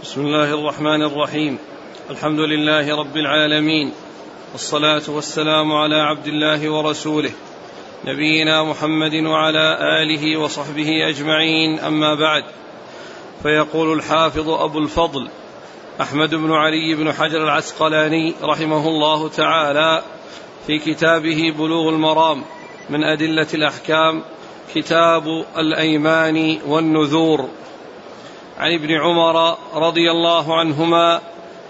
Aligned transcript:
بسم 0.00 0.20
الله 0.20 0.54
الرحمن 0.54 1.02
الرحيم. 1.02 1.58
الحمد 2.10 2.38
لله 2.38 2.96
رب 2.96 3.16
العالمين. 3.16 3.92
والصلاة 4.52 5.02
والسلام 5.08 5.72
على 5.72 5.94
عبد 5.94 6.26
الله 6.26 6.70
ورسوله. 6.70 7.30
نبينا 8.04 8.62
محمد 8.62 9.14
وعلى 9.14 9.78
آله 10.02 10.36
وصحبه 10.36 11.08
أجمعين. 11.08 11.78
أما 11.78 12.14
بعد. 12.14 12.44
فيقول 13.42 13.92
الحافظ 13.92 14.48
أبو 14.48 14.78
الفضل 14.78 15.28
أحمد 16.00 16.34
بن 16.34 16.52
علي 16.52 16.94
بن 16.94 17.12
حجر 17.12 17.44
العسقلاني 17.44 18.34
رحمه 18.42 18.88
الله 18.88 19.28
تعالى 19.28 20.02
في 20.66 20.78
كتابه 20.78 21.54
بلوغ 21.58 21.88
المرام 21.88 22.44
من 22.90 23.04
أدلة 23.04 23.48
الأحكام 23.54 24.22
كتاب 24.74 25.44
الأيمان 25.56 26.58
والنذور. 26.66 27.48
عن 28.62 28.72
ابن 28.72 28.92
عمر 28.92 29.56
رضي 29.74 30.10
الله 30.10 30.58
عنهما 30.58 31.20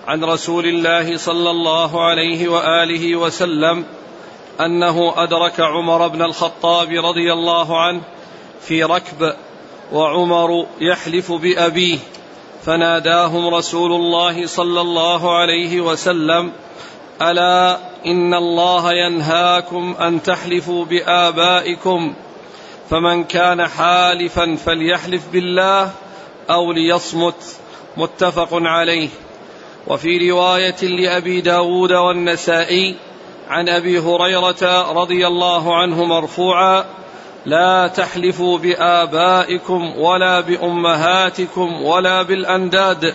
عن 0.06 0.24
رسول 0.24 0.66
الله 0.66 1.16
صلى 1.16 1.50
الله 1.50 2.04
عليه 2.04 2.48
وآله 2.48 3.16
وسلم 3.16 3.84
أنه 4.60 5.12
أدرك 5.16 5.60
عمر 5.60 6.08
بن 6.08 6.22
الخطاب 6.22 6.90
رضي 6.90 7.32
الله 7.32 7.80
عنه 7.80 8.00
في 8.60 8.84
ركب 8.84 9.34
وعمر 9.92 10.66
يحلف 10.80 11.32
بأبيه 11.32 11.98
فناداهم 12.64 13.54
رسول 13.54 13.92
الله 13.92 14.46
صلى 14.46 14.80
الله 14.80 15.36
عليه 15.36 15.80
وسلم 15.80 16.52
ألا 17.22 17.78
إن 18.06 18.34
الله 18.34 18.92
ينهاكم 18.92 19.94
أن 20.00 20.22
تحلفوا 20.22 20.84
بآبائكم 20.84 22.14
فمن 22.90 23.24
كان 23.24 23.68
حالفا 23.68 24.56
فليحلف 24.56 25.22
بالله 25.32 25.90
أو 26.52 26.72
ليصمت 26.72 27.34
متفق 27.96 28.48
عليه. 28.52 29.08
وفي 29.86 30.30
رواية 30.30 30.82
لأبي 30.82 31.40
داود 31.40 31.92
والنسائي 31.92 32.96
عن 33.48 33.68
أبي 33.68 33.98
هريرة 33.98 34.92
رضي 34.92 35.26
الله 35.26 35.76
عنه 35.76 36.04
مرفوعا 36.04 36.84
لا 37.46 37.86
تحلفوا 37.86 38.58
بآبائكم 38.58 39.98
ولا 39.98 40.40
بأمهاتكم 40.40 41.82
ولا 41.82 42.22
بالأنداد 42.22 43.14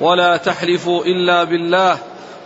ولا 0.00 0.36
تحلفوا 0.36 1.04
إلا 1.04 1.44
بالله 1.44 1.98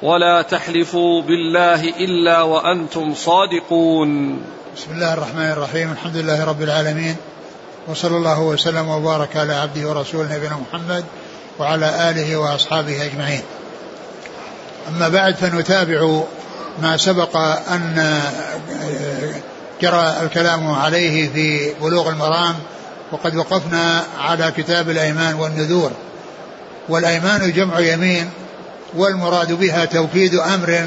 ولا 0.02 0.42
تحلفوا 0.42 1.22
بالله 1.22 1.88
إلا 1.88 2.42
وأنتم 2.42 3.14
صادقون. 3.14 4.42
بسم 4.76 4.92
الله 4.92 5.14
الرحمن 5.14 5.50
الرحيم 5.50 5.92
الحمد 5.92 6.16
لله 6.16 6.44
رب 6.44 6.62
العالمين 6.62 7.16
وصلى 7.88 8.16
الله 8.16 8.40
وسلم 8.40 8.88
وبارك 8.88 9.36
على 9.36 9.54
عبده 9.54 9.88
ورسوله 9.88 10.36
نبينا 10.36 10.56
محمد 10.56 11.04
وعلى 11.58 12.10
آله 12.10 12.36
وأصحابه 12.36 13.04
أجمعين. 13.04 13.42
أما 14.88 15.08
بعد 15.08 15.34
فنتابع 15.34 16.22
ما 16.82 16.96
سبق 16.96 17.36
أن 17.72 18.20
جرى 19.82 20.16
الكلام 20.22 20.70
عليه 20.70 21.28
في 21.32 21.74
بلوغ 21.82 22.08
المرام 22.08 22.54
وقد 23.12 23.36
وقفنا 23.36 24.04
على 24.18 24.52
كتاب 24.56 24.90
الأيمان 24.90 25.34
والنذور. 25.34 25.90
والأيمان 26.88 27.52
جمع 27.52 27.80
يمين 27.80 28.30
والمراد 28.96 29.52
بها 29.52 29.84
توكيد 29.84 30.34
أمر 30.34 30.86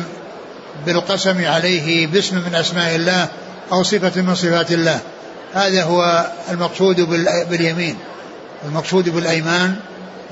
بالقسم 0.86 1.46
عليه 1.46 2.08
باسم 2.08 2.36
من 2.36 2.56
أسماء 2.56 2.96
الله 2.96 3.28
أو 3.72 3.84
صفة 3.84 4.22
من 4.22 4.36
صفات 4.36 4.72
الله. 4.72 5.00
هذا 5.54 5.84
هو 5.84 6.28
المقصود 6.52 7.02
باليمين. 7.50 7.98
المقصود 8.66 9.10
بالأيمان 9.10 9.76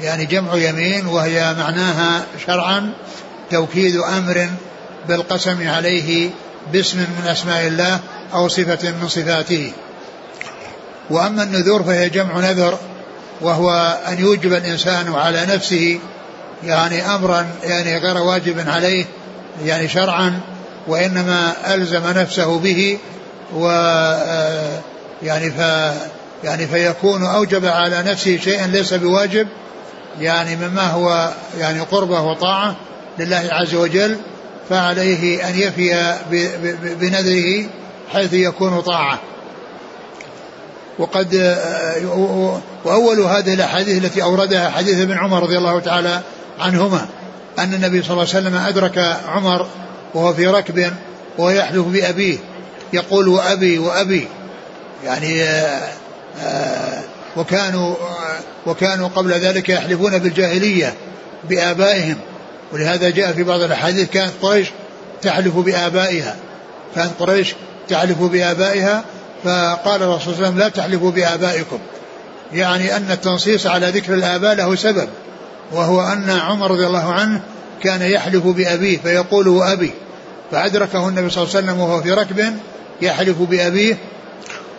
يعني 0.02 0.26
جمع 0.26 0.56
يمين 0.56 1.06
وهي 1.06 1.56
معناها 1.60 2.26
شرعا 2.48 2.94
توكيد 3.52 3.96
أمر 3.96 4.50
بالقسم 5.08 5.70
عليه 5.70 6.30
باسم 6.74 6.98
من 6.98 7.28
أسماء 7.28 7.68
الله 7.68 8.00
أو 8.34 8.48
صفة 8.48 8.92
من 8.92 9.08
صفاته. 9.08 9.72
وأما 11.10 11.44
النذور 11.44 11.84
فهي 11.84 12.10
جمع 12.10 12.40
نذر 12.40 12.78
وهو 13.42 13.98
أن 14.08 14.20
يوجب 14.20 14.54
الإنسان 14.54 15.14
على 15.14 15.46
نفسه 15.46 16.00
يعني 16.64 17.16
أمرا 17.16 17.48
يعني 17.64 17.98
غير 17.98 18.18
واجب 18.18 18.70
عليه 18.70 19.06
يعني 19.66 19.88
شرعا 19.88 20.40
وإنما 20.88 21.54
ألزم 21.74 22.08
نفسه 22.08 22.60
به 22.60 22.98
و 23.56 23.68
يعني 25.24 25.52
ف 25.52 25.60
يعني 26.44 26.68
فيكون 26.68 27.24
أوجب 27.24 27.66
على 27.66 28.04
نفسه 28.04 28.38
شيئا 28.38 28.68
ليس 28.68 28.94
بواجب 28.94 29.48
يعني 30.20 30.56
مما 30.56 30.88
هو 30.88 31.32
يعني 31.60 31.80
قربة 31.80 32.22
وطاعة 32.22 32.76
لله 33.20 33.50
عز 33.52 33.76
وجل 33.76 34.18
فعليه 34.70 35.50
أن 35.50 35.60
يفي 35.60 36.16
بنذره 37.00 37.70
حيث 38.14 38.34
يكون 38.34 38.82
طاعة. 38.82 39.20
وقد 41.00 41.58
وأول 42.86 43.20
هذه 43.20 43.54
الأحاديث 43.54 44.04
التي 44.04 44.24
أوردها 44.24 44.70
حديث 44.70 45.00
ابن 45.00 45.18
عمر 45.18 45.44
رضي 45.44 45.58
الله 45.58 45.80
تعالى 45.80 46.22
عنهما 46.60 47.08
أن 47.60 47.74
النبي 47.74 48.02
صلى 48.02 48.12
الله 48.12 48.28
عليه 48.36 48.48
وسلم 48.48 48.56
أدرك 48.56 49.18
عمر 49.28 49.68
وهو 50.14 50.34
في 50.34 50.48
ركب 50.48 50.94
ويحلف 51.38 51.86
بأبيه 51.88 52.38
يقول 52.94 53.28
وأبي 53.28 53.80
وأبي. 53.80 54.28
يعني 55.06 55.44
آه، 55.44 55.90
آه، 56.42 57.02
وكانوا 57.38 57.96
وكانوا 58.66 59.08
قبل 59.08 59.32
ذلك 59.32 59.70
يحلفون 59.70 60.18
بالجاهلية 60.18 60.94
بآبائهم. 61.50 62.16
ولهذا 62.74 63.10
جاء 63.10 63.34
في 63.34 63.44
بعض 63.44 63.62
الأحاديث 63.62 64.10
كانت 64.10 64.32
قريش 64.42 64.68
تحلف 65.22 65.58
بآبائها. 65.58 66.36
كانت 66.96 67.12
قريش 67.20 67.56
تحلف 67.90 68.22
بآبائها 68.22 69.04
فقال 69.44 70.04
الرسول 70.04 70.22
صلى 70.22 70.34
الله 70.34 70.46
عليه 70.46 70.48
وسلم 70.48 70.60
لا 70.60 70.70
تحلفوا 70.70 71.12
بآبائكم. 71.12 71.80
يعني 72.54 72.96
أن 72.96 73.12
التنصيص 73.12 73.68
على 73.68 73.90
ذكر 73.90 74.14
الآباء 74.14 74.56
له 74.56 74.76
سبب 74.76 75.10
وهو 75.72 76.02
أن 76.02 76.30
عمر 76.30 76.72
رضي 76.72 76.88
الله 76.88 77.14
عنه 77.14 77.42
كان 77.84 78.02
يحلف 78.02 78.48
بأبيه 78.48 78.98
فيقول 78.98 79.62
أبي. 79.64 79.92
فأدركه 80.52 81.08
النبي 81.08 81.30
صلى 81.30 81.44
الله 81.44 81.56
عليه 81.56 81.66
وسلم 81.66 81.80
وهو 81.80 82.02
في 82.02 82.12
ركب 82.12 82.54
يحلف 83.02 83.38
بأبيه 83.38 83.98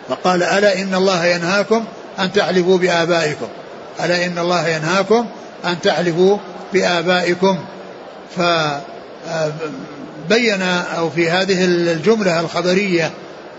فقال 0.09 0.43
ألا 0.43 0.81
إن 0.81 0.95
الله 0.95 1.25
ينهاكم 1.25 1.85
أن 2.19 2.31
تحلفوا 2.31 2.77
بآبائكم. 2.77 3.47
ألا 4.03 4.25
إن 4.25 4.37
الله 4.37 4.67
ينهاكم 4.67 5.25
أن 5.65 5.81
تحلفوا 5.81 6.37
بآبائكم. 6.73 7.59
فبين 10.27 10.61
أو 10.97 11.09
في 11.09 11.29
هذه 11.29 11.65
الجملة 11.65 12.39
الخبرية 12.39 13.11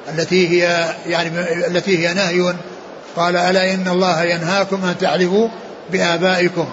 التي 0.09 0.49
هي 0.49 0.95
يعني 1.07 1.31
التي 1.67 1.99
هي 1.99 2.15
نهي 2.15 2.55
قال 3.17 3.37
ألا 3.37 3.75
إن 3.75 3.89
الله 3.89 4.25
ينهاكم 4.25 4.85
أن 4.85 4.99
تحلفوا 4.99 5.49
بآبائكم. 5.93 6.69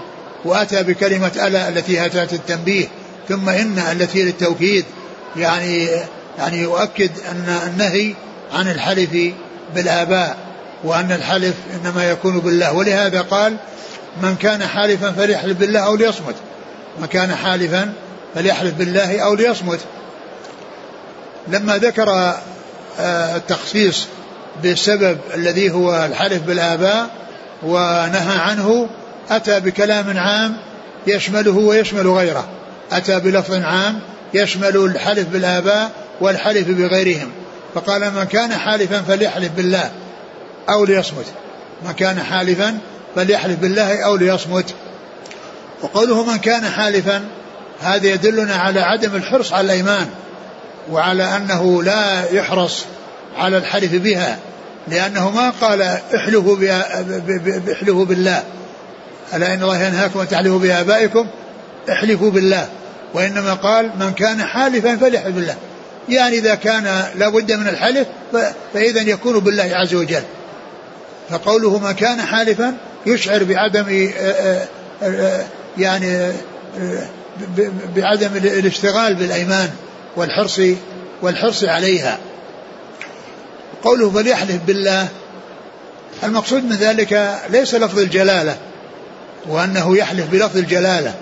وأتى 0.45 0.83
بكلمة 0.83 1.31
ألا 1.35 1.69
التي 1.69 2.05
أتت 2.05 2.33
التنبيه 2.33 2.87
ثم 3.29 3.49
إن 3.49 3.79
التي 3.91 4.23
للتوكيد. 4.23 4.85
يعني 5.37 5.87
يعني 6.37 6.57
يؤكد 6.57 7.11
أن 7.31 7.59
النهي 7.67 8.13
عن 8.53 8.71
الحلف 8.71 9.33
بالآباء 9.75 10.37
وأن 10.83 11.11
الحلف 11.11 11.53
إنما 11.75 12.11
يكون 12.11 12.39
بالله. 12.39 12.73
ولهذا 12.73 13.21
قال 13.21 13.55
من 14.21 14.35
كان 14.35 14.67
حالفا 14.67 15.11
فليحلف 15.11 15.57
بالله 15.57 15.79
أو 15.79 15.95
ليصمت. 15.95 16.35
من 16.99 17.07
كان 17.07 17.35
حالفا 17.35 17.93
فليحلف 18.35 18.73
بالله 18.73 19.19
أو 19.19 19.33
ليصمت. 19.33 19.79
لما 21.47 21.77
ذكر 21.77 22.35
آه، 22.99 23.35
التخصيص 23.35 24.07
بالسبب 24.63 25.17
الذي 25.33 25.71
هو 25.71 26.05
الحلف 26.05 26.43
بالآباء 26.43 27.09
ونهى 27.63 28.39
عنه 28.39 28.89
أتى 29.29 29.59
بكلام 29.59 30.17
عام 30.17 30.57
يشمله 31.07 31.57
ويشمل 31.57 32.07
غيره. 32.07 32.47
أتى 32.91 33.19
بلفظ 33.19 33.53
عام 33.53 33.99
يشمل 34.34 34.78
الحلف 34.78 35.28
بالآباء 35.28 35.91
والحلف 36.22 36.67
بغيرهم. 36.67 37.31
فقال 37.76 38.14
من 38.14 38.23
كان 38.23 38.53
حالفا 38.53 39.02
فليحلف 39.02 39.52
بالله 39.52 39.91
أو 40.70 40.85
ليصمت. 40.85 41.26
من 41.85 41.91
كان 41.91 42.23
حالفا 42.23 42.78
فليحلف 43.16 43.59
بالله 43.59 44.02
أو 44.06 44.16
ليصمت. 44.16 44.73
وقوله 45.82 46.23
من 46.23 46.38
كان 46.38 46.70
حالفا 46.70 47.26
هذا 47.82 48.08
يدلنا 48.08 48.56
على 48.56 48.79
عدم 48.79 49.16
الحرص 49.16 49.53
على 49.53 49.66
الأيمان 49.66 50.08
وعلى 50.91 51.23
أنه 51.23 51.84
لا 51.84 52.32
يحرص 52.32 52.85
على 53.38 53.58
الحلف 53.58 53.94
بها 53.94 54.38
لأنه 54.88 55.29
ما 55.29 55.50
قال 55.62 55.82
احلفوا 56.16 56.58
احلفوا 57.73 58.06
بالله. 58.06 58.44
ألا 59.34 59.53
إن 59.53 59.64
الله 59.64 59.84
ينهاكم 59.84 60.20
أن 60.20 60.28
تحلفوا 60.28 60.59
بآبائكم 60.59 61.28
احلفوا 61.91 62.32
بالله. 62.32 62.68
وإنما 63.14 63.53
قال 63.53 63.91
من 64.00 64.14
كان 64.14 64.44
حالفا 64.44 64.97
فليحلف 64.97 65.35
بالله. 65.35 65.56
يعني 66.09 66.37
إذا 66.37 66.55
كان 66.55 67.03
لابد 67.15 67.51
من 67.51 67.67
الحلف 67.67 68.07
فإذا 68.73 69.01
يكون 69.01 69.39
بالله 69.39 69.69
عز 69.73 69.95
وجل. 69.95 70.23
فقوله 71.29 71.79
ما 71.79 71.91
كان 71.91 72.21
حالفا 72.21 72.77
يشعر 73.05 73.43
بعدم 73.43 73.85
آه، 73.89 74.21
آه، 74.21 74.67
آه، 75.03 75.45
يعني 75.77 76.31
بعدم 77.95 78.29
الاشتغال 78.35 79.15
بالأيمان 79.15 79.69
والحرص 80.15 80.61
والحرص 81.21 81.63
عليها. 81.63 82.17
قوله 83.83 84.09
فليحلف 84.09 84.59
بالله 84.67 85.07
المقصود 86.23 86.63
من 86.63 86.75
ذلك 86.75 87.39
ليس 87.49 87.75
لفظ 87.75 87.99
الجلالة 87.99 88.57
وأنه 89.49 89.97
يحلف 89.97 90.31
بلفظ 90.31 90.57
الجلالة 90.57 91.13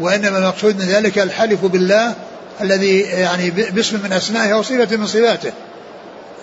وإنما 0.00 0.38
المقصود 0.38 0.78
من 0.78 0.86
ذلك 0.86 1.18
الحلف 1.18 1.64
بالله 1.64 2.14
الذي 2.60 3.00
يعني 3.00 3.50
باسم 3.50 4.00
من 4.04 4.12
أسمائه 4.12 4.54
أو 4.54 4.62
صفة 4.62 4.96
من 4.96 5.06
صفاته. 5.06 5.52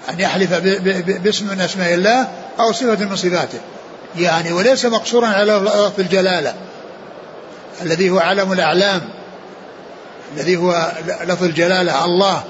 أن 0.10 0.20
يحلف 0.20 0.54
باسم 1.24 1.48
من 1.48 1.62
أسماء 1.62 1.94
الله 1.94 2.28
أو 2.60 2.72
صفة 2.72 3.06
من 3.06 3.16
صفاته. 3.16 3.60
يعني 4.18 4.54
وليس 4.54 4.86
مقصورا 4.86 5.28
على 5.28 5.52
لفظ 5.52 6.00
الجلالة. 6.00 6.54
الذي 7.82 8.10
هو 8.10 8.20
علم 8.20 8.54
الأعلام. 8.54 9.02
الذي 10.36 10.58
هو 10.58 10.92
لفظ 11.26 11.44
الجلالة 11.44 12.06
الله. 12.06 12.44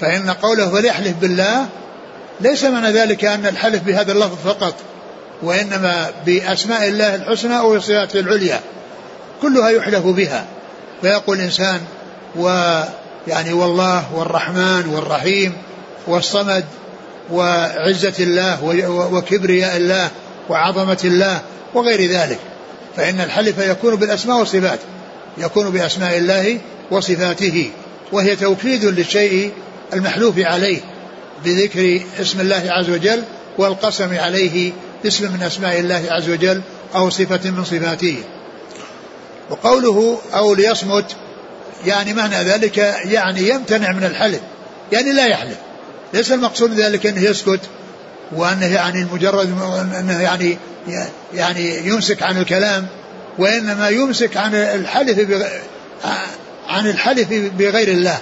فإن 0.00 0.30
قوله 0.30 0.70
فليحلف 0.70 1.16
بالله 1.20 1.66
ليس 2.40 2.64
معنى 2.64 2.90
ذلك 2.90 3.24
أن 3.24 3.46
الحلف 3.46 3.82
بهذا 3.82 4.12
اللفظ 4.12 4.36
فقط 4.44 4.74
وإنما 5.42 6.10
بأسماء 6.26 6.88
الله 6.88 7.14
الحسنى 7.14 7.58
أو 7.58 7.80
صفاته 7.80 8.20
العليا. 8.20 8.60
كلها 9.42 9.70
يحلف 9.70 10.06
بها. 10.06 10.44
فيقول 11.02 11.38
الإنسان 11.38 11.80
ويعني 12.36 13.52
والله 13.52 14.14
والرحمن 14.14 14.86
والرحيم 14.88 15.52
والصمد 16.06 16.64
وعزة 17.32 18.14
الله 18.20 18.64
وكبرياء 19.12 19.76
الله 19.76 20.10
وعظمة 20.48 20.98
الله 21.04 21.40
وغير 21.74 22.10
ذلك. 22.10 22.38
فإن 22.96 23.20
الحلف 23.20 23.58
يكون 23.58 23.94
بالأسماء 23.96 24.38
والصفات 24.38 24.78
يكون 25.38 25.70
بأسماء 25.70 26.18
الله 26.18 26.58
وصفاته 26.90 27.70
وهي 28.12 28.36
توكيد 28.36 28.84
للشيء 28.84 29.52
المحلوف 29.92 30.38
عليه 30.38 30.80
بذكر 31.44 32.00
اسم 32.20 32.40
الله 32.40 32.62
عز 32.68 32.90
وجل 32.90 33.22
والقسم 33.58 34.18
عليه 34.18 34.72
اسم 35.06 35.32
من 35.32 35.42
أسماء 35.42 35.80
الله 35.80 36.04
عز 36.10 36.30
وجل 36.30 36.60
أو 36.94 37.10
صفة 37.10 37.50
من 37.50 37.64
صفاته. 37.64 38.16
وقوله 39.50 40.18
أو 40.34 40.54
ليصمت 40.54 41.04
يعني 41.86 42.14
معنى 42.14 42.36
ذلك 42.36 42.78
يعني 43.04 43.48
يمتنع 43.48 43.92
من 43.92 44.04
الحلف. 44.04 44.40
يعني 44.92 45.12
لا 45.12 45.26
يحلف. 45.26 45.56
ليس 46.14 46.32
المقصود 46.32 46.72
ذلك 46.72 47.06
أنه 47.06 47.20
يسكت 47.20 47.60
وأنه 48.32 48.66
يعني 48.66 49.04
مجرد 49.12 49.48
أنه 50.00 50.20
يعني 50.20 50.58
يعني 51.34 51.86
يمسك 51.88 52.22
عن 52.22 52.38
الكلام 52.38 52.86
وإنما 53.38 53.88
يمسك 53.88 54.36
عن 54.36 54.54
الحلف 54.54 55.18
عن 56.68 56.86
الحلف 56.86 57.28
بغير 57.58 57.88
الله. 57.88 58.18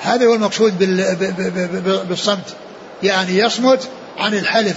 هذا 0.00 0.26
هو 0.26 0.34
المقصود 0.34 0.78
بالصمت. 2.08 2.54
يعني 3.02 3.38
يصمت 3.38 3.88
عن 4.18 4.34
الحلف 4.34 4.76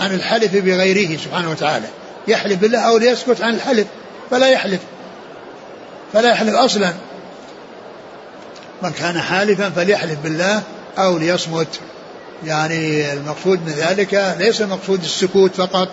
عن 0.00 0.14
الحلف 0.14 0.56
بغيره 0.56 1.18
سبحانه 1.18 1.50
وتعالى. 1.50 1.86
يحلف 2.28 2.58
بالله 2.58 2.78
أو 2.78 2.98
ليسكت 2.98 3.40
عن 3.40 3.54
الحلف 3.54 3.86
فلا 4.30 4.46
يحلف. 4.46 4.80
فلا 6.14 6.30
يحلف 6.30 6.54
أصلا. 6.54 6.92
من 8.82 8.90
كان 8.90 9.20
حالفا 9.20 9.70
فليحلف 9.70 10.18
بالله 10.24 10.62
أو 10.98 11.18
ليصمت. 11.18 11.80
يعني 12.44 13.12
المقصود 13.12 13.60
من 13.66 13.72
ذلك 13.72 14.34
ليس 14.38 14.62
المقصود 14.62 15.02
السكوت 15.02 15.54
فقط 15.54 15.88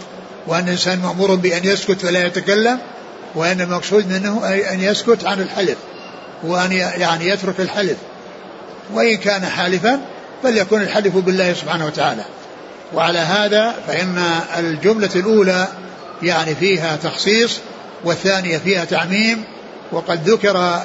وأن 0.48 0.64
الإنسان 0.64 1.00
مأمور 1.00 1.36
بأن 1.36 1.66
يسكت 1.66 2.02
فلا 2.02 2.26
يتكلم 2.26 2.80
وأن 3.36 3.62
المقصود 3.62 4.08
منه 4.08 4.48
أن 4.48 4.84
يسكت 4.84 5.26
عن 5.26 5.42
الحلف 5.42 5.78
وأن 6.44 6.72
يعني 6.72 7.28
يترك 7.28 7.60
الحلف. 7.60 7.98
وإن 8.94 9.18
كان 9.18 9.46
حالفا 9.46 10.02
فليكن 10.44 10.82
الحلف 10.82 11.16
بالله 11.18 11.54
سبحانه 11.54 11.86
وتعالى. 11.86 12.24
وعلى 12.94 13.20
هذا 13.20 13.76
فإن 13.88 14.24
الجملة 14.58 15.10
الأولى 15.16 15.68
يعني 16.24 16.56
فيها 16.56 16.96
تخصيص 16.96 17.60
والثانية 18.04 18.58
فيها 18.58 18.86
تعميم 18.86 19.44
وقد 19.92 20.30
ذكر 20.30 20.82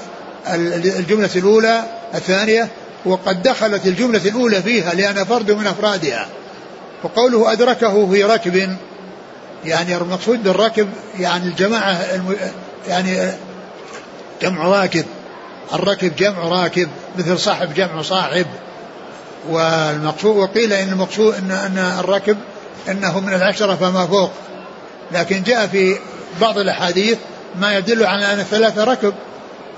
الجملة 0.98 1.30
الأولى 1.36 1.82
الثانية 2.14 2.68
وقد 3.04 3.42
دخلت 3.42 3.86
الجملة 3.86 4.20
الأولى 4.24 4.62
فيها 4.62 4.94
لأن 4.94 5.24
فرد 5.24 5.50
من 5.50 5.66
أفرادها. 5.66 6.28
وقوله 7.02 7.52
أدركه 7.52 8.10
في 8.10 8.24
ركب 8.24 8.76
يعني 9.64 9.96
المقصود 9.96 10.42
بالركب 10.42 10.88
يعني 11.18 11.44
الجماعة 11.44 11.92
الم 11.92 12.36
يعني 12.88 13.32
جمع 14.42 14.64
راكب. 14.64 15.04
الركب 15.72 16.16
جمع 16.16 16.38
راكب 16.38 16.88
مثل 17.18 17.38
صاحب 17.38 17.74
جمع 17.74 18.02
صاحب. 18.02 18.46
والمقصود 19.48 20.36
وقيل 20.36 20.72
إن 20.72 20.88
المقصود 20.88 21.34
ان 21.34 21.50
إن 21.50 21.78
الركب 21.78 22.36
إنه 22.88 23.20
من 23.20 23.34
العشرة 23.34 23.74
فما 23.74 24.06
فوق. 24.06 24.30
لكن 25.12 25.42
جاء 25.42 25.66
في 25.66 25.96
بعض 26.40 26.58
الأحاديث 26.58 27.18
ما 27.60 27.78
يدل 27.78 28.06
على 28.06 28.32
أن 28.32 28.40
الثلاثه 28.40 28.84
ركب 28.84 29.14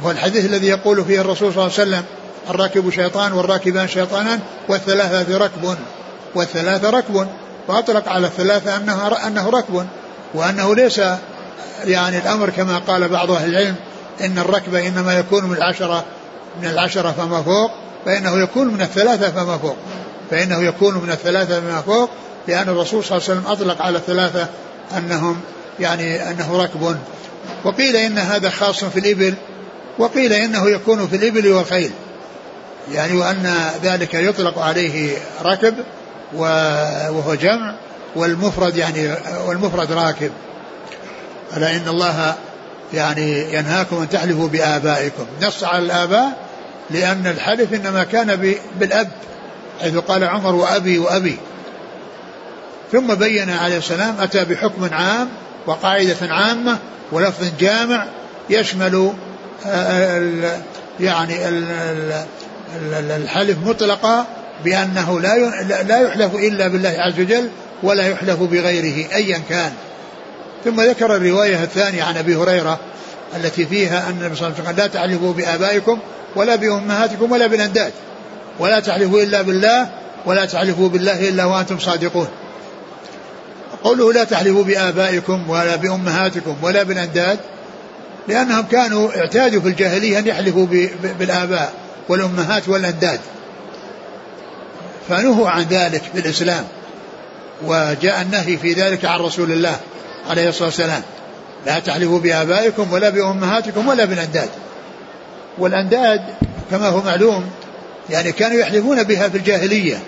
هو 0.04 0.10
الحديث 0.10 0.44
الذي 0.44 0.66
يقول 0.66 1.04
فيه 1.04 1.20
الرسول 1.20 1.52
صلى 1.52 1.66
الله 1.66 1.78
عليه 1.78 1.88
وسلم 1.88 2.04
الراكب 2.50 2.90
شيطان 2.90 3.32
والراكبان 3.32 3.88
شيطانان 3.88 4.40
والثلاثة 4.68 5.38
ركب 5.38 5.76
والثلاثة 6.34 6.90
ركب. 6.90 7.28
فأطلق 7.68 8.08
على 8.08 8.26
الثلاثة 8.26 8.76
أنها 8.76 9.26
أنه 9.26 9.50
ركب 9.50 9.86
وأنه 10.34 10.74
ليس 10.74 11.00
يعني 11.84 12.18
الأمر 12.18 12.50
كما 12.50 12.78
قال 12.78 13.08
بعض 13.08 13.30
أهل 13.30 13.50
العلم 13.50 13.74
إن 14.20 14.38
الركب 14.38 14.74
إنما 14.74 15.18
يكون 15.18 15.44
من 15.44 15.56
العشرة 15.56 16.04
من 16.62 16.68
العشرة 16.68 17.10
فما 17.10 17.42
فوق 17.42 17.70
فإنه 18.04 18.42
يكون 18.42 18.68
من 18.68 18.80
الثلاثة 18.80 19.30
فما 19.30 19.58
فوق. 19.58 19.76
فإنه 20.30 20.62
يكون 20.62 20.94
من 20.94 21.10
الثلاثة 21.10 21.60
فما 21.60 21.80
فوق 21.80 22.10
لأن 22.48 22.68
الرسول 22.68 23.04
صلى 23.04 23.18
الله 23.18 23.28
عليه 23.28 23.40
وسلم 23.40 23.52
أطلق 23.52 23.82
على 23.82 23.98
الثلاثة 23.98 24.46
أنهم 24.96 25.40
يعني 25.80 26.30
أنه 26.30 26.62
ركب. 26.62 26.96
وقيل 27.64 27.96
إن 27.96 28.18
هذا 28.18 28.50
خاص 28.50 28.84
في 28.84 29.00
الإبل 29.00 29.34
وقيل 29.98 30.32
إنه 30.32 30.70
يكون 30.70 31.08
في 31.08 31.16
الإبل 31.16 31.52
والخيل. 31.52 31.90
يعني 32.92 33.16
وأن 33.16 33.70
ذلك 33.82 34.14
يطلق 34.14 34.58
عليه 34.58 35.16
ركب 35.42 35.74
وهو 36.34 37.34
جمع 37.34 37.74
والمفرد 38.16 38.76
يعني 38.76 39.14
والمفرد 39.46 39.92
راكب. 39.92 40.30
ألا 41.56 41.76
إن 41.76 41.88
الله 41.88 42.34
يعني 42.94 43.54
ينهاكم 43.54 43.96
أن 43.96 44.08
تحلفوا 44.08 44.48
بآبائكم. 44.48 45.26
نص 45.42 45.64
على 45.64 45.84
الآباء 45.84 46.48
لأن 46.90 47.26
الحلف 47.26 47.74
إنما 47.74 48.04
كان 48.04 48.56
بالأب 48.78 49.08
حيث 49.80 49.96
قال 49.96 50.24
عمر 50.24 50.54
وأبي 50.54 50.98
وأبي. 50.98 51.38
ثم 52.92 53.14
بين 53.14 53.50
عليه 53.50 53.78
السلام 53.78 54.20
أتى 54.20 54.44
بحكم 54.44 54.94
عام 54.94 55.28
وقاعدة 55.68 56.16
عامة 56.22 56.78
ولفظ 57.12 57.46
جامع 57.60 58.06
يشمل 58.50 59.12
آه، 59.66 60.60
يعني 61.00 61.34
الحلف 63.16 63.56
مطلقا 63.66 64.26
بأنه 64.64 65.20
لا 65.20 65.38
لا 65.82 66.00
يحلف 66.00 66.34
إلا 66.34 66.68
بالله 66.68 66.94
عز 66.98 67.20
وجل 67.20 67.48
ولا 67.82 68.08
يحلف 68.08 68.40
بغيره 68.40 69.14
أيا 69.14 69.40
كان. 69.48 69.72
ثم 70.64 70.80
ذكر 70.80 71.16
الرواية 71.16 71.62
الثانية 71.62 72.02
عن 72.02 72.16
أبي 72.16 72.36
هريرة 72.36 72.78
التي 73.36 73.66
فيها 73.66 74.08
أن 74.08 74.16
النبي 74.20 74.36
صلى 74.36 74.46
الله 74.46 74.58
عليه 74.58 74.68
وسلم 74.68 74.76
لا 74.76 74.86
تحلفوا 74.86 75.32
بآبائكم 75.32 75.98
ولا 76.36 76.56
بأمهاتكم 76.56 77.32
ولا 77.32 77.46
بالأنداد 77.46 77.92
ولا 78.58 78.80
تحلفوا 78.80 79.22
إلا 79.22 79.42
بالله 79.42 79.88
ولا 80.26 80.44
تحلفوا 80.44 80.88
بالله 80.88 81.28
إلا 81.28 81.44
وأنتم 81.44 81.78
صادقون. 81.78 82.28
قوله 83.84 84.12
لا 84.12 84.24
تحلفوا 84.24 84.64
بآبائكم 84.64 85.50
ولا 85.50 85.76
بأمهاتكم 85.76 86.56
ولا 86.62 86.82
بالأنداد 86.82 87.38
لأنهم 88.28 88.66
كانوا 88.66 89.16
اعتادوا 89.16 89.60
في 89.60 89.68
الجاهلية 89.68 90.18
أن 90.18 90.26
يحلفوا 90.26 90.66
بالآباء 91.18 91.72
والأمهات 92.08 92.68
والأنداد. 92.68 93.20
فنهوا 95.08 95.48
عن 95.48 95.62
ذلك 95.62 96.02
في 96.12 96.18
الإسلام 96.18 96.64
وجاء 97.64 98.22
النهي 98.22 98.56
في 98.56 98.72
ذلك 98.72 99.04
عن 99.04 99.20
رسول 99.20 99.52
الله 99.52 99.76
عليه 100.30 100.48
الصلاة 100.48 100.68
والسلام. 100.68 101.02
لا 101.66 101.78
تحلفوا 101.78 102.18
بآبائكم 102.18 102.92
ولا 102.92 103.08
بأمهاتكم 103.08 103.88
ولا 103.88 104.04
بالأنداد. 104.04 104.48
والأنداد 105.58 106.20
كما 106.70 106.88
هو 106.88 107.02
معلوم 107.02 107.50
يعني 108.10 108.32
كانوا 108.32 108.58
يحلفون 108.58 109.02
بها 109.02 109.28
في 109.28 109.38
الجاهلية 109.38 109.98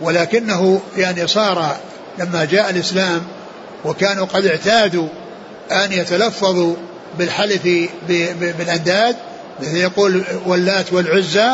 ولكنه 0.00 0.80
يعني 0.96 1.26
صار 1.26 1.76
لما 2.18 2.44
جاء 2.44 2.70
الإسلام 2.70 3.22
وكانوا 3.84 4.26
قد 4.26 4.46
اعتادوا 4.46 5.08
أن 5.72 5.92
يتلفظوا 5.92 6.74
بالحلف 7.18 7.62
بالأنداد 8.40 9.16
مثل 9.60 9.76
يقول 9.76 10.24
واللات 10.46 10.92
والعزى 10.92 11.50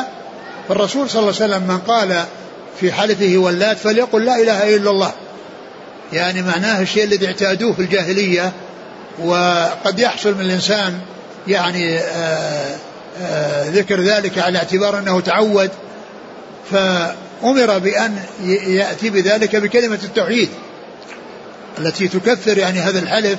فالرسول 0.69 1.11
صلى 1.11 1.21
الله 1.21 1.35
عليه 1.41 1.55
وسلم 1.55 1.63
من 1.63 1.79
قال 1.79 2.25
في 2.81 2.93
حلفه 2.93 3.33
واللات 3.37 3.79
فليقل 3.79 4.25
لا 4.25 4.37
إله 4.37 4.77
إلا 4.77 4.91
الله. 4.91 5.13
يعني 6.13 6.43
معناه 6.43 6.81
الشيء 6.83 7.05
الذي 7.05 7.27
اعتادوه 7.27 7.73
في 7.73 7.83
الجاهلية 7.83 8.53
وقد 9.25 9.99
يحصل 9.99 10.35
من 10.35 10.41
الإنسان 10.41 10.99
يعني 11.49 11.99
آآ 11.99 12.77
آآ 13.23 13.71
ذكر 13.71 14.01
ذلك 14.01 14.39
على 14.39 14.59
اعتبار 14.59 14.99
أنه 14.99 15.21
تعود. 15.21 15.71
فأمر 17.43 17.79
بأن 17.79 18.19
يأتي 18.67 19.11
بذلك 19.11 19.57
بكلمة 19.57 19.99
التوحيد 20.05 20.49
التي 21.79 22.09
تكفر 22.09 22.59
يعني 22.59 22.81
هذا 22.81 22.99
الحلف 22.99 23.39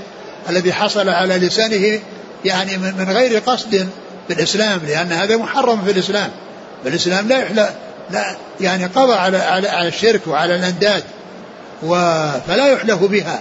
الذي 0.50 0.74
حصل 0.74 1.10
على 1.10 1.38
لسانه 1.38 2.00
يعني 2.46 2.77
من 2.77 3.08
غير 3.10 3.39
قصد 3.39 3.89
في 4.27 4.34
الإسلام 4.34 4.79
لأن 4.88 5.12
هذا 5.12 5.38
محرم 5.38 5.82
في 5.86 5.91
الإسلام. 5.91 6.29
فالإسلام 6.84 7.27
لا 7.27 7.38
يحلى 7.39 7.70
لا 8.12 8.36
يعني 8.62 8.86
قضى 8.86 9.13
على, 9.13 9.38
على 9.38 9.88
الشرك 9.88 10.22
وعلى 10.27 10.56
الأنداد 10.56 11.03
فلا 12.48 12.68
يحلف 12.74 13.03
بها. 13.03 13.39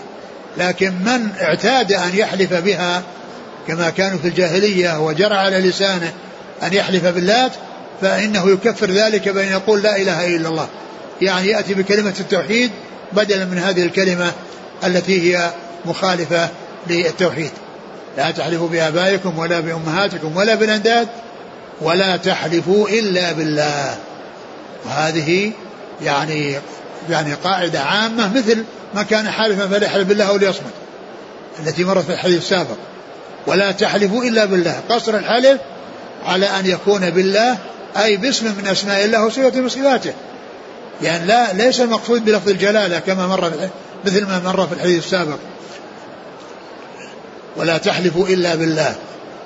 لكن 0.57 0.93
من 0.93 1.29
اعتاد 1.41 1.93
أن 1.93 2.11
يحلف 2.15 2.55
بها 2.55 3.03
كما 3.69 3.91
كانوا 3.91 4.19
في 4.19 4.29
الجاهلية 4.29 5.01
وجرى 5.01 5.35
على 5.35 5.59
لسانه 5.59 6.13
أن 6.63 6.73
يحلف 6.73 7.07
باللات 7.07 7.53
فإنه 8.01 8.51
يكفر 8.51 8.91
ذلك 8.91 9.29
بأن 9.29 9.49
يقول 9.49 9.83
لا 9.83 9.97
إله 9.97 10.37
إلا 10.37 10.49
الله. 10.49 10.69
يعني 11.23 11.49
يأتي 11.49 11.75
بكلمة 11.75 12.15
التوحيد 12.21 12.71
بدلا 13.13 13.45
من 13.45 13.59
هذه 13.59 13.85
الكلمة 13.85 14.33
التي 14.85 15.37
هي 15.37 15.51
مخالفة 15.85 16.49
للتوحيد. 16.87 17.51
لا 18.17 18.31
تحلفوا 18.31 18.69
بآبائكم 18.69 19.39
ولا 19.39 19.61
بأمهاتكم 19.61 20.37
ولا 20.37 20.55
بالأنداد 20.55 21.09
ولا 21.81 22.17
تحلفوا 22.17 22.89
إلا 22.89 23.33
بالله. 23.33 23.97
وهذه 24.87 25.53
يعني 26.03 26.55
يعني 27.11 27.35
قاعدة 27.35 27.81
عامة 27.81 28.37
مثل 28.37 28.65
ما 28.95 29.03
كان 29.03 29.31
حالفا 29.31 29.67
فليحلف 29.67 30.09
بالله 30.09 30.29
أو 30.29 30.37
ليصمت 30.37 30.73
التي 31.67 31.85
مرت 31.85 32.05
في 32.05 32.13
الحديث 32.13 32.39
السابق. 32.39 32.77
ولا 33.47 33.73
تحلفوا 33.73 34.25
إلا 34.25 34.45
بالله. 34.45 34.81
قصر 34.89 35.15
الحلف 35.15 35.61
على 36.27 36.47
أن 36.47 36.67
يكون 36.67 37.11
بالله 37.11 37.59
أي 38.05 38.17
باسم 38.17 38.55
من 38.59 38.67
أسماء 38.67 39.05
الله 39.05 39.25
وصفة 39.27 39.61
من 39.61 39.69
صفاته. 39.69 40.13
يعني 41.03 41.27
لا 41.27 41.53
ليس 41.53 41.81
المقصود 41.81 42.25
بلفظ 42.25 42.49
الجلالة 42.49 42.99
كما 42.99 43.27
مر 43.27 43.53
مثل 44.05 44.27
ما 44.27 44.39
مر 44.45 44.67
في 44.67 44.73
الحديث 44.75 45.05
السابق. 45.05 45.39
ولا 47.57 47.79
تحلفوا 47.79 48.29
إلا 48.29 48.55
بالله. 48.55 48.95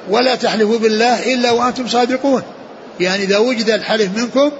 ولا 0.08 0.34
تحلفوا 0.34 0.78
بالله 0.78 1.34
إلا 1.34 1.50
وأنتم 1.50 1.88
صادقون. 1.88 2.42
يعني 3.00 3.22
إذا 3.22 3.38
وجد 3.38 3.70
الحلف 3.70 4.16
منكم 4.16 4.50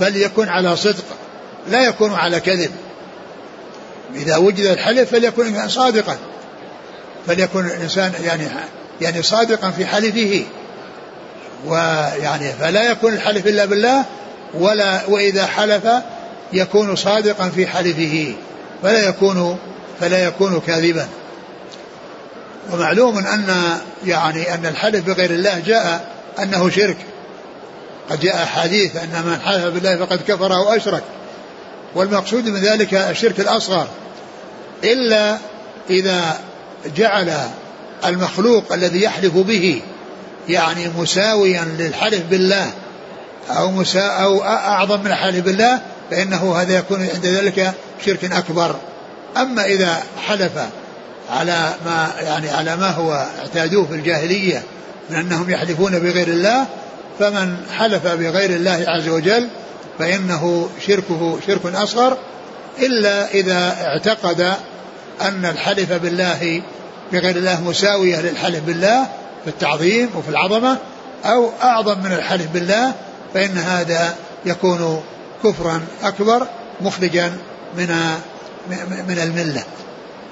فليكن 0.00 0.48
على 0.48 0.76
صدق 0.76 1.04
لا 1.70 1.84
يكون 1.84 2.14
على 2.14 2.40
كذب. 2.40 2.70
إذا 4.14 4.36
وجد 4.36 4.66
الحلف 4.66 5.10
فليكن 5.10 5.68
صادقا. 5.68 6.16
فليكن 7.26 7.66
الإنسان 7.66 8.12
يعني 8.24 8.44
يعني 9.00 9.22
صادقا 9.22 9.70
في 9.70 9.86
حلفه. 9.86 10.44
ويعني 11.66 12.52
فلا 12.52 12.90
يكون 12.90 13.12
الحلف 13.12 13.46
إلا 13.46 13.64
بالله 13.64 14.04
ولا 14.54 15.00
وإذا 15.08 15.46
حلف 15.46 15.88
يكون 16.52 16.96
صادقا 16.96 17.48
في 17.48 17.66
حلفه 17.66 18.34
فلا 18.82 19.08
يكون 19.08 19.58
فلا 20.00 20.24
يكون 20.24 20.60
كاذبا. 20.66 21.08
ومعلوم 22.72 23.18
أن 23.18 23.78
يعني 24.06 24.54
أن 24.54 24.66
الحلف 24.66 25.04
بغير 25.04 25.30
الله 25.30 25.62
جاء 25.66 26.14
أنه 26.38 26.70
شرك. 26.70 26.96
قد 28.10 28.20
جاء 28.20 28.46
حديث 28.46 28.96
أن 28.96 29.22
من 29.26 29.40
حلف 29.40 29.64
بالله 29.64 29.96
فقد 30.06 30.20
كفر 30.28 30.54
أو 30.54 30.72
أشرك 30.72 31.02
والمقصود 31.94 32.48
من 32.48 32.60
ذلك 32.60 32.94
الشرك 32.94 33.40
الأصغر. 33.40 33.88
إلا 34.84 35.38
إذا 35.90 36.40
جعل 36.96 37.32
المخلوق 38.04 38.72
الذي 38.72 39.02
يحلف 39.02 39.36
به 39.36 39.82
يعني 40.48 40.88
مساويا 40.98 41.64
للحلف 41.78 42.22
بالله 42.30 42.72
أو 43.50 43.70
مسا 43.70 44.06
أو 44.06 44.42
أعظم 44.42 45.00
من 45.00 45.06
الحلف 45.06 45.44
بالله 45.44 45.80
فإنه 46.10 46.56
هذا 46.56 46.78
يكون 46.78 47.08
عند 47.14 47.26
ذلك 47.26 47.72
شرك 48.06 48.24
أكبر. 48.24 48.76
أما 49.36 49.64
إذا 49.64 50.02
حلف 50.26 50.52
على 51.30 51.74
ما 51.86 52.08
يعني 52.20 52.50
على 52.50 52.76
ما 52.76 52.90
هو 52.90 53.26
اعتادوه 53.38 53.86
في 53.86 53.94
الجاهلية 53.94 54.62
من 55.10 55.16
أنهم 55.16 55.50
يحلفون 55.50 55.98
بغير 55.98 56.28
الله 56.28 56.66
فمن 57.18 57.56
حلف 57.72 58.06
بغير 58.06 58.50
الله 58.50 58.84
عز 58.88 59.08
وجل 59.08 59.48
فإنه 59.98 60.68
شركه 60.86 61.38
شرك 61.46 61.66
أصغر 61.66 62.16
إلا 62.78 63.30
إذا 63.30 63.76
اعتقد 63.82 64.54
أن 65.20 65.44
الحلف 65.44 65.92
بالله 65.92 66.62
بغير 67.12 67.36
الله 67.36 67.60
مساوية 67.60 68.20
للحلف 68.20 68.60
بالله 68.60 69.06
في 69.48 69.54
التعظيم 69.54 70.10
وفي 70.14 70.28
العظمة 70.28 70.78
أو 71.24 71.50
أعظم 71.62 71.98
من 71.98 72.12
الحلف 72.12 72.46
بالله 72.46 72.92
فإن 73.34 73.58
هذا 73.58 74.14
يكون 74.46 75.02
كفرا 75.44 75.80
أكبر 76.02 76.46
مخرجا 76.80 77.32
من 77.76 77.88
من 79.08 79.18
الملة. 79.22 79.64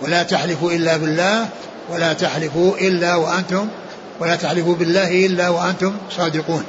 ولا 0.03 0.23
تحلفوا 0.23 0.73
إلا 0.73 0.97
بالله 0.97 1.49
ولا 1.91 2.13
تحلفوا 2.13 2.77
إلا 2.79 3.15
وأنتم 3.15 3.69
ولا 4.21 4.37
تحلفوا 4.37 4.75
بالله 4.75 5.27
إلا 5.27 5.49
وأنتم 5.49 5.97
صادقون. 6.17 6.65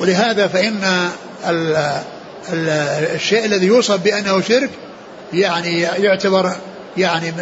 ولهذا 0.00 0.46
فإن 0.46 1.08
الشيء 3.14 3.44
الذي 3.44 3.66
يوصف 3.66 3.96
بأنه 3.96 4.40
شرك 4.40 4.70
يعني 5.32 5.80
يعتبر 5.80 6.56
يعني 6.96 7.32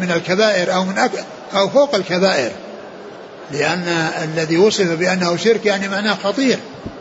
من 0.00 0.12
الكبائر 0.16 0.74
أو 0.74 0.84
من 0.84 1.08
أو 1.54 1.68
فوق 1.68 1.94
الكبائر. 1.94 2.52
لأن 3.52 3.88
الذي 4.22 4.56
وصف 4.56 4.92
بأنه 4.92 5.36
شرك 5.36 5.66
يعني 5.66 5.88
معناه 5.88 6.14
خطير. 6.14 6.58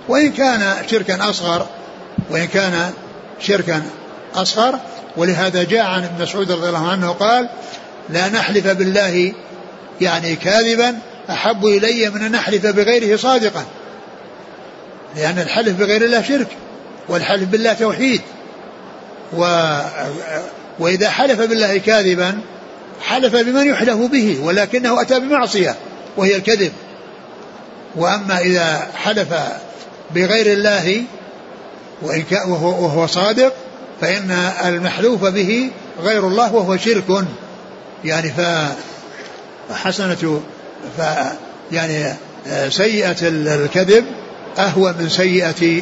وإن 0.08 0.32
كان 0.32 0.74
شركا 0.92 1.30
أصغر 1.30 1.68
وإن 2.30 2.48
كان 2.48 2.92
شركا 3.40 3.84
أصغر 4.36 4.80
ولهذا 5.18 5.64
جاء 5.64 5.86
عن 5.86 6.04
ابن 6.04 6.24
مسعود 6.24 6.52
رضي 6.52 6.68
الله 6.70 6.88
عنه 6.88 7.10
قال 7.12 7.50
لا 8.10 8.30
نحلف 8.30 8.68
بالله 8.68 9.34
يعني 10.02 10.36
كاذبا 10.36 11.00
أحب 11.30 11.66
إلي 11.66 12.10
من 12.10 12.22
أن 12.22 12.32
نحلف 12.32 12.66
بغيره 12.66 13.18
صادقا. 13.18 13.66
لأن 15.16 15.40
الحلف 15.40 15.80
بغير 15.80 16.06
الله 16.06 16.22
شرك 16.22 16.48
والحلف 17.10 17.44
بالله 17.44 17.74
توحيد. 17.74 18.22
و 19.38 19.70
وإذا 20.80 21.10
حلف 21.10 21.42
بالله 21.42 21.78
كاذبا 21.78 22.40
حلف 23.02 23.36
بمن 23.36 23.68
يحلف 23.68 23.98
به 23.98 24.40
ولكنه 24.44 25.02
أتى 25.02 25.20
بمعصية. 25.20 25.76
وهي 26.18 26.36
الكذب. 26.36 26.72
وأما 27.96 28.40
إذا 28.40 28.88
حلف 28.96 29.34
بغير 30.16 30.54
الله 30.54 31.04
وهو 32.48 33.08
صادق 33.08 33.54
فإن 34.02 34.32
المحلوف 34.66 35.26
به 35.26 35.72
غير 36.02 36.28
الله 36.28 36.54
وهو 36.54 36.78
شرك. 36.78 37.26
يعني 38.06 38.34
فحسنة 39.70 40.42
ف 40.98 41.02
يعني 41.72 42.14
سيئة 42.70 43.16
الكذب 43.22 44.06
أهوى 44.58 44.96
من 45.00 45.10
سيئة 45.10 45.82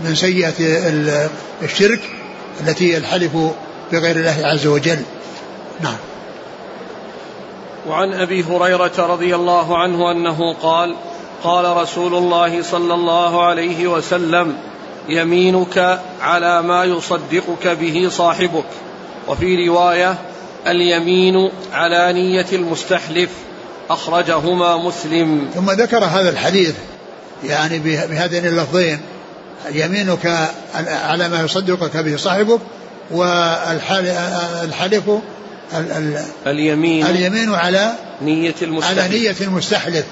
من 0.00 0.14
سيئة 0.14 0.54
الشرك 1.62 2.00
التي 2.60 2.96
الحلف 2.96 3.36
بغير 3.92 4.16
الله 4.16 4.40
عز 4.44 4.66
وجل. 4.66 5.02
نعم. 5.80 5.96
وعن 7.88 8.12
أبي 8.12 8.44
هريرة 8.44 8.92
رضي 8.98 9.34
الله 9.34 9.78
عنه 9.78 10.12
أنه 10.12 10.54
قال 10.62 10.94
قال 11.44 11.76
رسول 11.76 12.14
الله 12.14 12.62
صلى 12.62 12.94
الله 12.94 13.44
عليه 13.44 13.86
وسلم 13.86 14.56
يمينك 15.08 16.00
على 16.20 16.62
ما 16.62 16.84
يصدقك 16.84 17.68
به 17.68 18.08
صاحبك. 18.10 18.64
وفي 19.28 19.68
رواية 19.68 20.18
اليمين 20.66 21.50
على 21.72 22.12
نية 22.12 22.46
المستحلف 22.52 23.30
أخرجهما 23.90 24.76
مسلم. 24.76 25.48
ثم 25.54 25.70
ذكر 25.70 26.04
هذا 26.04 26.30
الحديث 26.30 26.74
يعني 27.44 27.78
بهذين 27.78 28.46
اللفظين 28.46 29.00
يمينك 29.72 30.50
على 31.04 31.28
ما 31.28 31.42
يصدقك 31.44 31.96
به 31.96 32.16
صاحبك 32.16 32.60
والحلف 33.10 35.08
اليمين 36.46 37.06
اليمين 37.06 37.54
على 37.54 37.92
نية 38.22 38.54
المستحلف. 38.62 38.98
على 38.98 39.18
نية 39.18 39.36
المستحلف. 39.40 40.04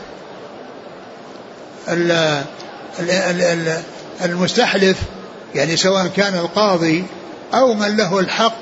المستحلف 4.25 4.97
يعني 5.55 5.77
سواء 5.77 6.07
كان 6.07 6.35
القاضي 6.35 7.05
أو 7.55 7.75
من 7.75 7.97
له 7.97 8.19
الحق 8.19 8.59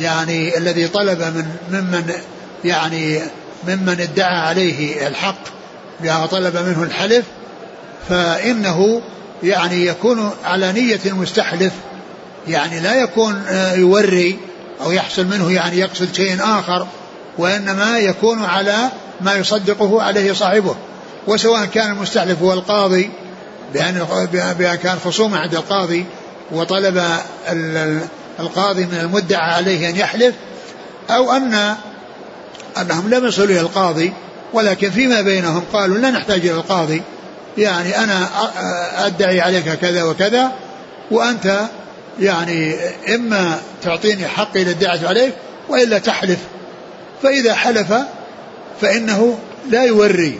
يعني 0.00 0.58
الذي 0.58 0.88
طلب 0.88 1.18
من 1.18 1.46
ممن 1.70 2.12
يعني 2.64 3.20
ممن 3.68 4.00
ادعى 4.00 4.38
عليه 4.38 5.06
الحق 5.06 5.44
طلب 6.26 6.56
منه 6.56 6.82
الحلف 6.82 7.24
فإنه 8.08 9.02
يعني 9.42 9.86
يكون 9.86 10.30
على 10.44 10.72
نية 10.72 11.00
المستحلف 11.06 11.72
يعني 12.48 12.80
لا 12.80 12.94
يكون 12.94 13.42
آه، 13.48 13.74
يوري 13.74 14.38
أو 14.82 14.92
يحصل 14.92 15.26
منه 15.26 15.52
يعني 15.52 15.78
يقصد 15.78 16.14
شيء 16.14 16.38
آخر 16.40 16.86
وإنما 17.38 17.98
يكون 17.98 18.44
على 18.44 18.76
ما 19.20 19.34
يصدقه 19.34 20.02
عليه 20.02 20.32
صاحبه. 20.32 20.76
وسواء 21.26 21.64
كان 21.64 21.92
المستحلف 21.92 22.42
هو 22.42 22.52
القاضي 22.52 23.10
بأن 23.74 24.78
كان 24.82 24.98
خصومة 25.04 25.38
عند 25.38 25.54
القاضي 25.54 26.04
وطلب 26.52 27.02
القاضي 28.40 28.84
من 28.84 28.98
المدعى 29.00 29.52
عليه 29.52 29.90
أن 29.90 29.96
يحلف 29.96 30.34
أو 31.10 31.32
أن 31.32 31.74
أنهم 32.80 33.10
لم 33.10 33.26
يصلوا 33.26 33.46
إلى 33.46 33.60
القاضي. 33.60 34.12
ولكن 34.52 34.90
فيما 34.90 35.20
بينهم 35.20 35.64
قالوا 35.72 35.98
لا 35.98 36.10
نحتاج 36.10 36.40
إلى 36.40 36.50
القاضي 36.50 37.02
يعني 37.58 37.98
أنا 37.98 38.28
أدعي 39.06 39.40
عليك 39.40 39.68
كذا 39.72 40.04
وكذا 40.04 40.52
وأنت 41.10 41.60
يعني 42.20 42.74
إما 43.14 43.60
تعطيني 43.82 44.28
حقي 44.28 44.64
للدعة 44.64 45.08
عليك 45.08 45.34
وإلا 45.68 45.98
تحلف. 45.98 46.38
فإذا 47.22 47.54
حلف 47.54 47.94
فإنه 48.80 49.38
لا 49.70 49.84
يوري 49.84 50.38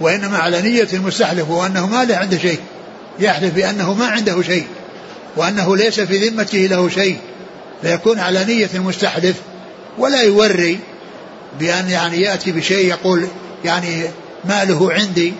وإنما 0.00 0.38
على 0.38 0.62
نية 0.62 0.88
المستحلف 0.92 1.50
وأنه 1.50 1.86
ما 1.86 2.04
له 2.04 2.16
عنده 2.16 2.38
شيء. 2.38 2.58
يحلف 3.20 3.54
بأنه 3.54 3.94
ما 3.94 4.06
عنده 4.06 4.42
شيء 4.42 4.66
وأنه 5.36 5.76
ليس 5.76 6.00
في 6.00 6.28
ذمته 6.28 6.58
له 6.58 6.88
شيء. 6.88 7.18
فيكون 7.82 8.18
على 8.18 8.44
نية 8.44 8.68
المستحلف 8.74 9.36
ولا 9.98 10.22
يوري 10.22 10.78
بأن 11.60 11.90
يعني 11.90 12.20
يأتي 12.20 12.52
بشيء 12.52 12.86
يقول 12.86 13.26
يعني 13.64 14.02
ماله 14.44 14.92
عندي 14.92 15.32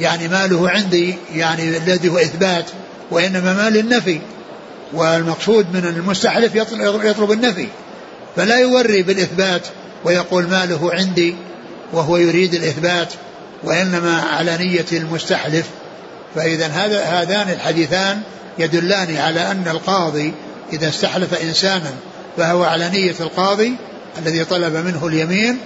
يعني 0.00 0.28
ماله 0.28 0.70
عندي 0.70 1.14
يعني 1.34 1.76
الذي 1.76 2.08
هو 2.08 2.18
إثبات 2.18 2.64
وإنما 3.10 3.54
مال 3.54 3.76
النفي. 3.76 4.20
والمقصود 4.94 5.66
من 5.72 5.84
المستحلف 5.84 6.54
يطلب 6.54 7.32
النفي 7.32 7.68
فلا 8.36 8.58
يوري 8.58 9.02
بالإثبات 9.02 9.62
ويقول 10.04 10.48
ماله 10.48 10.90
عندي 10.94 11.36
وهو 11.92 12.16
يريد 12.16 12.54
الإثبات 12.54 13.08
وإنما 13.64 14.22
على 14.22 14.56
نية 14.56 14.86
المستحلف. 14.92 15.66
فإذا 16.34 16.66
هذا 16.66 17.00
هذان 17.00 17.50
الحديثان 17.50 18.22
يدلان 18.58 19.16
على 19.16 19.50
أن 19.50 19.68
القاضي 19.68 20.32
إذا 20.72 20.88
استحلف 20.88 21.42
إنسانا 21.42 21.92
فهو 22.36 22.64
على 22.64 22.88
نية 22.90 23.14
القاضي 23.20 23.76
الذي 24.18 24.44
طلب 24.44 24.76
منه 24.76 25.06
اليمين 25.06 25.58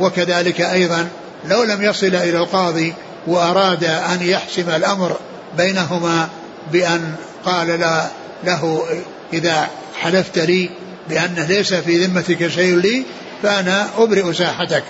وكذلك 0.00 0.60
أيضا 0.60 1.08
لو 1.48 1.62
لم 1.62 1.82
يصل 1.82 2.06
إلى 2.06 2.38
القاضي 2.38 2.94
وأراد 3.26 3.84
أن 3.84 4.22
يحسم 4.22 4.70
الأمر 4.70 5.16
بينهما 5.56 6.28
بأن 6.72 7.14
قال 7.44 7.66
لا 7.66 8.06
له 8.44 8.86
إذا 9.32 9.68
حلفت 10.00 10.38
لي 10.38 10.70
بأنه 11.08 11.46
ليس 11.46 11.74
في 11.74 12.04
ذمتك 12.04 12.48
شيء 12.48 12.76
لي 12.76 13.02
فأنا 13.42 13.88
أبرئ 13.98 14.32
ساحتك. 14.32 14.84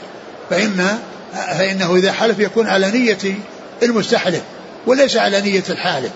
فإن 0.50 0.98
فإنه 1.34 1.96
إذا 1.96 2.12
حلف 2.12 2.38
يكون 2.38 2.66
على 2.66 2.90
نية 2.90 3.34
المستحلف 3.82 4.42
وليس 4.86 5.16
على 5.16 5.40
نية 5.40 5.64
الحالف. 5.70 6.10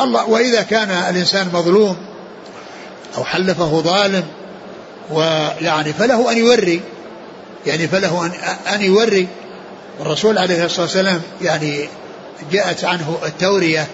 الله 0.00 0.28
وإذا 0.28 0.62
كان 0.62 0.90
الإنسان 0.90 1.48
مظلوم 1.52 1.96
أو 3.16 3.24
حلفه 3.24 3.80
ظالم 3.80 4.24
ويعني 5.10 5.92
فله 5.92 6.32
أن 6.32 6.38
يوري 6.38 6.80
يعني 7.66 7.88
فله 7.88 8.26
أن 8.26 8.32
أن 8.74 8.82
يوري. 8.82 9.28
الرسول 10.00 10.38
عليه 10.38 10.64
الصلاة 10.64 10.82
والسلام 10.82 11.22
يعني 11.42 11.88
جاءت 12.52 12.84
عنه 12.84 13.18
التورية 13.26 13.86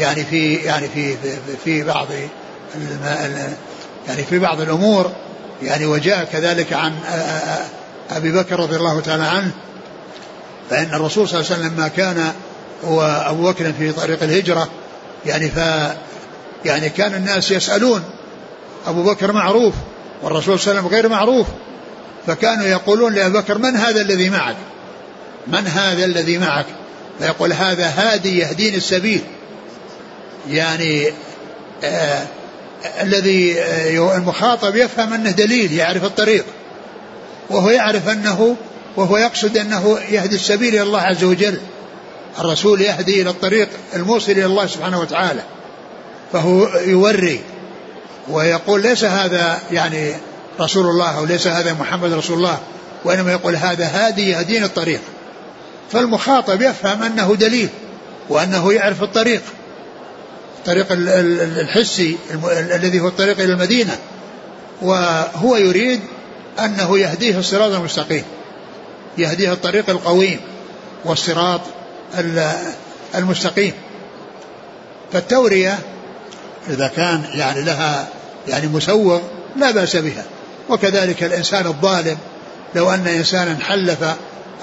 يعني 0.00 0.24
في 0.24 0.54
يعني 0.54 0.88
في 0.88 1.16
في, 1.64 1.82
بعض 1.82 2.06
يعني 4.08 4.24
في 4.24 4.38
بعض 4.38 4.60
الأمور 4.60 5.12
يعني 5.62 5.86
وجاء 5.86 6.24
كذلك 6.32 6.72
عن 6.72 6.92
أبي 8.10 8.32
بكر 8.32 8.60
رضي 8.60 8.76
الله 8.76 9.00
تعالى 9.00 9.24
عنه 9.24 9.50
فإن 10.70 10.94
الرسول 10.94 11.28
صلى 11.28 11.40
الله 11.40 11.50
عليه 11.52 11.60
وسلم 11.60 11.74
لما 11.74 11.88
كان 11.88 12.32
هو 12.84 13.02
أبو 13.26 13.50
بكر 13.50 13.72
في 13.72 13.92
طريق 13.92 14.22
الهجرة 14.22 14.68
يعني 15.26 15.48
ف 15.48 15.56
يعني 16.64 16.88
كان 16.88 17.14
الناس 17.14 17.50
يسألون 17.50 18.02
أبو 18.86 19.02
بكر 19.02 19.32
معروف 19.32 19.74
والرسول 20.22 20.58
صلى 20.60 20.70
الله 20.70 20.80
عليه 20.80 20.88
وسلم 20.88 21.00
غير 21.00 21.08
معروف 21.08 21.46
فكانوا 22.26 22.66
يقولون 22.66 23.14
لأبي 23.14 23.38
بكر 23.38 23.58
من 23.58 23.76
هذا 23.76 24.00
الذي 24.00 24.30
معك؟ 24.30 24.56
من 25.46 25.66
هذا 25.66 26.04
الذي 26.04 26.38
معك؟ 26.38 26.66
فيقول 27.18 27.52
هذا 27.52 27.86
هادي 27.86 28.38
يهديني 28.38 28.76
السبيل. 28.76 29.20
يعني 30.48 31.12
آه 31.84 32.26
الذي 33.00 33.60
آه 33.60 34.16
المخاطب 34.16 34.76
يفهم 34.76 35.12
أنه 35.12 35.30
دليل 35.30 35.72
يعرف 35.72 36.04
الطريق. 36.04 36.44
وهو 37.50 37.70
يعرف 37.70 38.08
أنه 38.08 38.56
وهو 38.96 39.16
يقصد 39.16 39.56
أنه 39.56 39.98
يهدي 40.10 40.34
السبيل 40.34 40.74
إلى 40.74 40.82
الله 40.82 41.00
عز 41.00 41.24
وجل. 41.24 41.60
الرسول 42.38 42.80
يهدي 42.80 43.22
إلى 43.22 43.30
الطريق 43.30 43.68
الموصل 43.94 44.32
إلى 44.32 44.46
الله 44.46 44.66
سبحانه 44.66 45.00
وتعالى. 45.00 45.42
فهو 46.32 46.68
يوري. 46.78 47.40
ويقول 48.28 48.82
ليس 48.82 49.04
هذا 49.04 49.58
يعني 49.70 50.14
رسول 50.60 50.86
الله 50.86 51.18
أو 51.18 51.24
ليس 51.24 51.46
هذا 51.46 51.72
محمد 51.72 52.12
رسول 52.12 52.36
الله 52.36 52.58
وإنما 53.04 53.32
يقول 53.32 53.56
هذا 53.56 53.86
هادي 53.86 54.30
يهديني 54.30 54.64
الطريق. 54.64 55.00
فالمخاطب 55.92 56.62
يفهم 56.62 57.02
أنه 57.02 57.34
دليل 57.34 57.68
وأنه 58.28 58.72
يعرف 58.72 59.02
الطريق. 59.02 59.42
الطريق 60.60 60.86
الحسي 60.90 62.16
الذي 62.52 63.00
هو 63.00 63.08
الطريق 63.08 63.40
إلى 63.40 63.52
المدينة. 63.52 63.98
وهو 64.82 65.56
يريد 65.56 66.00
أنه 66.58 66.98
يهديه 66.98 67.38
الصراط 67.38 67.72
المستقيم 67.72 68.24
يهديه 69.18 69.52
الطريق 69.52 69.90
القويم 69.90 70.40
والصراط 71.04 71.60
المستقيم. 73.14 73.72
فالتورية 75.12 75.78
إذا 76.70 76.86
كان 76.96 77.24
يعني 77.34 77.62
لها 77.62 78.08
يعني 78.48 78.66
مسوغ 78.66 79.20
لا 79.56 79.70
بأس 79.70 79.96
بها. 79.96 80.24
وكذلك 80.68 81.24
الإنسان 81.24 81.66
الظالم 81.66 82.18
لو 82.74 82.90
أن 82.90 83.06
إنسانا 83.06 83.58
حلف 83.60 84.04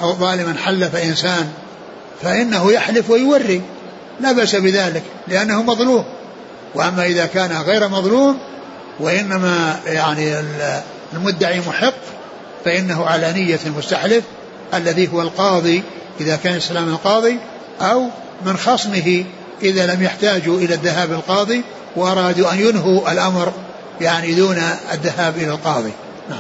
أو 0.02 0.14
ظالما 0.14 0.56
حلف 0.58 0.96
إنسان 0.96 1.50
فإنه 2.22 2.72
يحلف 2.72 3.10
ويوري. 3.10 3.62
لا 4.20 4.32
بأس 4.32 4.56
بذلك 4.56 5.04
لأنه 5.28 5.64
مظلوم. 5.64 6.06
وأما 6.76 7.06
إذا 7.06 7.26
كان 7.26 7.52
غير 7.52 7.88
مظلوم 7.88 8.38
وإنما 9.00 9.80
يعني 9.86 10.36
المدعي 11.14 11.60
محق 11.60 11.94
فإنه 12.66 13.06
على 13.06 13.34
نية 13.34 13.60
المستحلف 13.66 14.24
الذي 14.74 15.14
هو 15.14 15.22
القاضي 15.22 15.84
إذا 16.20 16.36
كان 16.36 16.56
إسلام 16.56 16.90
القاضي 16.90 17.40
أو 17.82 18.08
من 18.46 18.58
خصمه 18.58 19.26
إذا 19.62 19.94
لم 19.94 20.04
يحتاجوا 20.04 20.58
إلى 20.58 20.74
الذهاب 20.74 21.12
القاضي 21.12 21.62
وأرادوا 21.96 22.52
أن 22.52 22.60
ينهوا 22.60 23.12
الأمر 23.12 23.54
يعني 24.02 24.36
دون 24.36 24.58
الذهاب 24.94 25.38
إلى 25.38 25.52
القاضي. 25.52 25.92
نعم. 26.30 26.40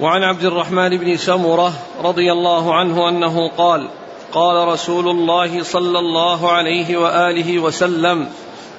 وعن 0.00 0.22
عبد 0.22 0.44
الرحمن 0.44 0.98
بن 0.98 1.16
سمرة 1.16 1.72
رضي 2.02 2.32
الله 2.32 2.74
عنه 2.74 3.08
أنه 3.08 3.50
قال 3.50 3.88
قال 4.34 4.68
رسول 4.68 5.08
الله 5.08 5.62
صلى 5.62 5.98
الله 5.98 6.52
عليه 6.52 6.96
وآله 6.96 7.58
وسلم 7.58 8.28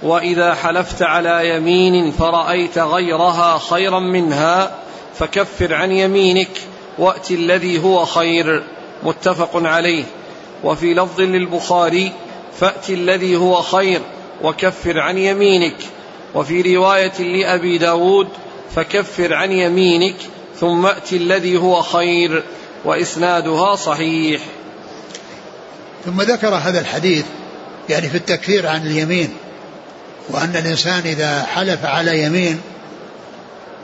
وإذا 0.03 0.53
حلفت 0.53 1.01
على 1.01 1.49
يمين 1.49 2.11
فرأيت 2.11 2.77
غيرها 2.77 3.57
خيرا 3.57 3.99
منها 3.99 4.75
فكفر 5.13 5.73
عن 5.73 5.91
يمينك 5.91 6.49
وأت 6.97 7.31
الذي 7.31 7.83
هو 7.83 8.05
خير. 8.05 8.63
متفق 9.03 9.49
عليه. 9.55 10.03
وفي 10.63 10.93
لفظ 10.93 11.21
للبخاري 11.21 12.11
فأت 12.59 12.89
الذي 12.89 13.37
هو 13.37 13.61
خير 13.61 14.01
وكفر 14.43 14.99
عن 14.99 15.17
يمينك. 15.17 15.77
وفي 16.35 16.75
رواية 16.75 17.19
لأبي 17.19 17.77
داود 17.77 18.27
فكفر 18.75 19.33
عن 19.33 19.51
يمينك 19.51 20.15
ثم 20.59 20.85
أت 20.85 21.13
الذي 21.13 21.57
هو 21.57 21.81
خير. 21.81 22.43
وإسنادها 22.85 23.75
صحيح. 23.75 24.41
ثم 26.05 26.21
ذكر 26.21 26.55
هذا 26.55 26.79
الحديث 26.79 27.25
يعني 27.89 28.09
في 28.09 28.17
التكفير 28.17 28.67
عن 28.67 28.87
اليمين 28.87 29.29
وأن 30.29 30.55
الإنسان 30.55 31.01
إذا 31.05 31.43
حلف 31.43 31.85
على 31.85 32.23
يمين 32.23 32.61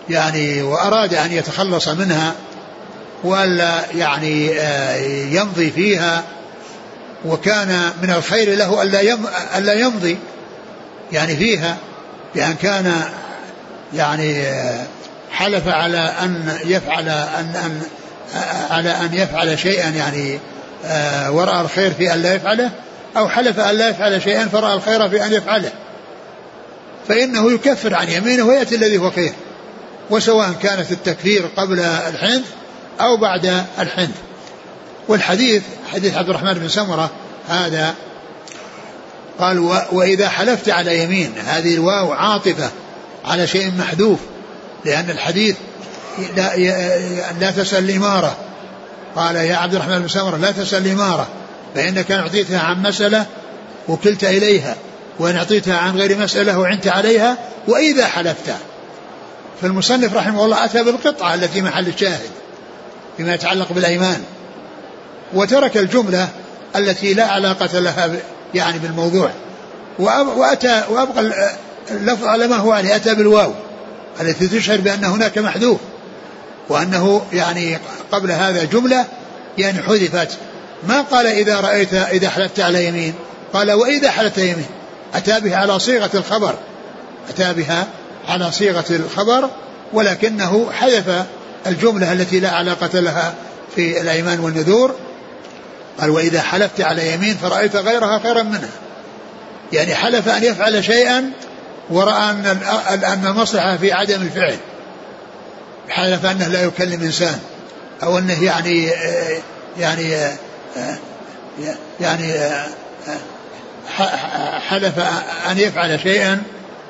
يعني 0.09 0.61
وأراد 0.61 1.13
أن 1.13 1.31
يتخلص 1.31 1.87
منها 1.87 2.33
وألا 3.23 3.79
يعني 3.95 4.59
آه، 4.59 4.95
يمضي 5.25 5.71
فيها 5.71 6.23
وكان 7.25 7.91
من 8.01 8.09
الخير 8.11 8.55
له 8.55 8.83
ألا 9.57 9.73
يمضي 9.73 10.17
يعني 11.11 11.35
فيها 11.35 11.77
بأن 12.35 12.53
كان 12.53 13.01
يعني 13.93 14.41
آه، 14.41 14.85
حلف 15.31 15.67
على 15.67 15.97
أن 15.97 16.57
يفعل 16.65 17.09
أن, 17.09 17.55
أن 17.55 17.81
آه، 18.35 18.73
على 18.73 18.89
أن 18.89 19.13
يفعل 19.13 19.59
شيئا 19.59 19.89
يعني 19.89 20.39
ورأى 21.29 21.61
الخير 21.61 21.91
في 21.91 22.13
أن 22.13 22.21
لا 22.21 22.33
يفعله 22.33 22.71
أو 23.17 23.29
حلف 23.29 23.59
أن 23.59 23.75
لا 23.75 23.89
يفعل 23.89 24.21
شيئا 24.21 24.45
فرأى 24.45 24.73
الخير 24.73 25.09
في 25.09 25.25
أن 25.25 25.33
يفعله. 25.33 25.71
فإنه 27.07 27.51
يكفر 27.51 27.95
عن 27.95 28.09
يمينه 28.09 28.43
ويأتي 28.43 28.75
الذي 28.75 28.97
هو 28.97 29.11
خير 29.11 29.33
وسواء 30.09 30.51
كانت 30.63 30.91
التكفير 30.91 31.49
قبل 31.57 31.79
الحنث 31.79 32.45
أو 33.01 33.17
بعد 33.17 33.63
الحنث. 33.79 34.15
والحديث 35.07 35.63
حديث 35.93 36.17
عبد 36.17 36.29
الرحمن 36.29 36.53
بن 36.53 36.67
سمرة 36.67 37.11
هذا 37.49 37.95
قال 39.39 39.59
وإذا 39.91 40.29
حلفت 40.29 40.69
على 40.69 41.03
يمين 41.03 41.33
هذه 41.45 41.73
الواو 41.73 42.11
عاطفة 42.11 42.69
على 43.25 43.47
شيء 43.47 43.71
محذوف 43.77 44.19
لأن 44.85 45.09
الحديث 45.09 45.55
لا, 46.35 46.55
لا 47.39 47.51
تسأل 47.51 47.89
الإمارة 47.89 48.37
قال 49.15 49.35
يا 49.35 49.55
عبد 49.55 49.75
الرحمن 49.75 49.99
بن 49.99 50.07
سمرة 50.07 50.37
لا 50.37 50.51
تسأل 50.51 50.85
الإمارة 50.85 51.27
فإنك 51.75 52.11
إن 52.11 52.19
أعطيتها 52.19 52.59
عن 52.59 52.81
مسألة 52.81 53.25
وكلت 53.87 54.23
إليها 54.23 54.75
وإن 55.19 55.35
أعطيتها 55.35 55.77
عن 55.77 55.97
غير 55.97 56.17
مسألة 56.17 56.59
وعنت 56.59 56.87
عليها 56.87 57.37
وإذا 57.67 58.07
حلفت 58.07 58.53
فالمصنف 59.61 60.13
رحمه 60.15 60.45
الله 60.45 60.65
أتى 60.65 60.83
بالقطعة 60.83 61.33
التي 61.33 61.61
محل 61.61 61.87
الشاهد 61.87 62.29
فيما 63.17 63.33
يتعلق 63.33 63.73
بالأيمان 63.73 64.23
وترك 65.33 65.77
الجملة 65.77 66.29
التي 66.75 67.13
لا 67.13 67.25
علاقة 67.25 67.79
لها 67.79 68.09
يعني 68.53 68.79
بالموضوع 68.79 69.31
وأتى 69.99 70.83
وأبقى 70.89 71.31
اللفظ 71.91 72.25
على 72.25 72.47
ما 72.47 72.55
هو 72.55 72.71
عليه 72.71 72.95
أتى 72.95 73.15
بالواو 73.15 73.51
التي 74.21 74.47
تشعر 74.47 74.77
بأن 74.77 75.03
هناك 75.03 75.37
محذوف. 75.37 75.79
وأنه 76.69 77.21
يعني 77.33 77.77
قبل 78.11 78.31
هذا 78.31 78.63
جملة 78.63 79.05
يعني 79.57 79.83
حذفت. 79.83 80.37
ما 80.87 81.01
قال 81.01 81.27
إذا 81.27 81.59
رأيت 81.59 81.93
إذا 81.93 82.29
حلفت 82.29 82.59
على 82.59 82.85
يمين 82.85 83.13
قال 83.53 83.71
وإذا 83.71 84.11
حلفت 84.11 84.37
يمين. 84.37 84.65
أتى 85.13 85.39
بها 85.39 85.57
على 85.57 85.79
صيغة 85.79 86.09
الخبر. 86.13 86.55
أتى 87.29 87.53
بها 87.53 87.87
على 88.27 88.51
صيغة 88.51 88.85
الخبر 88.89 89.49
ولكنه 89.93 90.71
حذف 90.71 91.25
الجملة 91.67 92.13
التي 92.13 92.39
لا 92.39 92.49
علاقة 92.49 92.99
لها 92.99 93.33
في 93.75 94.01
الأيمان 94.01 94.39
والنذور. 94.39 94.95
قال 95.99 96.09
وإذا 96.09 96.41
حلفت 96.41 96.81
على 96.81 97.13
يمين 97.13 97.37
فرأيت 97.37 97.75
غيرها 97.75 98.19
خيرا 98.19 98.43
منها. 98.43 98.69
يعني 99.73 99.95
حلف 99.95 100.29
أن 100.29 100.43
يفعل 100.43 100.83
شيئا 100.83 101.31
ورأى 101.89 102.29
أن 102.29 102.57
أن 103.03 103.27
المصلحة 103.27 103.77
في 103.77 103.91
عدم 103.91 104.21
الفعل. 104.21 104.57
حلف 105.91 106.25
أنه 106.25 106.47
لا 106.47 106.63
يكلم 106.63 107.01
إنسان 107.01 107.39
أو 108.03 108.17
أنه 108.17 108.43
يعني 108.43 108.89
يعني 109.79 110.15
يعني 112.01 112.33
حلف 114.69 114.99
أن 115.51 115.57
يفعل 115.57 115.99
شيئا 115.99 116.43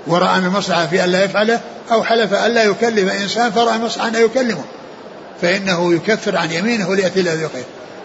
ورأى 0.08 0.38
أن 0.38 0.46
المصلحة 0.46 0.86
في 0.86 1.04
أن 1.04 1.10
لا 1.10 1.24
يفعله 1.24 1.60
أو 1.92 2.04
حلف 2.04 2.34
أن 2.34 2.52
لا 2.52 2.64
يكلم 2.64 3.10
إنسان 3.10 3.52
فرأى 3.52 3.76
المصلحة 3.76 4.08
أن 4.08 4.16
يكلمه. 4.16 4.64
فإنه 5.42 5.94
يكفر 5.94 6.38
عن 6.38 6.52
يمينه 6.52 6.96
ليأتي 6.96 7.20
الذي 7.20 7.48
خير 7.54 7.64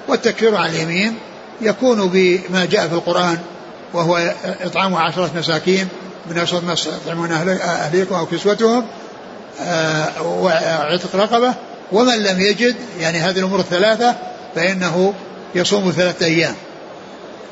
والتكفير 0.09 0.57
عن 0.57 0.71
اليمين 0.71 1.19
يكون 1.61 2.09
بما 2.09 2.65
جاء 2.65 2.89
في 2.89 2.95
القرآن 2.95 3.39
وهو 3.93 4.35
إطعام 4.61 4.95
عشرة 4.95 5.31
مساكين 5.37 5.89
من 6.31 6.39
أوسط 6.39 6.65
ما 6.65 6.77
يطعمون 7.05 7.33
أهليكم 7.33 8.15
أو 8.15 8.27
كسوتهم 8.27 8.79
آه، 8.79 8.85
وعتق 10.23 11.17
رقبة. 11.17 11.55
ومن 11.93 12.23
لم 12.23 12.41
يجد 12.41 12.77
يعني 13.01 13.19
هذه 13.19 13.39
الأمور 13.39 13.61
الثلاثة 13.61 14.15
فإنه 14.55 15.15
يصوم 15.55 15.91
ثلاثة 15.97 16.27
أيام. 16.27 16.55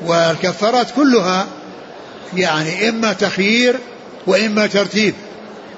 والكفارات 0.05 0.87
كلها 0.95 1.47
يعني 2.35 2.89
إما 2.89 3.13
تخيير 3.13 3.79
وإما 4.27 4.67
ترتيب. 4.67 5.13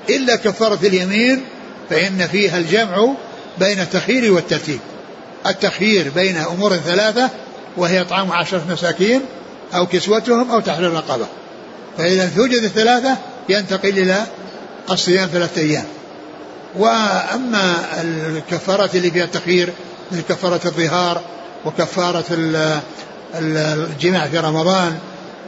إلا 0.09 0.35
كفارة 0.35 0.79
اليمين 0.83 1.43
فإن 1.89 2.27
فيها 2.27 2.57
الجمع 2.57 3.13
بين 3.57 3.79
التخيير 3.79 4.33
والترتيب. 4.33 4.79
التخيير 5.47 6.09
بين 6.09 6.37
أمور 6.37 6.77
ثلاثة 6.77 7.29
وهي 7.77 8.01
إطعام 8.01 8.31
عشرة 8.31 8.61
مساكين 8.69 9.21
أو 9.75 9.87
كسوتهم 9.87 10.51
أو 10.51 10.59
تحرير 10.59 10.91
رقبة. 10.93 11.25
فإذا 11.97 12.31
توجد 12.35 12.63
الثلاثة 12.63 13.17
ينتقل 13.49 13.89
إلى 13.89 14.23
الصيام 14.91 15.27
ثلاثة 15.27 15.61
أيام. 15.61 15.85
وأما 16.75 17.75
الكفارات 18.01 18.95
اللي 18.95 19.12
فيها 19.12 19.23
التخيير 19.23 19.73
مثل 20.12 20.21
كفارة 20.21 20.62
الظهار 20.65 21.21
وكفارة 21.65 22.25
الجماع 23.36 24.27
في 24.27 24.38
رمضان 24.38 24.97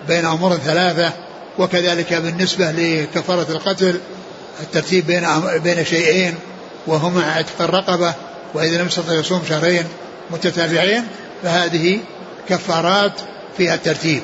بين 0.07 0.25
أمور 0.25 0.57
ثلاثة 0.57 1.13
وكذلك 1.59 2.13
بالنسبة 2.13 2.71
لكفارة 2.71 3.51
القتل 3.51 3.99
الترتيب 4.61 5.07
بين 5.07 5.27
بين 5.63 5.85
شيئين 5.85 6.35
وهما 6.87 7.31
عتق 7.31 7.61
الرقبة 7.61 8.13
وإذا 8.53 8.81
لم 8.81 8.87
يستطع 8.87 9.13
يصوم 9.13 9.41
شهرين 9.49 9.83
متتابعين 10.31 11.03
فهذه 11.43 11.99
كفارات 12.49 13.13
فيها 13.57 13.75
الترتيب. 13.75 14.21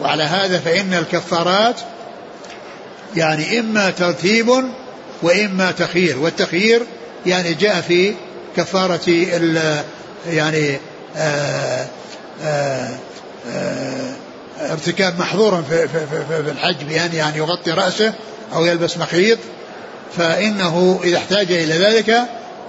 وعلى 0.00 0.22
هذا 0.22 0.58
فإن 0.58 0.94
الكفارات 0.94 1.80
يعني 3.16 3.58
إما 3.58 3.90
ترتيب 3.90 4.64
وإما 5.22 5.70
تخيير 5.70 6.18
والتخيير 6.18 6.82
يعني 7.26 7.54
جاء 7.54 7.80
في 7.80 8.14
كفارة 8.56 9.26
يعني 10.26 10.78
آآ 11.16 11.86
آآ 12.42 12.88
آآ 13.52 14.12
ارتكاب 14.60 15.18
محظور 15.18 15.62
في, 15.62 15.88
في, 15.88 16.06
في, 16.06 16.42
في 16.44 16.50
الحج 16.50 16.84
بأن 16.84 17.12
يعني 17.12 17.38
يغطي 17.38 17.70
رأسه 17.70 18.12
أو 18.54 18.64
يلبس 18.64 18.98
مخيط. 18.98 19.38
فإنه 20.16 21.00
إذا 21.04 21.18
احتاج 21.18 21.52
إلى 21.52 21.74
ذلك 21.74 22.22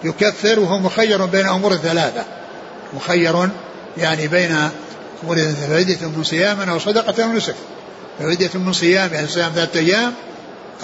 يكفر 0.04 0.60
وهو 0.60 0.80
مخير 0.80 1.26
بين 1.26 1.48
أمور 1.48 1.78
ثلاثة. 1.78 2.24
مخير 2.94 3.50
يعني 3.98 4.28
بين 4.28 4.70
أمور 5.24 5.38
ففدية 5.38 6.08
من 6.08 6.24
صيام 6.24 6.70
أو 6.70 6.80
صدقة 6.80 7.24
أو 7.24 7.32
نسك. 7.32 7.56
ففدية 8.20 8.50
من 8.54 8.74
صيام 8.74 9.14
يعني 9.14 9.28
صيام 9.28 9.52
ثلاثة 9.56 9.80
أيام 9.80 10.14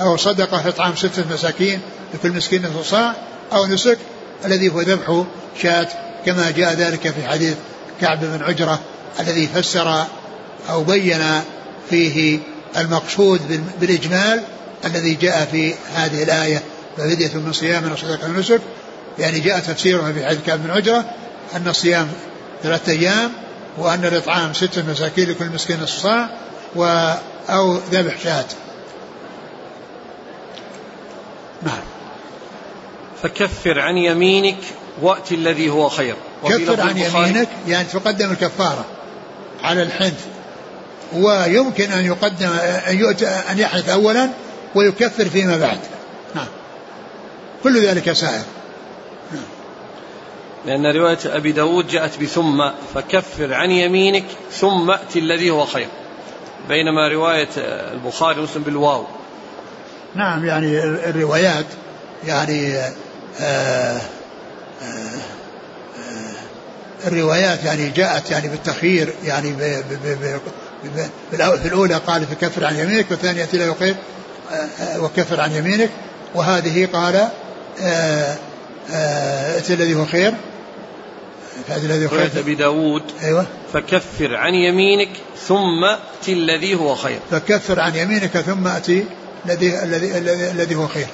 أو 0.01 0.17
صدقة 0.17 0.67
إطعام 0.67 0.95
ستة 0.95 1.23
مساكين 1.31 1.81
لكل 2.13 2.31
مسكين 2.31 2.65
نصف 2.65 2.89
صاع 2.89 3.15
أو 3.53 3.65
نسك 3.65 3.97
الذي 4.45 4.69
هو 4.69 4.81
ذبح 4.81 5.23
شاة 5.61 5.87
كما 6.25 6.51
جاء 6.51 6.73
ذلك 6.73 7.09
في 7.09 7.27
حديث 7.27 7.55
كعب 8.01 8.19
بن 8.21 8.43
عجرة 8.43 8.79
الذي 9.19 9.47
فسر 9.47 10.05
أو 10.69 10.83
بين 10.83 11.21
فيه 11.89 12.39
المقصود 12.77 13.61
بالإجمال 13.81 14.43
الذي 14.85 15.13
جاء 15.13 15.47
في 15.51 15.73
هذه 15.95 16.23
الآية 16.23 16.61
ففدية 16.97 17.31
من 17.33 17.53
صيام 17.53 17.91
وصدقة 17.91 18.29
ونسك 18.29 18.61
يعني 19.19 19.39
جاء 19.39 19.59
تفسيرها 19.59 20.11
في 20.11 20.25
حديث 20.25 20.39
كعب 20.45 20.63
بن 20.63 20.71
عجرة 20.71 21.05
أن 21.55 21.67
الصيام 21.67 22.07
ثلاثة 22.63 22.91
أيام 22.91 23.31
وأن 23.77 24.05
الإطعام 24.05 24.53
ستة 24.53 24.83
مساكين 24.91 25.29
لكل 25.29 25.45
مسكين 25.45 25.83
نصف 25.83 26.01
صاع 26.01 26.29
أو 27.49 27.77
ذبح 27.91 28.19
شاة. 28.23 28.45
نعم. 31.63 31.81
فكفر 33.23 33.79
عن 33.79 33.97
يمينك 33.97 34.57
وأتي 35.01 35.35
الذي 35.35 35.69
هو 35.69 35.89
خير. 35.89 36.15
كفر 36.43 36.81
عن 36.81 36.97
يمينك 36.97 37.49
يعني 37.67 37.87
تقدم 37.87 38.31
الكفارة 38.31 38.85
على 39.63 39.83
الحنث. 39.83 40.25
ويمكن 41.13 41.91
أن 41.91 42.05
يقدم 42.05 42.49
أن, 42.87 42.97
يؤتى 42.97 43.27
أن 43.27 43.59
يحنث 43.59 43.89
أولا 43.89 44.29
ويكفر 44.75 45.25
فيما 45.25 45.57
بعد. 45.57 45.79
نعم. 46.35 46.47
كل 47.63 47.81
ذلك 47.81 48.11
سائر. 48.11 48.43
نعم. 49.31 49.43
لأن 50.65 50.95
رواية 50.95 51.19
أبي 51.25 51.51
داود 51.51 51.87
جاءت 51.87 52.21
بثم 52.21 52.69
فكفر 52.95 53.53
عن 53.53 53.71
يمينك 53.71 54.25
ثم 54.51 54.91
أتي 54.91 55.19
الذي 55.19 55.49
هو 55.49 55.65
خير. 55.65 55.87
بينما 56.69 57.07
رواية 57.07 57.49
البخاري 57.57 58.39
ومسلم 58.39 58.63
بالواو. 58.63 59.05
نعم 60.15 60.45
يعني 60.45 60.83
الروايات 60.83 61.65
يعني 62.27 62.73
آآ 62.73 62.93
آه، 63.39 63.43
آآ 63.43 63.99
آه، 64.81 65.19
آه، 65.97 67.07
الروايات 67.07 67.63
يعني 67.63 67.89
جاءت 67.89 68.31
يعني 68.31 68.47
بالتخيير 68.47 69.13
يعني 69.23 69.51
ب 69.51 69.83
ب 69.89 70.07
ب 70.23 70.39
في 71.31 71.67
الأولى 71.67 71.95
قال 71.95 72.25
فكفر 72.25 72.65
عن 72.65 72.75
يمينك 72.75 73.05
والثانية 73.11 73.47
لا 73.53 73.65
يقيم 73.65 73.95
وكفر 74.97 75.41
عن 75.41 75.51
يمينك 75.51 75.89
وهذه 76.35 76.87
قال 76.93 77.29
ائت 78.89 79.71
الذي 79.71 79.95
هو 79.95 80.05
خير 80.05 80.33
فهذا 81.67 81.85
الذي 81.85 82.05
هو 82.05 82.09
خير. 82.09 82.29
أبي 82.37 82.55
داود 82.55 83.03
أيوة. 83.23 83.45
فكفر 83.73 84.35
عن 84.35 84.53
يمينك 84.53 85.09
ثم 85.47 85.83
أتي 86.21 86.33
الذي 86.33 86.75
هو 86.75 86.95
خير. 86.95 87.19
فكفر 87.31 87.79
عن 87.79 87.95
يمينك 87.95 88.37
ثم 88.37 88.67
أتي 88.67 89.05
الذي 89.45 89.83
الذي 89.83 90.17
الذي 90.51 90.75
هو 90.75 90.87
خير. 90.87 91.07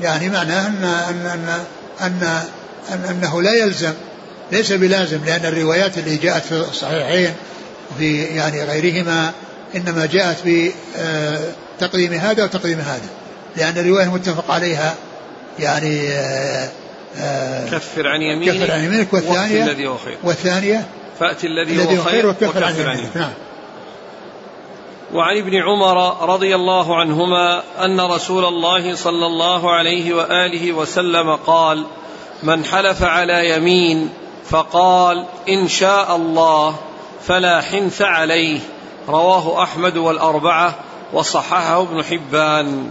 يعني 0.00 0.28
معناه 0.28 0.66
أن 0.66 0.84
أن 0.84 1.26
أن 1.26 1.60
أن, 2.00 2.42
أن 2.92 3.04
أنه 3.04 3.42
لا 3.42 3.54
يلزم 3.54 3.92
ليس 4.52 4.72
بلازم 4.72 5.24
لأن 5.24 5.46
الروايات 5.46 5.98
اللي 5.98 6.16
جاءت 6.16 6.44
في 6.44 6.52
الصحيحين 6.52 7.34
وفي 7.90 8.22
يعني 8.22 8.64
غيرهما 8.64 9.32
إنما 9.76 10.06
جاءت 10.06 10.36
بتقديم 11.78 12.12
هذا 12.12 12.44
وتقديم 12.44 12.78
هذا. 12.78 13.08
لأن 13.56 13.78
الرواية 13.78 14.04
المتفق 14.04 14.50
عليها 14.50 14.94
يعني 15.58 16.08
آه 17.18 17.66
كفر 17.70 18.06
عن 18.06 18.22
يمينك 18.22 18.56
كفر 18.56 18.72
عن 18.72 18.84
يمينك 18.84 19.12
والثانية 19.12 19.64
الذي 19.64 19.86
هو 19.86 19.98
خير. 19.98 20.18
والثانية 20.22 20.86
فأتي 21.20 21.46
الذي 21.46 21.98
هو 21.98 22.02
خير 22.02 22.26
وكفر 22.26 22.64
عن 22.64 22.74
يمينك. 22.74 23.16
نعم. 23.16 23.32
وعن 25.14 25.36
ابن 25.36 25.54
عمر 25.54 26.24
رضي 26.34 26.54
الله 26.54 26.96
عنهما 26.96 27.62
أن 27.84 28.00
رسول 28.00 28.44
الله 28.44 28.94
صلى 28.94 29.26
الله 29.26 29.70
عليه 29.70 30.14
وآله 30.14 30.72
وسلم 30.72 31.36
قال 31.36 31.84
من 32.42 32.64
حلف 32.64 33.02
على 33.02 33.50
يمين 33.50 34.10
فقال 34.48 35.26
إن 35.48 35.68
شاء 35.68 36.16
الله 36.16 36.76
فلا 37.26 37.60
حنث 37.60 38.02
عليه. 38.02 38.60
رواه 39.08 39.62
أحمد 39.62 39.96
والأربعة 39.96 40.74
وصححه 41.12 41.82
ابن 41.82 42.04
حبان. 42.04 42.90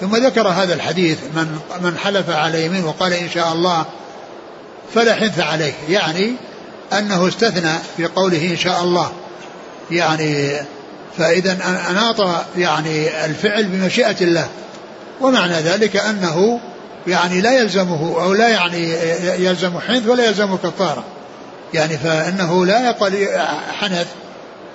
ثم 0.00 0.16
ذكر 0.16 0.48
هذا 0.48 0.74
الحديث 0.74 1.18
من 1.34 1.58
من 1.82 1.98
حلف 1.98 2.30
على 2.30 2.66
يمين 2.66 2.84
وقال 2.84 3.12
إن 3.12 3.28
شاء 3.28 3.52
الله 3.52 3.84
فلا 4.94 5.14
حنث 5.14 5.40
عليه. 5.40 5.72
يعني 5.88 6.32
أنه 6.92 7.28
استثنى 7.28 7.78
في 7.96 8.06
قوله 8.06 8.50
إن 8.50 8.56
شاء 8.56 8.82
الله. 8.82 9.12
يعني 9.90 10.60
فإذا 11.18 11.58
أناط 11.90 12.44
يعني 12.56 13.24
الفعل 13.24 13.64
بمشيئة 13.64 14.16
الله. 14.20 14.48
ومعنى 15.20 15.54
ذلك 15.54 15.96
أنه 15.96 16.60
يعني 17.06 17.40
لا 17.40 17.58
يلزمه 17.58 18.22
أو 18.22 18.34
لا 18.34 18.48
يعني 18.48 18.92
يلزم 19.44 19.78
حنث 19.78 20.06
ولا 20.06 20.24
يلزم 20.24 20.56
كفارة. 20.56 21.04
يعني 21.74 21.98
فإنه 21.98 22.66
لا 22.66 22.86
يقل 22.86 23.28
حنث 23.80 24.06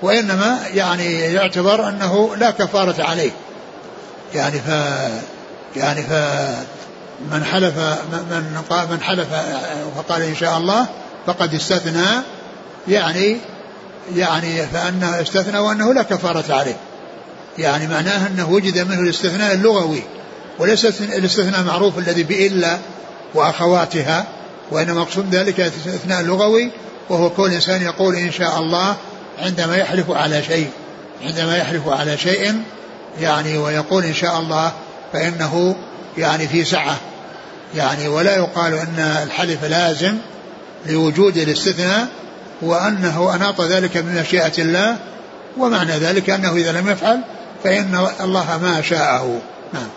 وإنما 0.01 0.59
يعني 0.73 1.19
يعتبر 1.19 1.89
أنه 1.89 2.35
لا 2.35 2.51
كفارة 2.51 3.03
عليه. 3.03 3.31
يعني 4.35 4.59
ف 4.59 4.69
يعني 5.75 6.01
ف 6.01 6.11
من 7.31 7.43
حلف 7.43 7.77
من 8.11 8.61
من 8.89 9.01
حلف 9.01 9.27
فقال 9.97 10.21
إن 10.21 10.35
شاء 10.35 10.57
الله 10.57 10.85
فقد 11.27 11.53
استثنى 11.53 12.07
يعني 12.87 13.37
يعني 14.15 14.67
فأنه 14.67 15.21
استثنى 15.21 15.59
وأنه 15.59 15.93
لا 15.93 16.03
كفارة 16.03 16.53
عليه. 16.53 16.77
يعني 17.57 17.87
معناه 17.87 18.27
أنه 18.27 18.51
وجد 18.51 18.87
منه 18.87 18.99
الاستثناء 18.99 19.53
اللغوي 19.53 20.03
وليس 20.59 20.85
الاستثناء 21.01 21.63
معروف 21.63 21.97
الذي 21.97 22.23
بإلا 22.23 22.77
وأخواتها 23.33 24.25
وإنما 24.71 25.01
مقصود 25.01 25.35
ذلك 25.35 25.59
الاستثناء 25.59 26.21
اللغوي 26.21 26.71
وهو 27.09 27.29
كون 27.29 27.49
الإنسان 27.49 27.81
يقول 27.81 28.15
إن 28.15 28.31
شاء 28.31 28.59
الله 28.59 28.95
عندما 29.39 29.77
يحلف 29.77 30.11
على 30.11 30.43
شيء 30.43 30.69
عندما 31.23 31.57
يحلف 31.57 31.87
على 31.87 32.17
شيء 32.17 32.61
يعني 33.21 33.57
ويقول 33.57 34.03
إن 34.03 34.13
شاء 34.13 34.39
الله 34.39 34.71
فإنه 35.13 35.75
يعني 36.17 36.47
في 36.47 36.65
سعة. 36.65 36.97
يعني 37.75 38.07
ولا 38.07 38.35
يقال 38.35 38.73
أن 38.73 38.99
الحلف 39.23 39.63
لازم 39.63 40.17
لوجود 40.85 41.37
الاستثناء 41.37 42.07
وأنه 42.61 43.35
أناط 43.35 43.61
ذلك 43.61 43.97
بمشيئة 43.97 44.53
الله 44.57 44.97
ومعنى 45.57 45.91
ذلك 45.91 46.29
أنه 46.29 46.55
إذا 46.55 46.71
لم 46.71 46.89
يفعل 46.89 47.21
فإن 47.63 48.07
الله 48.21 48.57
ما 48.57 48.81
شاءه. 48.81 49.41
نعم. 49.73 49.87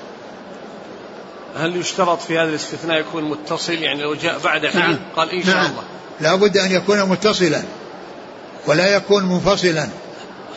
هل 1.56 1.76
يشترط 1.76 2.22
في 2.22 2.38
هذا 2.38 2.48
الاستثناء 2.48 3.00
يكون 3.00 3.24
متصل؟ 3.24 3.72
يعني 3.72 4.02
لو 4.02 4.14
جاء 4.14 4.38
بعد 4.38 4.66
فعل 4.66 4.90
نعم. 4.90 4.98
قال 5.16 5.30
إن 5.30 5.44
شاء 5.44 5.54
نعم. 5.54 5.70
الله. 5.70 5.82
لا 6.20 6.34
بد 6.34 6.58
أن 6.58 6.72
يكون 6.72 7.02
متصلا 7.02 7.62
ولا 8.66 8.96
يكون 8.96 9.24
منفصلا. 9.24 9.88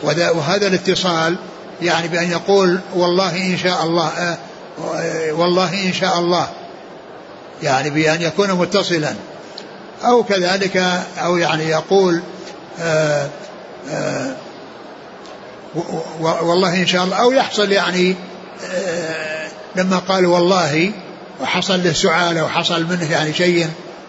وهذا 0.02 0.66
الاتصال 0.66 1.36
يعني 1.82 2.08
بأن 2.08 2.30
يقول 2.30 2.78
والله 2.94 3.36
إن 3.36 3.58
شاء 3.58 3.82
الله 3.82 4.08
آه 4.08 4.38
والله 5.32 5.86
إن 5.86 5.92
شاء 5.92 6.18
الله. 6.18 6.48
يعني 7.62 7.90
بأن 7.90 8.22
يكون 8.22 8.52
متصلا. 8.52 9.14
أو 10.08 10.24
كذلك 10.24 10.76
أو 11.18 11.36
يعني 11.36 11.64
يقول 11.64 12.22
آآ 12.80 13.22
آه، 13.22 13.28
آآ 13.90 14.36
آه، 15.76 16.42
والله 16.42 16.82
إن 16.82 16.86
شاء 16.86 17.04
الله 17.04 17.16
أو 17.16 17.32
يحصل 17.32 17.72
يعني 17.72 18.16
آه، 18.74 19.48
لما 19.76 19.98
قال 19.98 20.26
والله 20.26 20.92
وحصل 21.40 21.84
له 21.84 21.92
سعالة 21.92 22.44
وحصل 22.44 22.84
منه 22.84 23.12
يعني 23.12 23.32
شيء 23.32 23.68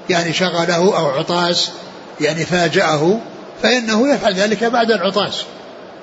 يعني 0.09 0.33
شغله 0.33 0.75
أو 0.75 1.09
عطاس 1.09 1.71
يعني 2.21 2.45
فاجأه 2.45 3.19
فإنه 3.63 4.13
يفعل 4.13 4.33
ذلك 4.33 4.63
بعد 4.63 4.91
العطاس 4.91 5.43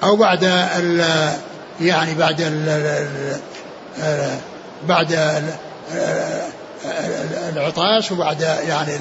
أو 0.03 0.17
بعد 0.17 0.45
ال 0.45 1.05
يعني 1.81 2.15
بعد 2.15 2.41
ال 2.41 3.37
بعد 4.89 5.43
العطاس 7.57 8.13
وبعد 8.13 8.41
يعني 8.41 8.93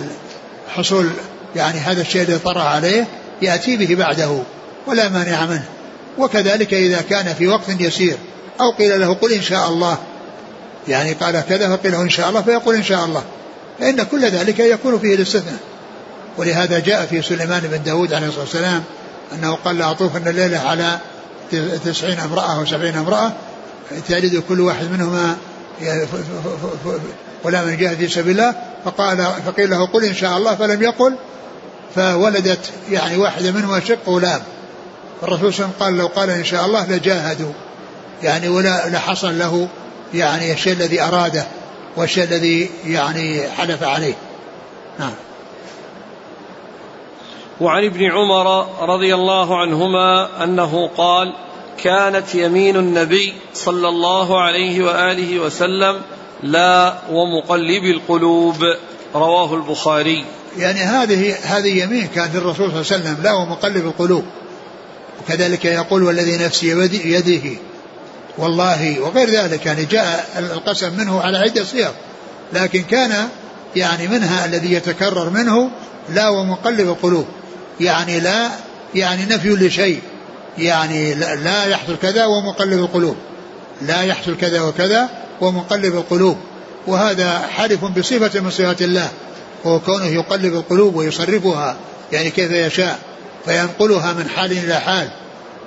حصول 0.76 1.10
يعني 1.56 1.80
هذا 1.80 2.02
الشيء 2.02 2.22
الذي 2.22 2.40
طرأ 2.40 2.64
عليه 2.64 3.08
يأتي 3.42 3.78
به 3.78 3.96
بعده 3.96 4.38
ولا 4.88 5.10
مانع 5.10 5.46
منه. 5.46 5.66
وكذلك 6.18 6.74
إذا 6.74 7.02
كان 7.02 7.34
في 7.34 7.48
وقت 7.48 7.70
يسير 7.70 8.18
أو 8.62 8.72
قيل 8.72 9.02
له 9.02 9.14
قل 9.14 9.34
إن 9.34 9.42
شاء 9.42 9.70
الله 9.70 9.98
يعني 10.88 11.14
قال 11.14 11.44
كذا 11.50 11.78
فقيل 11.78 11.96
إن 11.96 12.10
شاء 12.10 12.30
الله 12.30 12.42
فيقول 12.42 12.76
إن 12.76 12.84
شاء 12.84 13.06
الله. 13.06 13.24
فإن 13.80 14.04
كل 14.04 14.26
ذلك 14.26 14.60
يكون 14.60 15.00
فيه 15.00 15.16
الاستثناء. 15.16 15.60
ولهذا 16.38 16.80
جاء 16.80 17.06
في 17.06 17.22
سليمان 17.22 17.62
بن 17.62 17.84
داود 17.84 18.14
عليه 18.14 18.28
الصلاة 18.28 18.44
والسلام 18.44 18.84
أنه 19.34 19.58
قال 19.66 19.78
لأطوفن 19.78 20.28
الليلة 20.28 20.60
على 20.60 20.98
تسعين 21.86 22.20
امرأة 22.20 22.60
أو 22.60 22.66
سبعين 22.66 22.96
امرأة 22.96 23.34
تلد 24.08 24.44
كل 24.50 24.62
واحد 24.62 24.92
منهما 24.92 25.38
ولا 27.44 27.66
من 27.66 27.78
في 27.78 28.08
سبيل 28.08 28.32
الله 28.40 28.56
فقال 28.86 29.18
فقيل 29.46 29.70
له 29.70 29.86
قل 29.86 30.06
إن 30.06 30.16
شاء 30.16 30.38
الله 30.38 30.56
فلم 30.56 30.82
يقل 30.82 31.16
فولدت 31.96 32.72
يعني 32.92 33.18
واحدة 33.18 33.52
منهما 33.52 33.80
شق 33.80 34.10
غلام 34.10 34.42
الرسول 35.24 35.54
صلى 35.54 35.66
الله 35.66 35.76
عليه 35.82 35.86
وسلم 35.86 35.86
قال 35.86 35.98
لو 35.98 36.08
قال 36.08 36.30
إن 36.30 36.44
شاء 36.44 36.66
الله 36.66 36.92
لجاهدوا. 36.92 37.52
يعني 38.24 38.50
ولا 38.50 38.90
لحصل 38.90 39.40
له 39.40 39.68
يعني 40.14 40.52
الشيء 40.52 40.74
الذي 40.74 41.02
أراده 41.02 41.46
والشيء 41.98 42.24
الذي 42.24 42.70
يعني 42.86 43.50
حلف 43.50 43.84
عليه. 43.84 44.14
نعم. 45.00 45.14
وعن 47.62 47.86
ابن 47.86 48.12
عمر 48.12 48.68
رضي 48.82 49.16
الله 49.16 49.62
عنهما 49.62 50.44
أنه 50.44 50.90
قال 50.98 51.34
كانت 51.84 52.36
يمين 52.36 52.76
النبي 52.76 53.34
صلى 53.54 53.88
الله 53.88 54.42
عليه 54.42 54.84
وآله 54.84 55.40
وسلم 55.40 56.02
لا 56.44 56.98
ومقلب 57.10 57.84
القلوب. 57.84 58.56
رواه 59.16 59.56
البخاري. 59.56 60.26
يعني 60.58 60.80
هذه 60.80 61.36
هذه 61.44 61.84
يمين 61.84 62.08
كانت 62.08 62.36
الرسول 62.36 62.56
صلى 62.56 62.82
الله 62.82 62.92
عليه 62.92 63.02
وسلم 63.04 63.18
لا 63.24 63.34
ومقلب 63.34 63.86
القلوب. 63.86 64.24
وكذلك 65.22 65.66
يقول 65.66 66.04
والذي 66.04 66.38
نفسي 66.46 66.68
يده. 67.06 67.58
والله 68.38 69.00
وغير 69.00 69.30
ذلك 69.30 69.66
يعني 69.66 69.86
جاء 69.86 70.30
القسم 70.54 70.98
منه 70.98 71.22
على 71.22 71.38
عدة 71.38 71.64
صيغ. 71.64 71.92
لكن 72.54 72.82
كان 72.82 73.28
يعني 73.76 74.08
منها 74.08 74.46
الذي 74.46 74.74
يتكرر 74.74 75.30
منه 75.30 75.70
لا 76.10 76.30
ومقلب 76.30 76.90
القلوب. 76.90 77.26
يعني 77.80 78.20
لا 78.20 78.50
يعني 78.96 79.26
نفي 79.26 79.50
لشيء. 79.50 80.00
يعني 80.58 81.14
لا 81.16 81.66
يحصل 81.66 81.98
كذا 82.02 82.26
ومقلب 82.26 82.80
القلوب. 82.80 83.16
لا 83.82 84.02
يحصل 84.02 84.38
كذا 84.38 84.62
وكذا 84.62 85.10
ومقلب 85.42 85.96
القلوب 85.96 86.38
وهذا 86.88 87.40
حالف 87.40 87.86
بصفة 87.86 88.40
من 88.40 88.50
صفات 88.50 88.82
الله 88.82 89.10
وهو 89.64 89.80
كونه 89.80 90.06
يقلب 90.06 90.54
القلوب 90.54 90.96
ويصرفها 90.96 91.76
يعني 92.12 92.30
كيف 92.30 92.52
يشاء 92.52 93.00
فينقلها 93.46 94.14
من 94.14 94.30
حال 94.30 94.52
إلى 94.52 94.80
حال 94.80 95.10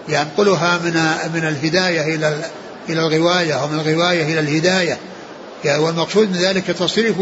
ينقلها 0.09 0.79
من 0.79 0.93
من 1.35 1.49
الهداية 1.49 2.15
إلى 2.15 2.45
إلى 2.89 3.01
الغواية 3.01 3.65
ومن 3.65 3.81
الغواية 3.81 4.23
إلى 4.23 4.41
الهداية. 4.41 4.99
يعني 5.65 5.83
والمقصود 5.83 6.31
من 6.31 6.37
ذلك 6.37 6.67
تصريف 6.67 7.17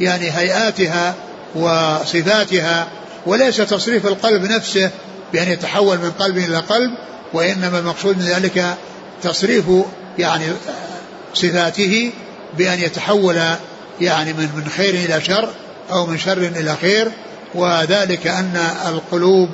يعني 0.00 0.30
هيئاتها 0.30 1.14
وصفاتها 1.54 2.88
وليس 3.26 3.56
تصريف 3.56 4.06
القلب 4.06 4.42
نفسه 4.44 4.90
بأن 5.32 5.48
يتحول 5.52 5.98
من 5.98 6.10
قلب 6.10 6.38
إلى 6.38 6.56
قلب 6.56 6.90
وإنما 7.32 7.78
المقصود 7.78 8.18
من 8.18 8.24
ذلك 8.24 8.76
تصريف 9.22 9.64
يعني 10.18 10.44
صفاته 11.34 12.12
بأن 12.58 12.78
يتحول 12.78 13.40
يعني 14.00 14.32
من 14.32 14.48
من 14.56 14.68
خير 14.76 14.94
إلى 14.94 15.20
شر 15.20 15.48
أو 15.90 16.06
من 16.06 16.18
شر 16.18 16.38
إلى 16.38 16.76
خير 16.76 17.08
وذلك 17.54 18.26
أن 18.26 18.56
القلوب 18.88 19.48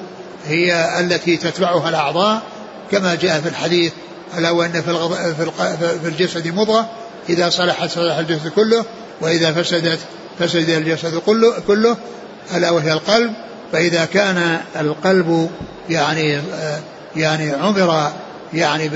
هي 0.47 1.01
التي 1.01 1.37
تتبعها 1.37 1.89
الأعضاء 1.89 2.43
كما 2.91 3.15
جاء 3.15 3.41
في 3.41 3.49
الحديث 3.49 3.93
ألا 4.39 4.51
وأن 4.51 4.73
في, 4.73 5.11
في 6.03 6.09
الجسد 6.09 6.49
مضغة 6.49 6.91
إذا 7.29 7.51
صلحت 7.51 7.91
صلح 7.91 8.19
الجسد 8.19 8.49
كله 8.49 8.85
وإذا 9.21 9.53
فسدت 9.53 9.99
فسد 10.39 10.71
الجسد 10.71 11.19
كله 11.19 11.55
كله 11.67 11.97
ألا 12.55 12.71
وهي 12.71 12.93
القلب. 12.93 13.33
فإذا 13.73 14.05
كان 14.05 14.61
القلب 14.81 15.51
يعني 15.91 16.41
يعني 17.17 17.51
عمر 17.51 18.13
يعني 18.55 18.91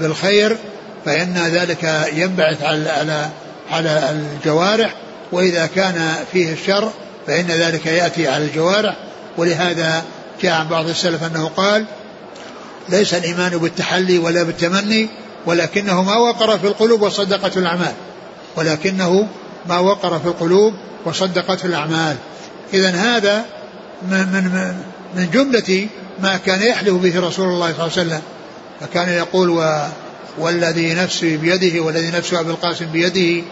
بالخير 0.00 0.56
فإن 1.04 1.34
ذلك 1.38 2.10
ينبعث 2.14 2.62
على 2.62 2.90
على 2.90 3.28
على 3.70 4.10
الجوارح 4.10 4.94
وإذا 5.32 5.66
كان 5.66 6.14
فيه 6.32 6.52
الشر 6.52 6.90
فإن 7.26 7.46
ذلك 7.46 7.86
يأتي 7.86 8.28
على 8.28 8.44
الجوارح. 8.44 8.96
ولهذا 9.36 10.04
جاء 10.42 10.52
عن 10.52 10.68
بعض 10.68 10.88
السلف 10.88 11.24
أنه 11.24 11.50
قال 11.56 11.84
ليس 12.88 13.14
الإيمان 13.14 13.58
بالتحلي 13.58 14.18
ولا 14.18 14.42
بالتمني 14.42 15.08
ولكنه 15.46 16.02
ما 16.02 16.16
وقر 16.16 16.58
في 16.58 16.66
القلوب 16.66 17.02
وصدقته 17.02 17.58
الأعمال. 17.58 17.92
ولكنه 18.56 19.28
ما 19.68 19.78
وقر 19.78 20.18
في 20.18 20.26
القلوب 20.26 20.74
وصدقته 21.04 21.66
الأعمال. 21.66 22.16
إذا 22.74 22.90
هذا 22.90 23.44
من, 24.02 24.18
من, 24.18 24.74
من 25.16 25.30
جملة 25.30 25.86
ما 26.22 26.36
كان 26.36 26.62
يحلف 26.62 26.94
به 26.94 27.20
رسول 27.20 27.48
الله 27.48 27.72
صلى 27.72 27.86
الله 27.86 27.92
عليه 27.98 28.08
وسلم. 28.08 28.22
فكان 28.80 29.08
يقول 29.08 29.50
و 29.50 29.86
والذي 30.38 30.94
نفسي 30.94 31.36
بيده 31.36 31.80
والذي 31.80 32.18
نفس 32.18 32.34
أبي 32.34 32.50
القاسم 32.50 32.86
بيده 32.86 33.44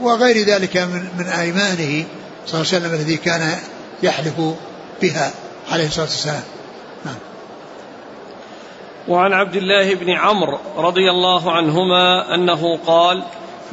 وغير 0.00 0.46
ذلك 0.46 0.76
من, 0.76 1.08
من 1.18 1.26
أيمانه 1.26 2.04
صلى 2.46 2.60
الله 2.60 2.68
عليه 2.72 2.78
وسلم 2.78 2.94
الذي 2.94 3.16
كان 3.16 3.58
يحلف 4.02 4.40
بها 5.02 5.30
عليه 5.70 5.86
الصلاة 5.86 6.04
والسلام. 6.04 6.42
نعم. 7.04 7.14
وعن 9.08 9.32
عبد 9.32 9.56
الله 9.56 9.94
بن 9.94 10.10
عمرو 10.10 10.58
رضي 10.76 11.10
الله 11.10 11.52
عنهما 11.52 12.34
أنه 12.34 12.78
قال 12.86 13.22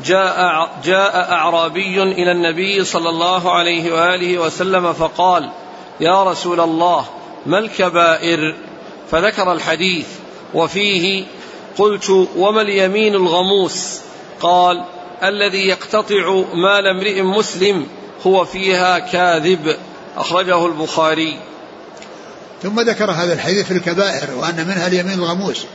جاء 0.06 0.70
جاء 0.84 1.32
أعرابي 1.32 2.04
إلى 2.04 2.32
النبي 2.32 2.84
صلى 2.84 3.10
الله 3.10 3.52
عليه 3.52 3.94
وآله 3.94 4.40
وسلم 4.40 4.94
فقال 4.94 5.50
يا 6.00 6.24
رسول 6.24 6.60
الله 6.60 7.06
ما 7.46 7.60
الكبائر؟ 7.60 8.56
فذكر 9.12 9.52
الحديث 9.52 10.08
وفيه 10.54 11.26
قلت 11.78 12.10
وما 12.38 12.62
اليمين 12.62 13.16
الغموس؟ 13.16 13.98
قال 14.42 14.84
الذي 15.24 15.68
يقتطع 15.68 16.44
مال 16.54 16.88
امرئ 16.88 17.22
مسلم 17.22 17.88
هو 18.28 18.46
فيها 18.46 19.00
كاذب. 19.00 19.78
أخرجه 20.18 20.66
البخاري. 20.66 21.40
ثم 22.64 22.80
ذكر 22.80 23.12
هذا 23.12 23.34
الحديث 23.34 23.66
في 23.66 23.72
الكبائر 23.72 24.36
وأن 24.38 24.56
منها 24.68 24.88
اليمين 24.88 25.20
الغموس. 25.20 25.66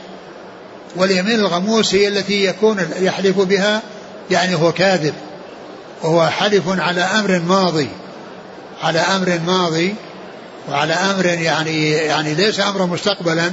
واليمين 0.95 1.39
الغموس 1.39 1.95
هي 1.95 2.07
التي 2.07 2.45
يكون 2.45 2.89
يحلف 2.99 3.39
بها 3.39 3.81
يعني 4.31 4.55
هو 4.55 4.71
كاذب. 4.71 5.13
وهو 6.03 6.27
حلف 6.27 6.63
على 6.67 7.01
أمر 7.01 7.39
ماضي. 7.39 7.87
على 8.83 8.99
أمر 8.99 9.39
ماضي 9.47 9.95
وعلى 10.69 10.93
أمر 10.93 11.25
يعني 11.25 11.91
يعني 11.91 12.33
ليس 12.33 12.59
أمرا 12.59 12.85
مستقبلا. 12.85 13.51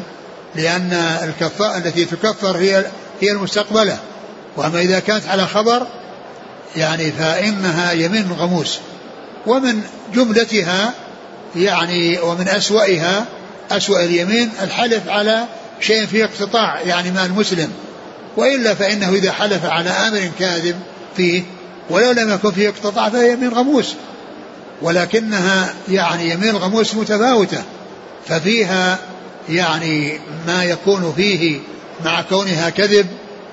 لأن 0.57 0.93
الكفاءة 1.23 1.77
التي 1.77 2.05
تكفر 2.05 2.57
هي 2.57 2.85
هي 3.21 3.33
المستقبلة. 3.33 3.99
وأما 4.57 4.81
إذا 4.81 4.99
كانت 4.99 5.29
على 5.29 5.47
خبر 5.47 5.87
يعني 6.77 7.13
فإنها 7.13 7.93
يمين 7.93 8.33
غموس. 8.39 8.79
ومن 9.47 9.83
جملتها 10.15 10.93
يعني 11.57 12.19
ومن 12.19 12.49
أسوأها 12.49 13.25
أسوأ 13.71 14.05
اليمين 14.05 14.51
الحلف 14.63 15.09
على 15.09 15.45
شيء 15.81 16.07
فيه 16.07 16.25
اقتطاع 16.25 16.81
يعني 16.81 17.11
مال 17.11 17.33
مسلم. 17.33 17.73
وإلا 18.37 18.75
فإنه 18.75 19.09
إذا 19.09 19.33
حلف 19.33 19.65
على 19.65 19.91
أمر 19.91 20.31
كاذب 20.39 20.81
فيه 21.17 21.43
ولو 21.91 22.11
لم 22.11 22.35
يكن 22.35 22.51
فيه 22.51 22.69
اقتطاع 22.69 23.09
فهي 23.09 23.33
يمين 23.33 23.49
غموس. 23.49 23.95
ولكنها 24.83 25.75
يعني 25.89 26.31
يمين 26.31 26.57
غموس 26.57 26.95
متفاوتة. 26.95 27.63
ففيها 28.29 28.99
يعني 29.49 30.19
ما 30.47 30.65
يكون 30.65 31.13
فيه 31.17 31.61
مع 32.05 32.23
كونها 32.23 32.71
كذب 32.71 33.07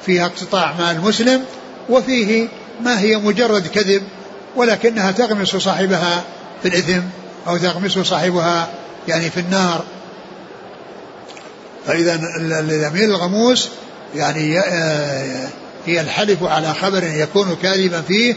فيها 0.06 0.26
اقتطاع 0.26 0.74
مال 0.80 1.02
مسلم 1.02 1.44
وفيه 1.90 2.48
ما 2.84 3.00
هي 3.00 3.18
مجرد 3.18 3.68
كذب 3.68 4.04
ولكنها 4.56 5.12
تغمس 5.12 5.56
صاحبها 5.56 6.24
في 6.62 6.68
الإثم 6.68 7.02
أو 7.48 7.58
تغمس 7.58 8.00
صاحبها 8.00 8.70
يعني 9.08 9.30
في 9.30 9.40
النار. 9.40 9.84
فإذا 11.88 12.20
اليمين 12.40 13.10
الغموس 13.10 13.70
يعني 14.16 14.60
آه، 14.60 15.48
هي 15.86 16.02
الحلف 16.02 16.44
على 16.44 16.74
خبر 16.74 17.04
يكون 17.04 17.58
كاذبا 17.62 18.02
فيه 18.02 18.36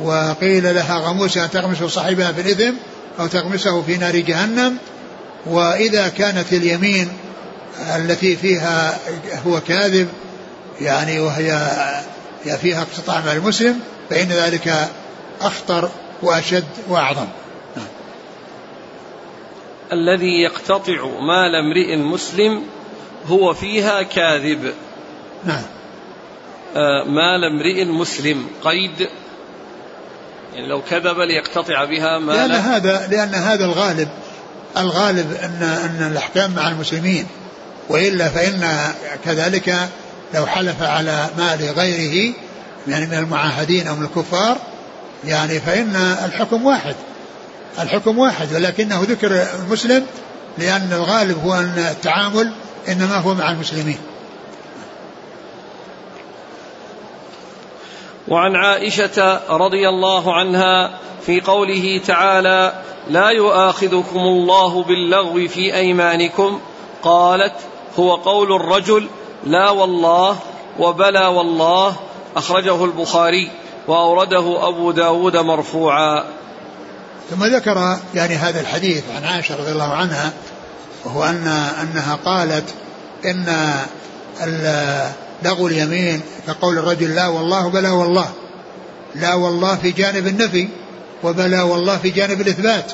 وقيل 0.00 0.74
لها 0.74 0.98
غموس 0.98 1.36
أن 1.36 1.50
تغمس 1.50 1.82
صاحبها 1.82 2.32
في 2.32 2.40
الإثم 2.40 2.74
أو 3.20 3.26
تغمسه 3.26 3.82
في 3.82 3.96
نار 3.96 4.16
جهنم. 4.16 4.76
وإذا 5.46 6.08
كانت 6.08 6.52
اليمين 6.52 7.08
التي 7.96 8.36
فيها 8.36 8.98
هو 9.46 9.60
كاذب 9.60 10.08
يعني 10.80 11.20
وهي 11.20 11.68
فيها 12.62 12.82
اقتطاع 12.82 13.20
مع 13.20 13.32
المسلم 13.32 13.80
فإن 14.10 14.28
ذلك 14.28 14.88
أخطر 15.40 15.90
وأشد 16.22 16.64
وأعظم. 16.88 17.26
الذي 19.92 20.42
يقتطع 20.42 21.04
مال 21.20 21.54
امرئ 21.54 21.96
مسلم 21.96 22.62
هو 23.26 23.54
فيها 23.54 24.02
كاذب. 24.02 24.72
نعم. 25.44 25.62
آه 26.76 27.04
مال 27.04 27.44
امرئ 27.44 27.84
مسلم 27.84 28.46
قيد. 28.64 29.08
يعني 30.54 30.68
لو 30.68 30.82
كذب 30.82 31.20
ليقتطع 31.20 31.84
بها 31.84 32.18
مال 32.18 32.36
لأن 32.36 32.50
هذا 32.50 33.08
لأن 33.10 33.34
هذا 33.34 33.64
الغالب 33.64 34.08
الغالب 34.76 35.32
أن 35.32 35.62
أن 35.62 36.10
الأحكام 36.12 36.54
مع 36.54 36.68
المسلمين 36.68 37.26
وإلا 37.88 38.28
فإن 38.28 38.92
كذلك 39.24 39.88
لو 40.34 40.46
حلف 40.46 40.82
على 40.82 41.26
مال 41.38 41.72
غيره 41.76 42.34
يعني 42.88 43.06
من 43.06 43.14
المعاهدين 43.14 43.86
أو 43.86 43.94
من 43.94 44.04
الكفار 44.04 44.56
يعني 45.24 45.60
فإن 45.60 45.96
الحكم 46.24 46.66
واحد 46.66 46.94
الحكم 47.78 48.18
واحد 48.18 48.54
ولكنه 48.54 49.00
ذكر 49.00 49.46
المسلم 49.58 50.06
لأن 50.58 50.92
الغالب 50.92 51.38
هو 51.44 51.54
أن 51.54 51.86
التعامل 51.90 52.52
إنما 52.88 53.16
هو 53.16 53.34
مع 53.34 53.50
المسلمين. 53.50 53.98
وعن 58.30 58.56
عائشة 58.56 59.40
رضي 59.50 59.88
الله 59.88 60.34
عنها 60.34 60.90
في 61.26 61.40
قوله 61.40 62.00
تعالى 62.06 62.72
لا 63.10 63.28
يؤاخذكم 63.28 64.18
الله 64.18 64.82
باللغو 64.82 65.48
في 65.48 65.74
أيمانكم 65.74 66.60
قالت 67.02 67.54
هو 67.98 68.14
قول 68.14 68.52
الرجل 68.52 69.08
لا 69.46 69.70
والله 69.70 70.36
وبلى 70.78 71.26
والله 71.26 71.96
أخرجه 72.36 72.84
البخاري 72.84 73.50
وأورده 73.88 74.68
أبو 74.68 74.90
داود 74.90 75.36
مرفوعا. 75.36 76.24
ثم 77.30 77.44
ذكر 77.44 77.98
يعني 78.14 78.34
هذا 78.34 78.60
الحديث 78.60 79.04
عن 79.16 79.24
عائشة 79.24 79.56
رضي 79.56 79.72
الله 79.72 79.92
عنها 79.92 80.32
وهو 81.04 81.24
أن 81.24 81.46
أنها 81.82 82.18
قالت 82.24 82.74
إن 83.24 83.46
لغو 85.42 85.68
اليمين 85.68 86.20
كقول 86.46 86.78
الرجل 86.78 87.14
لا 87.14 87.26
والله 87.26 87.68
بلا 87.68 87.90
والله. 87.90 88.30
لا 89.14 89.34
والله 89.34 89.76
في 89.76 89.90
جانب 89.90 90.26
النفي 90.26 90.68
وبلا 91.22 91.62
والله 91.62 91.98
في 91.98 92.10
جانب 92.10 92.40
الإثبات. 92.40 92.92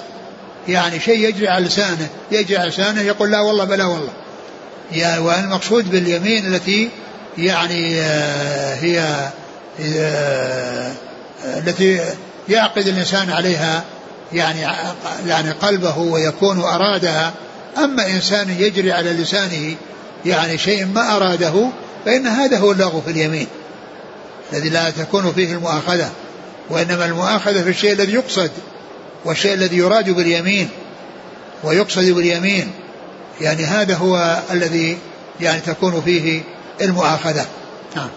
يعني 0.68 1.00
شيء 1.00 1.28
يجري 1.28 1.48
على 1.48 1.66
لسانه 1.66 2.08
يجري 2.30 2.56
على 2.56 2.68
لسانه 2.68 3.00
يقول 3.00 3.30
لا 3.30 3.40
والله 3.40 3.64
بلا 3.64 3.84
والله. 3.84 4.12
يا 4.92 5.18
والمقصود 5.18 5.90
باليمين 5.90 6.46
التي 6.46 6.90
يعني 7.38 8.00
آه، 8.00 8.74
هي 8.74 9.30
آه، 9.80 10.92
التي 11.44 12.00
يعقد 12.48 12.86
الإنسان 12.86 13.30
عليها 13.30 13.84
يعني 14.32 14.60
يعني 15.26 15.50
قلبه 15.50 15.98
ويكون 15.98 16.60
أرادها. 16.60 17.32
أما 17.78 18.06
إنسان 18.06 18.50
يجري 18.58 18.92
على 18.92 19.12
لسانه 19.12 19.74
يعني 20.26 20.58
شيء 20.58 20.86
ما 20.86 21.16
أراده 21.16 21.70
فإن 22.04 22.26
هذا 22.26 22.58
هو 22.58 22.72
اللغو 22.72 23.00
في 23.00 23.10
اليمين 23.10 23.46
الذي 24.52 24.68
لا 24.68 24.90
تكون 24.90 25.32
فيه 25.32 25.52
المؤاخذة 25.52 26.10
وإنما 26.70 27.04
المؤاخذة 27.04 27.62
في 27.62 27.70
الشيء 27.70 27.92
الذي 27.92 28.12
يقصد 28.12 28.50
والشيء 29.24 29.54
الذي 29.54 29.76
يراد 29.76 30.10
باليمين 30.10 30.68
ويقصد 31.64 32.04
باليمين. 32.04 32.72
يعني 33.40 33.64
هذا 33.64 33.94
هو 33.94 34.42
الذي 34.50 34.98
يعني 35.40 35.60
تكون 35.60 36.00
فيه 36.00 36.42
المؤاخذة. 36.80 37.46
نعم. 37.96 38.08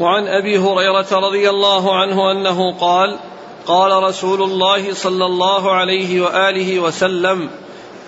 وعن 0.00 0.26
أبي 0.26 0.58
هريرة 0.58 1.06
رضي 1.12 1.50
الله 1.50 1.96
عنه 2.00 2.32
أنه 2.32 2.78
قال 2.78 3.18
قال 3.66 4.02
رسول 4.02 4.42
الله 4.42 4.94
صلى 4.94 5.26
الله 5.26 5.72
عليه 5.72 6.20
وآله 6.20 6.80
وسلم 6.80 7.50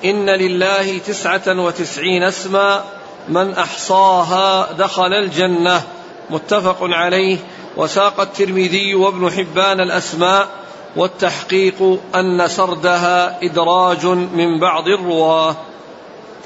إن 0.04 0.30
لله 0.30 0.98
تسعة 0.98 1.60
وتسعين 1.60 2.22
اسما 2.22 2.84
من 3.28 3.54
أحصاها 3.54 4.72
دخل 4.72 5.12
الجنة 5.12 5.82
متفق 6.30 6.78
عليه. 6.82 7.38
وساق 7.76 8.20
الترمذي 8.20 8.94
وابن 8.94 9.30
حبان 9.30 9.80
الأسماء 9.80 10.48
والتحقيق 10.96 12.00
أن 12.14 12.48
سردها 12.48 13.38
إدراج 13.42 14.06
من 14.06 14.60
بعض 14.60 14.88
الرواة. 14.88 15.56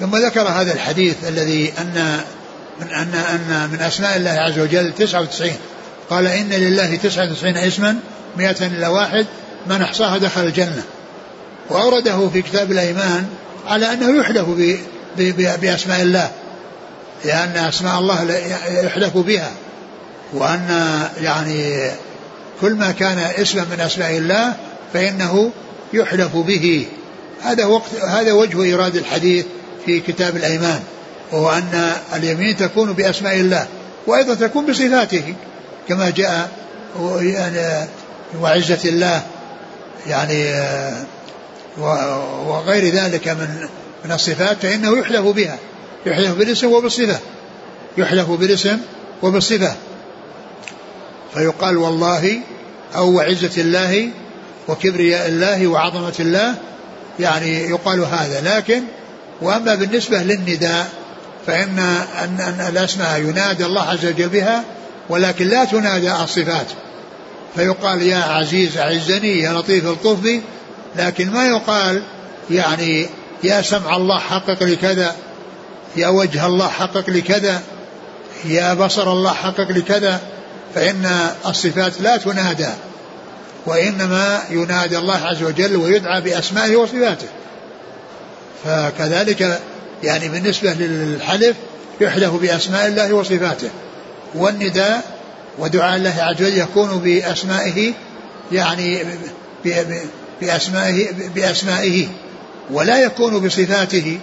ثم 0.00 0.16
ذكر 0.16 0.40
هذا 0.40 0.72
الحديث 0.72 1.28
الذي 1.28 1.72
أن 1.78 2.20
من 2.80 2.86
أن 2.86 3.14
أن 3.14 3.70
من 3.72 3.80
أسماء 3.80 4.16
الله 4.16 4.30
عز 4.30 4.58
وجل 4.58 4.92
99 4.92 5.52
قال 6.10 6.26
إن 6.26 6.50
لله 6.50 6.96
تسعة 6.96 7.30
وتسعين 7.30 7.56
اسما 7.56 7.96
مئة 8.36 8.66
إلا 8.66 8.88
واحد 8.88 9.26
من 9.66 9.82
أحصاها 9.82 10.18
دخل 10.18 10.40
الجنة. 10.40 10.82
وأورده 11.70 12.28
في 12.28 12.42
كتاب 12.42 12.72
الأيمان 12.72 13.26
على 13.66 13.92
أنه 13.92 14.20
يحلف 14.20 14.46
بأسماء 15.60 16.02
الله. 16.02 16.30
لأن 17.24 17.56
أسماء 17.56 17.98
الله 17.98 18.32
يحلف 18.84 19.16
بها 19.16 19.50
وأن 20.32 21.00
يعني 21.20 21.90
كل 22.60 22.74
ما 22.74 22.92
كان 22.92 23.18
اسما 23.18 23.66
من 23.72 23.80
أسماء 23.80 24.16
الله 24.16 24.54
فإنه 24.92 25.50
يحلف 25.92 26.36
به. 26.36 26.86
هذا 27.42 27.64
وقت 27.64 27.94
هذا 28.08 28.32
وجه 28.32 28.62
إيراد 28.62 28.96
الحديث 28.96 29.46
في 29.86 30.00
كتاب 30.00 30.36
الأيمان 30.36 30.80
وهو 31.32 31.50
أن 31.50 31.92
اليمين 32.16 32.56
تكون 32.56 32.92
بأسماء 32.92 33.34
الله 33.34 33.66
وأيضا 34.06 34.34
تكون 34.34 34.66
بصفاته 34.66 35.34
كما 35.88 36.10
جاء 36.10 36.50
يعني 37.20 37.88
وعزة 38.40 38.78
الله 38.84 39.22
يعني 40.06 40.52
وغير 42.46 42.94
ذلك 42.94 43.28
من 43.28 43.68
من 44.04 44.12
الصفات 44.12 44.56
فإنه 44.62 44.98
يحلف 44.98 45.20
بها. 45.20 45.58
يحلف 46.06 46.38
بالاسم 46.38 46.72
وبالصفة 46.72 47.18
يحلف 47.98 48.30
بالاسم 48.30 48.78
وبالصفة 49.22 49.76
فيقال 51.34 51.76
والله 51.76 52.40
أو 52.96 53.10
وعزة 53.16 53.62
الله 53.62 54.10
وكبرياء 54.68 55.28
الله 55.28 55.66
وعظمة 55.66 56.14
الله. 56.20 56.54
يعني 57.20 57.70
يقال 57.70 58.00
هذا. 58.00 58.40
لكن 58.44 58.82
وأما 59.42 59.74
بالنسبة 59.74 60.22
للنداء 60.22 60.88
فإن 61.46 61.78
أن, 61.78 62.40
أن 62.40 62.66
الأسماء 62.68 63.20
ينادى 63.20 63.66
الله 63.66 63.82
عز 63.82 64.06
وجل 64.06 64.28
بها 64.28 64.64
ولكن 65.08 65.48
لا 65.48 65.64
تنادى 65.64 66.12
الصفات. 66.12 66.66
فيقال 67.56 68.02
يا 68.02 68.18
عزيز 68.18 68.78
أعزني 68.78 69.38
يا 69.40 69.52
لطيف 69.52 69.86
الطف 69.86 70.40
لكن 70.96 71.30
ما 71.30 71.46
يقال 71.46 72.02
يعني 72.50 73.06
يا 73.44 73.62
سمع 73.62 73.96
الله 73.96 74.18
حقق 74.18 74.62
لي 74.62 74.76
كذا. 74.76 75.16
يا 75.96 76.08
وجه 76.08 76.46
الله 76.46 76.68
حقق 76.68 77.10
لي 77.10 77.20
كذا 77.20 77.62
يا 78.44 78.74
بصر 78.74 79.12
الله 79.12 79.32
حقق 79.32 79.70
لي 79.70 79.82
كذا 79.82 80.20
فإن 80.74 81.30
الصفات 81.46 82.00
لا 82.00 82.16
تنادى 82.16 82.68
وإنما 83.66 84.42
ينادى 84.50 84.98
الله 84.98 85.26
عز 85.26 85.42
وجل 85.42 85.76
ويدعى 85.76 86.20
بأسمائه 86.20 86.76
وصفاته. 86.76 87.28
فكذلك 88.64 89.60
يعني 90.02 90.28
بالنسبة 90.28 90.72
للحلف 90.72 91.56
يحلف 92.00 92.34
بأسماء 92.34 92.86
الله 92.86 93.12
وصفاته. 93.12 93.70
والنداء 94.34 95.02
ودعاء 95.58 95.96
الله 95.96 96.14
عز 96.18 96.34
وجل 96.34 96.58
يكون 96.58 96.98
بأسمائه 96.98 97.92
يعني 98.52 99.04
بأسمائه 100.40 101.08
بأسمائه 101.34 102.06
ولا 102.70 103.02
يكون 103.02 103.46
بصفاته. 103.46 104.18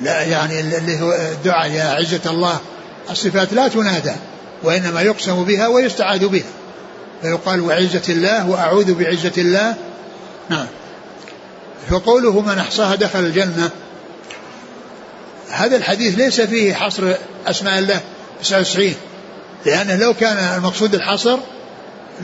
لا 0.00 0.22
يعني 0.22 0.60
اللي 0.60 1.00
هو 1.00 1.12
الدعاء 1.12 1.70
يا 1.70 1.84
عزة 1.84 2.20
الله 2.26 2.60
الصفات 3.10 3.52
لا 3.52 3.68
تنادى 3.68 4.12
وإنما 4.62 5.02
يقسم 5.02 5.44
بها 5.44 5.68
ويستعاذ 5.68 6.28
بها. 6.28 6.50
فيقال 7.22 7.60
وعزة 7.60 8.02
الله 8.08 8.48
وأعوذ 8.48 8.94
بعزة 8.94 9.32
الله. 9.38 9.74
نعم. 10.48 10.66
فقوله 11.90 12.40
من 12.40 12.58
أحصاها 12.58 12.94
دخل 12.94 13.18
الجنة. 13.18 13.70
هذا 15.50 15.76
الحديث 15.76 16.18
ليس 16.18 16.40
فيه 16.40 16.74
حصر 16.74 17.14
أسماء 17.46 17.78
الله 17.78 18.00
99 18.42 18.94
لأنه 19.66 19.96
لو 19.96 20.14
كان 20.14 20.36
المقصود 20.36 20.94
الحصر 20.94 21.38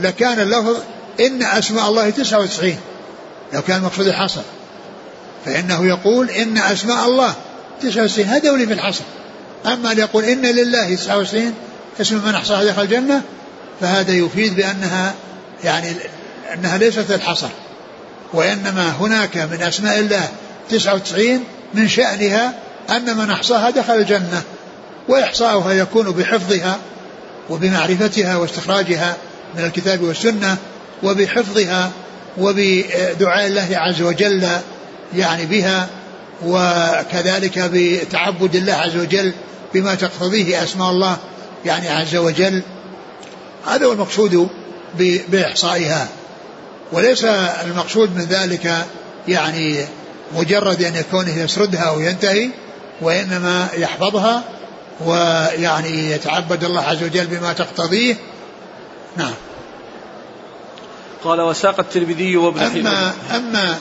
لكان 0.00 0.40
اللفظ 0.40 0.76
إن 1.20 1.42
أسماء 1.42 1.88
الله 1.88 2.10
99 2.10 2.76
لو 3.52 3.62
كان 3.62 3.76
المقصود 3.76 4.06
الحصر. 4.06 4.40
فإنه 5.44 5.86
يقول 5.86 6.30
إن 6.30 6.58
أسماء 6.58 7.06
الله 7.06 7.34
99 7.82 8.26
هذا 8.26 8.50
ولي 8.50 8.66
في 8.66 8.72
الحصر. 8.72 9.04
أما 9.66 9.92
أن 9.92 9.98
يقول 9.98 10.24
إن 10.24 10.46
لله 10.46 10.94
29 10.94 11.54
اسم 12.00 12.20
من 12.26 12.34
أحصاها 12.34 12.64
دخل 12.64 12.82
الجنة 12.82 13.22
فهذا 13.80 14.12
يفيد 14.12 14.56
بأنها 14.56 15.14
يعني 15.64 15.92
أنها 16.54 16.78
ليست 16.78 17.10
الحصر 17.10 17.48
وإنما 18.32 18.88
هناك 19.00 19.36
من 19.36 19.62
أسماء 19.62 19.98
الله 19.98 20.28
99 20.70 21.44
من 21.74 21.88
شأنها 21.88 22.52
أن 22.90 23.16
من 23.16 23.30
أحصاها 23.30 23.70
دخل 23.70 23.94
الجنة 23.94 24.42
وإحصاؤها 25.08 25.72
يكون 25.72 26.10
بحفظها 26.10 26.78
وبمعرفتها 27.50 28.36
واستخراجها 28.36 29.16
من 29.56 29.64
الكتاب 29.64 30.02
والسنة 30.02 30.56
وبحفظها 31.02 31.90
وبدعاء 32.38 33.46
الله 33.46 33.68
عز 33.72 34.02
وجل 34.02 34.48
يعني 35.14 35.46
بها 35.46 35.88
وكذلك 36.42 37.58
بتعبد 37.58 38.56
الله 38.56 38.72
عز 38.72 38.96
وجل 38.96 39.32
بما 39.74 39.94
تقتضيه 39.94 40.62
أسماء 40.62 40.90
الله 40.90 41.16
يعني 41.64 41.88
عز 41.88 42.16
وجل. 42.16 42.62
هذا 43.66 43.86
هو 43.86 43.92
المقصود 43.92 44.48
بإحصائها. 45.28 46.08
وليس 46.92 47.24
المقصود 47.64 48.16
من 48.16 48.24
ذلك 48.24 48.86
يعني 49.28 49.84
مجرد 50.34 50.82
أن 50.82 50.96
يكونه 50.96 51.38
يسردها 51.38 51.90
وينتهي 51.90 52.50
وإنما 53.00 53.68
يحفظها 53.76 54.42
ويعني 55.00 56.10
يتعبد 56.10 56.64
الله 56.64 56.82
عز 56.82 57.02
وجل 57.02 57.26
بما 57.26 57.52
تقتضيه. 57.52 58.16
نعم. 59.16 59.34
قال 61.24 61.40
وساق 61.40 61.80
الترمذي 61.80 62.36
وابن 62.36 62.60
أما 62.62 63.12
أما 63.36 63.78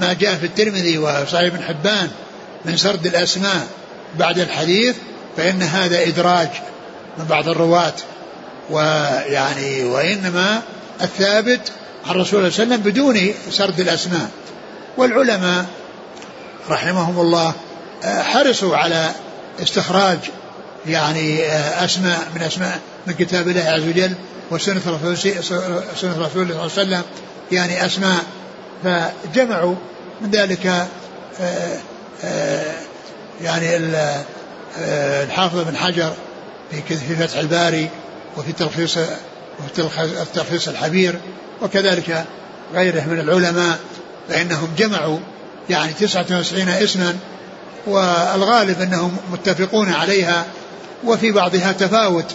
ما 0.00 0.12
جاء 0.12 0.34
في 0.34 0.46
الترمذي 0.46 0.98
وصحيح 0.98 1.54
ابن 1.54 1.62
حبان 1.62 2.10
من 2.64 2.76
سرد 2.76 3.06
الأسماء 3.06 3.66
بعد 4.18 4.38
الحديث 4.38 4.96
فإن 5.36 5.62
هذا 5.62 6.02
إدراج 6.02 6.48
من 7.18 7.24
بعض 7.24 7.48
الرواة 7.48 7.94
ويعني 8.70 9.84
وإنما 9.84 10.62
الثابت 11.02 11.72
عن 12.06 12.10
الرسول 12.10 12.52
صلى 12.52 12.64
الله 12.64 12.74
عليه 12.74 12.82
وسلم 12.84 12.92
بدون 12.92 13.34
سرد 13.50 13.80
الأسماء. 13.80 14.30
والعلماء 14.96 15.66
رحمهم 16.70 17.20
الله 17.20 17.52
حرصوا 18.04 18.76
على 18.76 19.10
استخراج 19.62 20.18
يعني 20.86 21.46
أسماء 21.84 22.28
من 22.34 22.42
أسماء 22.42 22.80
من 23.06 23.14
كتاب 23.14 23.48
الله 23.48 23.62
عز 23.62 23.82
وجل 23.82 24.12
وسنة 24.50 24.80
رسول 24.86 25.18
سنة 25.96 26.18
رسول 26.18 26.22
الله 26.22 26.26
صلى 26.34 26.42
الله 26.42 26.60
عليه 26.60 26.64
وسلم 26.64 27.02
يعني 27.52 27.86
أسماء 27.86 28.24
فجمعوا 28.84 29.74
من 30.20 30.30
ذلك 30.30 30.66
آه، 30.66 31.78
آه، 32.24 32.74
يعني 33.42 33.76
آه، 33.76 35.24
الحافظ 35.24 35.58
بن 35.58 35.76
حجر 35.76 36.12
في 36.88 37.16
فتح 37.16 37.38
الباري 37.38 37.88
وفي 38.36 38.52
تلخيص 38.52 38.98
وفي 39.58 40.00
التلخيص 40.22 40.68
الحبير 40.68 41.18
وكذلك 41.62 42.24
غيره 42.74 43.04
من 43.04 43.20
العلماء 43.20 43.78
فإنهم 44.28 44.68
جمعوا 44.78 45.18
يعني 45.70 45.92
99 45.92 46.68
اسما 46.68 47.16
والغالب 47.86 48.80
أنهم 48.80 49.16
متفقون 49.32 49.92
عليها 49.92 50.46
وفي 51.04 51.32
بعضها 51.32 51.72
تفاوت 51.72 52.34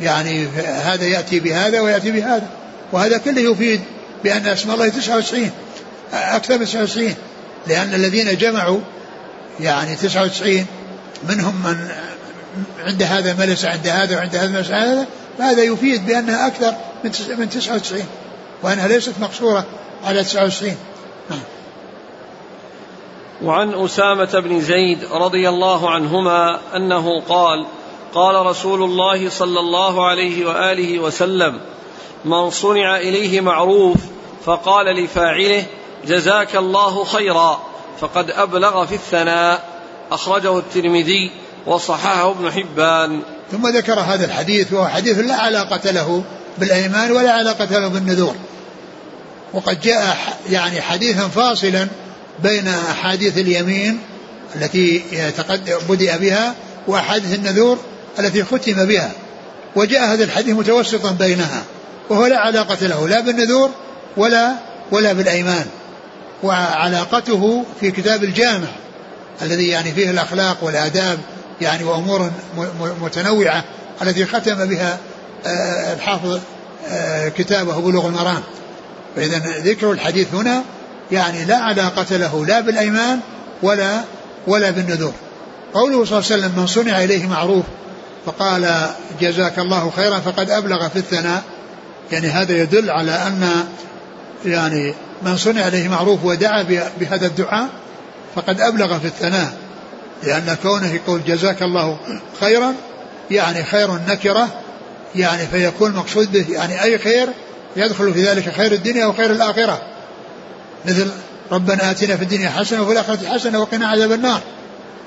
يعني 0.00 0.46
هذا 0.84 1.04
يأتي 1.04 1.40
بهذا 1.40 1.80
ويأتي 1.80 2.10
بهذا 2.10 2.48
وهذا 2.92 3.18
كله 3.18 3.40
يفيد 3.40 3.80
بأن 4.24 4.46
أسماء 4.46 4.76
الله 4.76 4.88
99 4.88 5.50
أكثر 6.12 6.58
من 6.58 6.64
99 6.64 7.14
لأن 7.66 7.94
الذين 7.94 8.36
جمعوا 8.36 8.80
يعني 9.60 9.96
99 9.96 10.66
منهم 11.28 11.54
من 11.64 11.88
عند 12.86 13.02
هذا 13.02 13.34
ما 13.34 13.44
ليس 13.44 13.64
عند 13.64 13.86
هذا 13.86 14.16
وعند 14.16 14.36
هذا 14.36 14.48
ما 14.48 14.58
ليس 14.58 14.70
هذا 14.70 15.06
فهذا 15.38 15.62
يفيد 15.62 16.06
بأنها 16.06 16.46
أكثر 16.46 16.74
من 17.38 17.48
99 17.48 18.02
وأنها 18.62 18.88
ليست 18.88 19.14
مقصورة 19.20 19.66
على 20.04 20.24
99 20.24 20.76
نعم. 21.30 21.40
وعن 23.42 23.74
أسامة 23.74 24.40
بن 24.40 24.60
زيد 24.60 25.04
رضي 25.12 25.48
الله 25.48 25.90
عنهما 25.90 26.60
أنه 26.76 27.20
قال 27.20 27.66
قال 28.14 28.46
رسول 28.46 28.82
الله 28.82 29.28
صلى 29.28 29.60
الله 29.60 30.06
عليه 30.06 30.46
وآله 30.46 30.98
وسلم 30.98 31.60
من 32.24 32.50
صنع 32.50 32.96
إليه 32.96 33.40
معروف 33.40 33.96
فقال 34.44 34.86
لفاعله 34.86 35.64
جزاك 36.06 36.56
الله 36.56 37.04
خيرا. 37.04 37.60
فقد 38.00 38.30
أبلغ 38.30 38.86
في 38.86 38.94
الثناء. 38.94 39.64
أخرجه 40.12 40.58
الترمذي 40.58 41.30
وصححه 41.66 42.30
ابن 42.30 42.50
حبان. 42.52 43.22
ثم 43.52 43.68
ذكر 43.68 44.00
هذا 44.00 44.24
الحديث 44.24 44.72
وهو 44.72 44.88
حديث 44.88 45.18
لا 45.18 45.34
علاقة 45.34 45.90
له 45.90 46.24
بالأيمان 46.58 47.12
ولا 47.12 47.32
علاقة 47.32 47.78
له 47.78 47.88
بالنذور. 47.88 48.34
وقد 49.52 49.80
جاء 49.80 50.16
يعني 50.50 50.80
حديثا 50.80 51.28
فاصلا 51.28 51.88
بين 52.42 52.68
أحاديث 52.68 53.38
اليمين 53.38 53.98
التي 54.56 55.02
بدأ 55.88 56.16
بها 56.16 56.54
وأحاديث 56.86 57.34
النذور 57.34 57.78
التي 58.18 58.44
ختم 58.44 58.86
بها. 58.86 59.10
وجاء 59.76 60.04
هذا 60.04 60.24
الحديث 60.24 60.56
متوسطا 60.56 61.10
بينها 61.10 61.62
وهو 62.10 62.26
لا 62.26 62.38
علاقة 62.38 62.86
له 62.86 63.08
لا 63.08 63.20
بالنذور 63.20 63.70
ولا 64.16 64.52
ولا 64.90 65.12
بالأيمان. 65.12 65.66
وعلاقته 66.42 67.64
في 67.80 67.90
كتاب 67.90 68.24
الجامع 68.24 68.68
الذي 69.42 69.68
يعني 69.68 69.92
فيه 69.92 70.10
الأخلاق 70.10 70.56
والآداب 70.62 71.18
يعني 71.60 71.84
وأمور 71.84 72.30
متنوعة 73.00 73.64
التي 74.02 74.26
ختم 74.26 74.64
بها 74.64 74.98
آه، 75.46 75.92
الحافظ 75.92 76.40
آه، 76.88 77.28
كتابه 77.28 77.80
بلوغ 77.80 78.06
المرام. 78.06 78.42
فإذا 79.16 79.38
ذكر 79.38 79.92
الحديث 79.92 80.34
هنا 80.34 80.62
يعني 81.12 81.44
لا 81.44 81.56
علاقة 81.56 82.16
له 82.16 82.46
لا 82.46 82.60
بالأيمان 82.60 83.20
ولا 83.62 84.00
ولا 84.46 84.70
بالنذور. 84.70 85.12
قوله 85.74 86.04
صلى 86.04 86.18
الله 86.18 86.32
عليه 86.32 86.40
وسلم 86.46 86.52
من 86.56 86.66
صنع 86.66 87.04
إليه 87.04 87.26
معروف 87.26 87.64
فقال 88.26 88.90
جزاك 89.20 89.58
الله 89.58 89.92
خيرا 89.96 90.18
فقد 90.18 90.50
أبلغ 90.50 90.88
في 90.88 90.96
الثناء 90.96 91.42
يعني 92.12 92.28
هذا 92.28 92.56
يدل 92.56 92.90
على 92.90 93.12
أن 93.12 93.64
يعني 94.44 94.94
من 95.22 95.36
صنع 95.36 95.68
إليه 95.68 95.88
معروف 95.88 96.24
ودعا 96.24 96.62
بهذا 97.00 97.26
الدعاء 97.26 97.68
فقد 98.34 98.60
أبلغ 98.60 98.98
في 98.98 99.06
الثناء 99.06 99.52
لأن 100.22 100.56
كونه 100.62 100.94
يقول 100.94 101.24
جزاك 101.26 101.62
الله 101.62 101.98
خيرا 102.40 102.74
يعني 103.30 103.64
خير 103.64 103.90
نكرة 104.08 104.48
يعني 105.14 105.46
فيكون 105.46 105.92
مقصود 105.92 106.32
به 106.32 106.46
يعني 106.48 106.82
أي 106.82 106.98
خير 106.98 107.28
يدخل 107.76 108.14
في 108.14 108.24
ذلك 108.24 108.52
خير 108.52 108.72
الدنيا 108.72 109.06
وخير 109.06 109.30
الآخرة. 109.30 109.82
مثل 110.86 111.10
ربنا 111.52 111.90
آتنا 111.90 112.16
في 112.16 112.22
الدنيا 112.22 112.50
حسنة 112.50 112.82
وفي 112.82 112.92
الآخرة 112.92 113.28
حسنة 113.28 113.60
وقنا 113.60 113.86
عذاب 113.86 114.12
النار. 114.12 114.40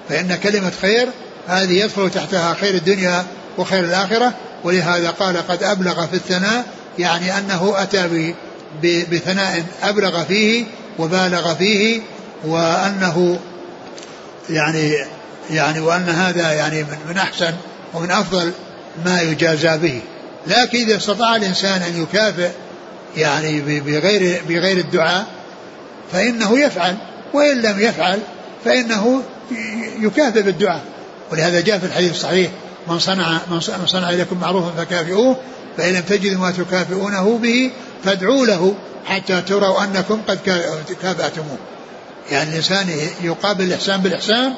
فإن 0.10 0.36
كلمة 0.36 0.72
خير 0.82 1.08
هذه 1.48 1.84
يدخل 1.84 2.10
تحتها 2.12 2.54
خير 2.54 2.76
الدنيا 2.76 3.24
وخير 3.58 3.84
الآخرة 3.84 4.34
ولهذا 4.64 5.10
قال 5.10 5.48
قد 5.48 5.64
أبلغ 5.64 6.06
في 6.06 6.14
الثناء 6.14 6.66
يعني 7.00 7.38
أنه 7.38 7.74
أتى 7.78 8.34
بثناء 8.84 9.64
أبلغ 9.84 10.24
فيه 10.24 10.66
وبالغ 11.00 11.54
فيه 11.54 12.02
وأنه 12.46 13.40
يعني 14.50 14.96
يعني 15.52 15.80
وأن 15.80 16.10
هذا 16.10 16.54
يعني 16.54 16.86
من, 17.10 17.18
أحسن 17.18 17.54
ومن 17.94 18.12
أفضل 18.12 18.52
ما 19.06 19.22
يجازى 19.22 19.78
به. 19.78 20.02
لكن 20.48 20.78
إذا 20.78 20.98
استطاع 20.98 21.36
الإنسان 21.36 21.82
أن 21.82 22.02
يكافئ 22.02 22.50
يعني 23.18 23.62
بغير 23.80 24.42
بغير 24.50 24.78
الدعاء 24.78 25.26
فإنه 26.12 26.60
يفعل 26.60 26.96
وإن 27.34 27.62
لم 27.62 27.80
يفعل 27.80 28.20
فإنه 28.66 29.24
يكافئ 30.00 30.42
بالدعاء. 30.42 30.82
ولهذا 31.32 31.62
جاء 31.62 31.80
في 31.80 31.86
الحديث 31.86 32.12
الصحيح 32.12 32.52
من 32.88 33.00
صنع 33.00 33.40
من 33.50 33.86
صنع 33.86 34.10
إليكم 34.10 34.40
معروفا 34.40 34.72
فكافئوه 34.84 35.38
فإن 35.78 35.94
لم 35.94 36.02
تجدوا 36.02 36.42
ما 36.42 36.52
تكافئونه 36.52 37.40
به 37.42 37.72
فادعوا 38.06 38.46
له 38.46 38.76
حتى 39.06 39.42
تروا 39.42 39.84
أنكم 39.84 40.22
قد 40.28 40.40
كافأتموه 41.02 41.58
يعني 42.32 42.50
الإنسان 42.50 42.88
يقابل 43.24 43.64
الإحسان 43.64 44.02
بالإحسان 44.02 44.54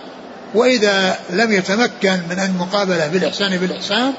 وإذا 0.54 1.20
لم 1.30 1.52
يتمكن 1.52 2.20
من 2.30 2.40
المقابلة 2.40 3.08
بالإحسان 3.08 3.58
بالإحسان 3.58 4.14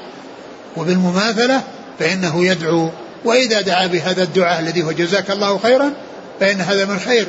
وبالمماثلة 0.77 1.61
فإنه 1.99 2.45
يدعو. 2.45 2.89
وإذا 3.25 3.61
دعا 3.61 3.87
بهذا 3.87 4.23
الدعاء 4.23 4.59
الذي 4.59 4.83
هو 4.83 4.91
جزاك 4.91 5.31
الله 5.31 5.57
خيرا 5.57 5.93
فإن 6.39 6.61
هذا 6.61 6.85
من 6.85 6.99
خير 6.99 7.27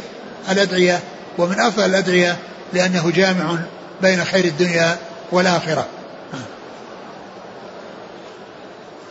الأدعية 0.50 1.00
ومن 1.38 1.60
أفضل 1.60 1.84
الأدعية 1.84 2.36
لأنه 2.72 3.10
جامع 3.10 3.58
بين 4.02 4.24
خير 4.24 4.44
الدنيا 4.44 4.96
والآخرة. 5.32 5.86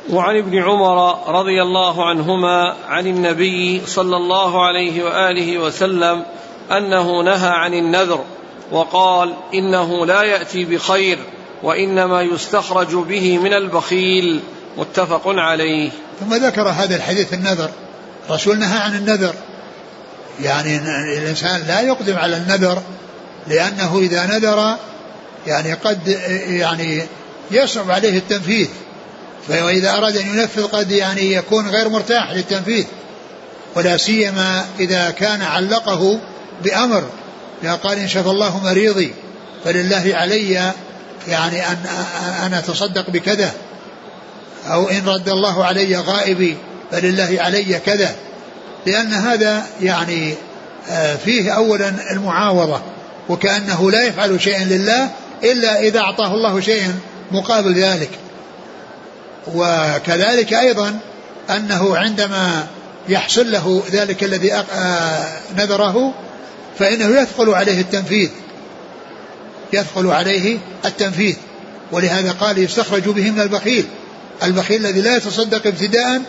وعن 0.09 0.37
ابن 0.37 0.57
عمر 0.57 1.17
رضي 1.39 1.61
الله 1.61 2.09
عنهما 2.09 2.75
عن 2.87 3.07
النبي 3.07 3.81
صلى 3.85 4.17
الله 4.17 4.65
عليه 4.65 5.03
وآله 5.03 5.57
وسلم 5.57 6.23
أنه 6.71 7.21
نهى 7.23 7.49
عن 7.49 7.73
النذر 7.73 8.23
وقال 8.71 9.33
إنه 9.53 10.05
لا 10.05 10.23
يأتي 10.23 10.65
بخير 10.65 11.19
وإنما 11.63 12.21
يستخرج 12.21 12.95
به 12.95 13.37
من 13.37 13.53
البخيل. 13.53 14.39
متفق 14.77 15.21
عليه. 15.25 15.89
ثم 16.19 16.33
ذكر 16.33 16.61
هذا 16.61 16.95
الحديث 16.95 17.33
النذر. 17.33 17.69
الرسول 18.29 18.59
نهى 18.59 18.79
عن 18.79 18.95
النذر. 18.95 19.33
يعني 20.41 20.77
الإنسان 21.17 21.63
لا 21.67 21.81
يقدم 21.81 22.15
على 22.15 22.37
النذر 22.37 22.81
لأنه 23.47 23.99
إذا 23.99 24.25
نذر 24.25 24.75
يعني 25.47 25.73
قد 25.73 26.07
يعني 26.47 27.01
يصعب 27.51 27.91
عليه 27.91 28.17
التنفيذ. 28.17 28.67
فإذا 29.47 29.91
أراد 29.91 30.17
أن 30.17 30.27
ينفذ 30.27 30.63
قد 30.63 30.91
يعني 30.91 31.33
يكون 31.33 31.69
غير 31.69 31.89
مرتاح 31.89 32.31
للتنفيذ 32.31 32.85
ولا 33.75 33.97
سيما 33.97 34.65
إذا 34.79 35.09
كان 35.09 35.41
علقه 35.41 36.19
بأمر 36.63 37.03
إذا 37.63 37.73
قال 37.73 37.99
إن 37.99 38.07
شفى 38.07 38.29
الله 38.29 38.63
مريضي 38.63 39.13
فلله 39.65 40.11
علي 40.15 40.73
يعني 41.27 41.67
أن 41.67 41.77
أن 42.45 42.53
أتصدق 42.53 43.09
بكذا 43.09 43.51
أو 44.67 44.89
إن 44.89 45.05
رد 45.05 45.29
الله 45.29 45.65
علي 45.65 45.97
غائبي 45.97 46.57
فلله 46.91 47.37
علي 47.41 47.79
كذا. 47.85 48.15
لأن 48.85 49.13
هذا 49.13 49.65
يعني 49.81 50.33
آه، 50.89 51.15
فيه 51.15 51.51
أولا 51.51 51.93
المعاوضة 52.11 52.81
وكأنه 53.29 53.91
لا 53.91 54.03
يفعل 54.03 54.41
شيئا 54.41 54.63
لله 54.63 55.09
إلا 55.43 55.79
إذا 55.79 55.99
أعطاه 55.99 56.33
الله 56.33 56.61
شيئا 56.61 56.99
مقابل 57.31 57.73
ذلك. 57.73 58.09
وكذلك 59.47 60.53
أيضا 60.53 60.99
أنه 61.49 61.97
عندما 61.97 62.67
يحصل 63.09 63.51
له 63.51 63.83
ذلك 63.91 64.23
الذي 64.23 64.63
نذره 65.57 66.13
فإنه 66.79 67.21
يثقل 67.21 67.49
عليه 67.49 67.81
التنفيذ. 67.81 68.29
يثقل 69.73 70.07
عليه 70.07 70.57
التنفيذ. 70.85 71.35
ولهذا 71.91 72.31
قال 72.31 72.57
يستخرج 72.57 73.03
به 73.03 73.31
من 73.31 73.39
البخيل. 73.39 73.85
البخيل 74.43 74.85
الذي 74.85 75.01
لا 75.01 75.15
يتصدق 75.15 75.67
ابتداء 75.67 76.21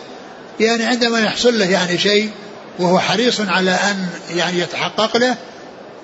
يعني 0.59 0.83
عندما 0.83 1.19
يحصل 1.19 1.59
له 1.59 1.71
يعني 1.71 1.97
شيء 1.97 2.29
وهو 2.79 2.99
حريص 2.99 3.41
على 3.41 3.71
أن 3.71 4.07
يعني 4.35 4.59
يتحقق 4.59 5.17
له 5.17 5.35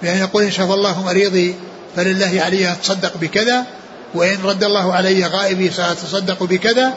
بأن 0.01 0.18
يقول 0.18 0.43
إن 0.43 0.51
شاء 0.51 0.74
الله 0.74 1.03
مريضي 1.05 1.55
فلله 1.95 2.41
علي 2.41 2.72
أتصدق 2.72 3.18
بكذا. 3.18 3.66
وإن 4.14 4.38
رد 4.43 4.64
الله 4.64 4.93
علي 4.93 5.26
غائبي 5.26 5.72
سأتصدق 5.72 6.43
بكذا 6.43 6.93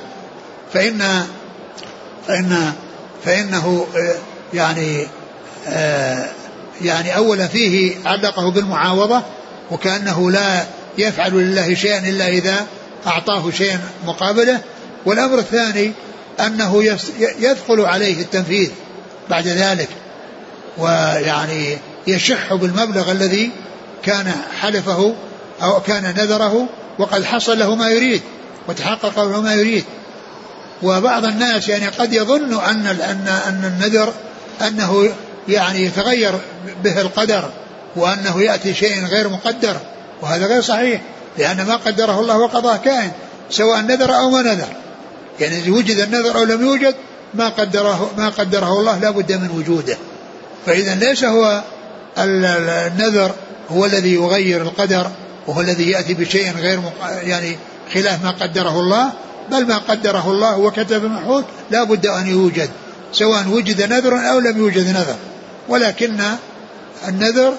فإن 0.75 1.27
فإن 2.27 2.73
فإنه 3.25 3.87
آه، 3.97 4.15
يعني 4.55 5.07
آه، 5.69 6.31
يعني 6.83 7.17
أولا 7.17 7.47
فيه 7.47 7.97
علقه 8.05 8.51
بالمعاوضة 8.51 9.23
وكأنه 9.71 10.31
لا 10.31 10.65
يفعل 10.99 11.33
لله 11.33 11.75
شيئا 11.75 11.99
إلا 11.99 12.29
إذا 12.29 12.67
أعطاه 13.07 13.51
شيئا 13.51 13.81
مقابله. 14.07 14.61
والأمر 15.07 15.39
الثاني 15.39 15.93
أنه 16.41 16.85
يثقل 17.41 17.81
عليه 17.81 18.21
التنفيذ 18.21 18.71
بعد 19.31 19.49
ذلك 19.49 19.89
ويعني 20.79 21.79
يشح 22.07 22.55
بالمبلغ 22.55 23.11
الذي 23.11 23.51
كان 24.03 24.33
حلفه 24.61 25.15
أو 25.63 25.81
كان 25.81 26.05
نذره 26.05 26.69
وقد 27.01 27.25
حصل 27.25 27.59
له 27.59 27.75
ما 27.75 27.89
يريد 27.89 28.23
وتحقق 28.69 29.19
له 29.19 29.41
ما 29.41 29.55
يريد. 29.55 29.85
وبعض 30.83 31.25
الناس 31.25 31.69
يعني 31.69 31.87
قد 31.87 32.13
يظن 32.13 32.61
أن 32.61 32.87
أن 32.87 33.29
أن 33.49 33.65
النذر 33.65 34.13
أنه 34.67 35.11
يعني 35.49 35.85
يتغير 35.85 36.33
به 36.85 37.01
القدر 37.01 37.51
وأنه 37.97 38.43
يأتي 38.43 38.75
شيء 38.75 39.05
غير 39.05 39.29
مقدر 39.29 39.77
وهذا 40.23 40.47
غير 40.47 40.63
صحيح 40.63 41.03
لأن 41.39 41.67
ما 41.67 41.77
قدره 41.77 42.21
الله 42.21 42.39
وقضاه 42.39 42.77
كائن 42.77 43.11
سواء 43.51 43.81
نذر 43.81 44.17
أو 44.17 44.31
ما 44.31 44.43
نذر. 44.43 44.69
يعني 45.41 45.71
وجد 45.71 45.99
النذر 45.99 46.37
أو 46.37 46.45
لم 46.45 46.67
يوجد 46.67 46.95
ما 47.35 47.49
قدره 47.49 48.11
ما 48.19 48.29
قدره 48.29 48.81
الله 48.81 48.99
لا 48.99 49.11
بد 49.11 49.33
من 49.33 49.51
وجوده. 49.51 49.97
فإذا 50.67 50.95
ليس 50.95 51.25
هو 51.25 51.63
النذر 52.19 53.35
هو 53.71 53.87
الذي 53.87 54.15
يغير 54.15 54.63
القدر 54.63 55.11
وهو 55.51 55.61
الذي 55.61 55.91
يأتي 55.91 56.15
بشيء 56.15 56.53
غير 56.57 56.81
يعني 57.23 57.57
خلاف 57.95 58.25
ما 58.25 58.31
قدره 58.31 58.81
الله 58.81 59.13
بل 59.51 59.67
ما 59.67 59.79
قدره 59.79 60.31
الله 60.31 60.59
وكتب 60.59 61.05
محفوظ 61.05 61.45
لا 61.71 61.85
بد 61.85 62.07
أن 62.07 62.27
يوجد 62.27 62.71
سواء 63.13 63.49
وجد 63.49 63.93
نذر 63.93 64.31
أو 64.31 64.39
لم 64.39 64.59
يوجد 64.59 64.89
نذر 64.89 65.17
ولكن 65.69 66.21
النذر 67.09 67.55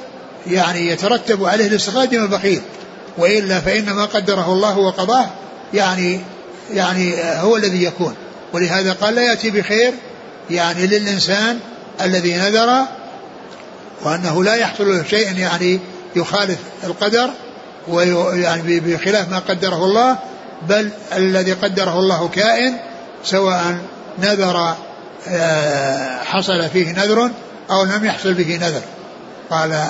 يعني 0.48 0.88
يترتب 0.88 1.46
عليه 1.46 1.68
الاستخراج 1.68 2.16
من 2.16 2.24
البخيل. 2.24 2.62
وإلا 3.18 3.60
فإن 3.60 3.92
ما 3.92 4.06
قدره 4.06 4.54
الله 4.54 4.78
وقضاه 4.78 5.30
يعني 5.74 6.20
يعني 6.74 7.16
هو 7.24 7.58
الذي 7.58 7.84
يكون. 7.84 8.16
ولهذا 8.54 8.94
قال 8.94 9.16
لا 9.16 9.22
يأتي 9.22 9.50
بخير 9.50 9.94
يعني 10.50 10.88
للإنسان 10.88 11.60
الذي 12.02 12.34
نذر 12.34 12.86
وأنه 14.04 14.44
لا 14.44 14.56
يحصل 14.56 14.90
له 14.90 15.04
شيء 15.04 15.38
يعني 15.38 15.80
يخالف 16.16 16.60
القدر. 16.84 17.30
ويعني 17.88 18.80
بخلاف 18.80 19.30
ما 19.30 19.40
قدره 19.40 19.86
الله 19.86 20.18
بل 20.70 20.90
الذي 21.14 21.54
قدره 21.54 22.00
الله 22.00 22.28
كائن 22.28 22.78
سواء 23.24 23.78
نذر 24.20 24.76
آه، 25.28 26.24
حصل 26.24 26.70
فيه 26.70 26.92
نذر 26.92 27.30
أو 27.72 27.84
لم 27.84 28.06
يحصل 28.06 28.34
به 28.34 28.58
نذر. 28.62 28.82
قال 29.50 29.88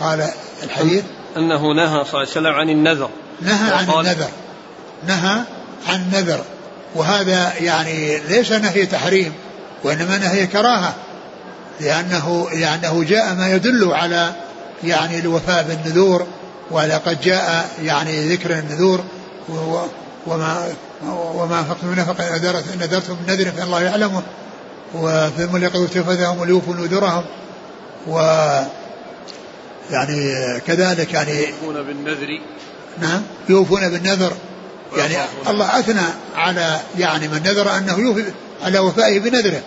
قال 0.00 0.28
الحديث 0.62 1.04
أنه 1.36 1.74
نهى 1.74 2.04
صلى 2.04 2.04
الله 2.04 2.18
عليه 2.18 2.30
وسلم 2.30 2.52
عن 2.52 2.68
النذر. 2.68 3.10
نهى 3.40 3.72
عن 3.72 3.90
النذر. 3.90 4.28
نهى 5.08 5.40
عن 5.88 6.02
النذر 6.02 6.44
وهذا 6.94 7.52
يعني 7.60 8.18
ليس 8.18 8.52
نهي 8.52 8.86
تحريم 8.86 9.32
وإنما 9.84 10.18
نهي 10.18 10.46
كراهة 10.46 10.94
لأنه 11.80 12.48
لأنه 12.52 13.04
جاء 13.04 13.34
ما 13.34 13.54
يدل 13.54 13.92
على 13.92 14.32
يعني 14.84 15.18
الوفاء 15.18 15.62
بالنذور. 15.62 16.26
ولقد 16.70 17.20
جاء 17.20 17.70
يعني 17.82 18.34
ذكر 18.34 18.58
النذور 18.58 19.04
وما 20.26 20.68
وما 21.12 21.58
أنفقتم 21.58 21.86
من 21.86 21.96
نفقة 21.96 22.36
نذرتم 22.76 23.12
من 23.12 23.34
نذر 23.34 23.50
فإن 23.50 23.62
الله 23.62 23.82
يعلمه 23.82 24.22
وفي 24.94 25.44
الملك 25.44 25.76
فذهم 25.86 26.38
وليوفوا 26.38 26.74
نذورهم 26.74 27.24
و 28.06 28.18
يعني 29.90 30.34
كذلك 30.66 31.12
يعني 31.12 31.32
يوفون 31.32 31.82
بالنذر. 31.82 32.40
نعم 32.98 33.22
يوفون 33.48 33.88
بالنذر. 33.88 34.32
يعني 34.96 35.16
الله 35.48 35.78
أثنى 35.78 36.06
على 36.36 36.80
يعني 36.98 37.28
من 37.28 37.42
نذر 37.42 37.76
أنه 37.76 37.98
يوفي 37.98 38.24
على 38.62 38.78
وفائه 38.78 39.20
بنذره. 39.20 39.62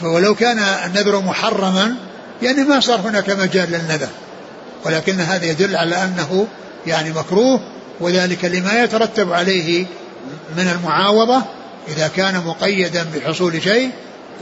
فولو 0.00 0.34
كان 0.34 0.58
النذر 0.58 1.20
محرما 1.20 1.94
يعني 2.42 2.64
ما 2.64 2.80
صار 2.80 3.00
هناك 3.00 3.30
مجال 3.30 3.70
للنذر. 3.70 4.08
ولكن 4.84 5.20
هذا 5.20 5.44
يدل 5.44 5.76
على 5.76 6.04
أنه 6.04 6.46
يعني 6.86 7.10
مكروه 7.10 7.60
وذلك 8.00 8.44
لما 8.44 8.82
يترتب 8.82 9.32
عليه 9.32 9.86
من 10.56 10.68
المعاوضة 10.68 11.42
إذا 11.88 12.08
كان 12.08 12.42
مقيدا 12.46 13.06
بحصول 13.14 13.62
شيء 13.62 13.90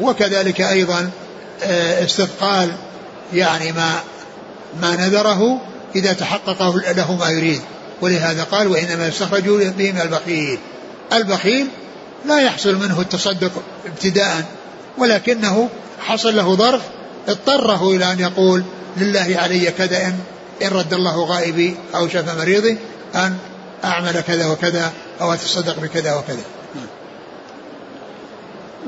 وكذلك 0.01 0.61
أيضا 0.61 1.11
آه، 1.63 2.05
استثقال 2.05 2.73
يعني 3.35 3.73
ما 3.73 4.01
ما 4.81 4.97
نذره 4.97 5.61
إذا 5.97 6.13
تحقق 6.13 6.63
له 6.97 7.17
ما 7.17 7.29
يريد. 7.29 7.61
ولهذا 8.01 8.43
قال 8.43 8.69
وإنما 8.69 9.07
يستخرج 9.07 9.43
به 9.43 9.93
من 9.93 10.01
البخيل. 10.01 10.59
البخيل 11.13 11.67
لا 12.27 12.41
يحصل 12.41 12.75
منه 12.75 13.01
التصدق 13.01 13.53
ابتداء 13.87 14.45
ولكنه 14.99 15.69
حصل 16.01 16.37
له 16.37 16.55
ظرف 16.55 16.83
اضطره 17.29 17.91
إلى 17.91 18.13
أن 18.13 18.21
يقول 18.21 18.65
لله 18.97 19.37
علي 19.43 19.71
كذا 19.71 20.07
إن, 20.07 20.19
إن 20.63 20.69
رد 20.69 20.95
الله 20.95 21.25
غائبي 21.25 21.77
أو 21.95 22.09
شفى 22.09 22.39
مريضي 22.39 22.79
أن 23.15 23.37
أعمل 23.85 24.21
كذا 24.21 24.47
وكذا 24.53 24.93
أو 25.21 25.33
أتصدق 25.33 25.81
بكذا 25.81 26.15
وكذا. 26.15 26.45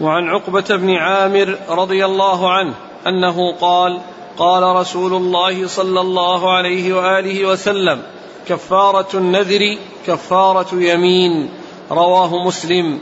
وعن 0.01 0.29
عقبة 0.29 0.77
بن 0.77 0.91
عامر 0.91 1.59
رضي 1.69 2.05
الله 2.05 2.53
عنه 2.53 2.75
أنه 3.07 3.57
قال 3.57 4.01
قال 4.39 4.63
رسول 4.63 5.15
الله 5.15 5.67
صلى 5.67 6.01
الله 6.01 6.57
عليه 6.57 6.93
وآله 6.93 7.47
وسلم 7.47 8.03
كفارة 8.49 9.09
النذر 9.15 9.79
كفارة 10.07 10.75
يمين. 10.75 11.49
رواه 11.91 12.45
مسلم. 12.47 13.01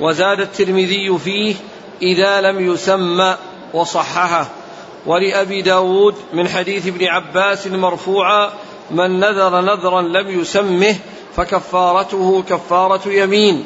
وزاد 0.00 0.40
الترمذي 0.40 1.18
فيه 1.18 1.54
إذا 2.02 2.40
لم 2.40 2.72
يسمى 2.72 3.36
وصححه. 3.74 4.57
ولأبي 5.06 5.62
داود 5.62 6.14
من 6.32 6.48
حديث 6.48 6.86
ابن 6.86 7.04
عباس 7.06 7.66
مرفوعا 7.66 8.50
من 8.90 9.20
نذر 9.20 9.60
نذرا 9.60 10.02
لم 10.02 10.40
يسمه 10.40 10.96
فكفارته 11.36 12.42
كفارة 12.48 13.08
يمين 13.08 13.64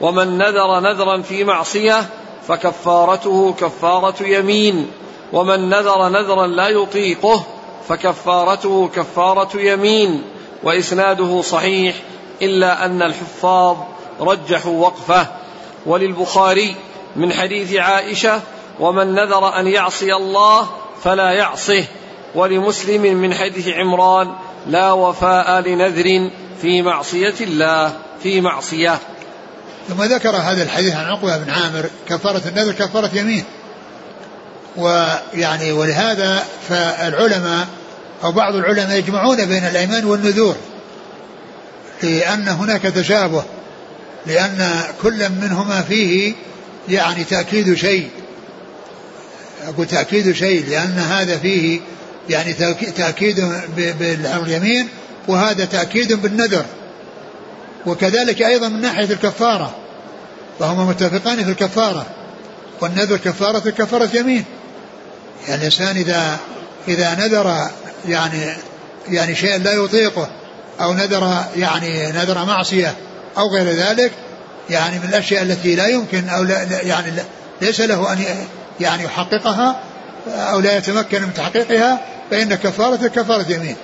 ومن 0.00 0.38
نذر 0.38 0.80
نذرا 0.80 1.22
في 1.22 1.44
معصية 1.44 2.06
فكفارته 2.48 3.54
كفارة 3.60 4.22
يمين 4.22 4.90
ومن 5.32 5.68
نذر 5.68 6.08
نذرا 6.08 6.46
لا 6.46 6.68
يطيقه 6.68 7.44
فكفارته 7.88 8.88
كفارة 8.88 9.60
يمين. 9.60 10.22
وإسناده 10.62 11.42
صحيح 11.42 11.96
إلا 12.42 12.84
أن 12.84 13.02
الحفاظ 13.02 13.76
رجحوا 14.20 14.80
وقفه. 14.80 15.26
وللبخاري 15.86 16.76
من 17.16 17.32
حديث 17.32 17.74
عائشة 17.74 18.40
ومن 18.80 19.14
نذر 19.14 19.60
أن 19.60 19.66
يعصي 19.66 20.14
الله 20.14 20.68
فلا 21.04 21.30
يعصه. 21.30 21.84
ولمسلم 22.34 23.02
من 23.02 23.34
حديث 23.34 23.68
عمران 23.68 24.32
لا 24.66 24.92
وفاء 24.92 25.60
لنذر 25.60 26.30
في 26.62 26.82
معصية 26.82 27.34
الله 27.40 27.92
في 28.22 28.40
معصية. 28.40 28.98
ثم 29.88 30.02
ذكر 30.02 30.36
هذا 30.36 30.62
الحديث 30.62 30.94
عن 30.94 31.04
عقبة 31.04 31.36
بن 31.36 31.50
عامر 31.50 31.90
كفارة 32.08 32.42
النذر 32.48 32.72
كفارة 32.72 33.10
يمين. 33.14 33.44
ويعني 34.76 35.72
ولهذا 35.72 36.44
فالعلماء 36.68 37.66
أو 38.24 38.32
بعض 38.32 38.54
العلماء 38.54 38.98
يجمعون 38.98 39.44
بين 39.44 39.64
الأيمان 39.64 40.04
والنذور 40.04 40.56
لأن 42.02 42.48
هناك 42.48 42.82
تشابه 42.82 43.42
لأن 44.26 44.82
كل 45.02 45.28
منهما 45.30 45.82
فيه 45.82 46.34
يعني 46.88 47.24
تأكيد 47.24 47.74
شيء. 47.74 48.10
أقول 49.64 49.86
تأكيد 49.86 50.32
شيء 50.32 50.66
لأن 50.68 50.98
هذا 50.98 51.38
فيه 51.38 51.80
يعني 52.28 52.52
تأكيد 52.96 53.40
باليمين 53.76 54.88
وهذا 55.28 55.64
تأكيد 55.64 56.12
بالنذر. 56.12 56.64
وكذلك 57.86 58.42
أيضا 58.42 58.68
من 58.68 58.80
ناحية 58.80 59.04
الكفارة. 59.04 59.74
فهما 60.58 60.84
متفقان 60.84 61.44
في 61.44 61.50
الكفارة. 61.50 62.06
والنذر 62.80 63.16
كفارة 63.16 63.70
كفارة 63.70 64.10
يمين. 64.14 64.44
يعني 65.48 65.60
الإنسان 65.60 65.96
إذا 65.96 66.38
إذا 66.88 67.14
نذر 67.14 67.70
يعني 68.08 68.56
يعني 69.08 69.34
شيئا 69.34 69.58
لا 69.58 69.72
يطيقه 69.72 70.28
أو 70.80 70.94
نذر 70.94 71.44
يعني 71.56 72.12
نذر 72.12 72.44
معصية 72.44 72.94
أو 73.38 73.48
غير 73.48 73.66
ذلك 73.66 74.12
يعني 74.70 74.98
من 74.98 75.08
الأشياء 75.08 75.42
التي 75.42 75.74
لا 75.76 75.86
يمكن 75.86 76.28
أو 76.28 76.42
لا 76.42 76.82
يعني 76.82 77.12
ليس 77.60 77.80
له 77.80 78.12
أن 78.12 78.18
يعني 78.80 79.04
يحققها 79.04 79.80
أو 80.28 80.60
لا 80.60 80.76
يتمكن 80.76 81.22
من 81.22 81.34
تحقيقها 81.34 82.00
فإن 82.30 82.54
كفارة 82.54 83.06
كفارة 83.06 83.52
يمين. 83.52 83.76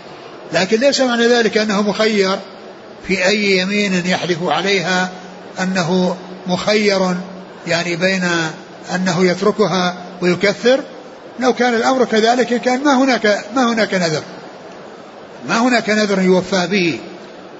لكن 0.53 0.80
ليس 0.80 1.01
معنى 1.01 1.26
ذلك 1.26 1.59
أنه 1.59 1.82
مخير 1.82 2.38
في 3.09 3.26
أي 3.26 3.59
يمين 3.59 4.07
يحلف 4.07 4.43
عليها 4.43 5.11
أنه 5.61 6.16
مخير 6.47 7.14
يعني 7.66 7.97
بين 7.97 8.28
أنه 8.95 9.24
يتركها 9.24 9.95
ويكثر 10.20 10.80
لو 11.41 11.53
كان 11.53 11.74
الأمر 11.74 12.05
كذلك 12.05 12.61
كان 12.61 12.84
ما 12.84 13.05
هناك 13.05 13.45
ما 13.57 13.72
هناك 13.72 13.95
نذر. 13.95 14.22
ما 15.49 15.59
هناك 15.59 15.91
نذر 15.91 16.22
يوفى 16.22 16.66
به. 16.66 17.01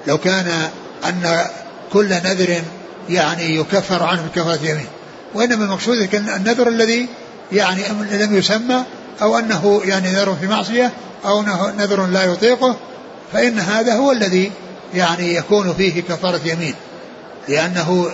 لو 0.06 0.18
كان 0.18 0.70
أن 1.08 1.44
كل 1.92 2.08
نذر 2.08 2.62
يعني 3.08 3.56
يكفر 3.56 4.02
عنه 4.02 4.22
بكفارة 4.22 4.58
يمين. 4.62 4.86
وإنما 5.34 5.64
المقصود 5.64 6.14
النذر 6.14 6.68
الذي 6.68 7.08
يعني 7.53 7.82
لم 8.12 8.36
يسمى 8.36 8.84
أو 9.22 9.38
أنه 9.38 9.82
يعني 9.84 10.11
نذر 10.11 10.36
في 10.40 10.46
معصية 10.46 10.92
أو 11.24 11.42
نذر 11.78 12.07
لا 12.07 12.24
يطيقه 12.24 12.76
فإن 13.32 13.59
هذا 13.59 13.94
هو 13.94 14.12
الذي 14.12 14.53
يعني 14.94 15.34
يكون 15.34 15.74
فيه 15.74 16.03
كفارة 16.03 16.40
يمين. 16.44 16.74
لأنه 17.48 18.11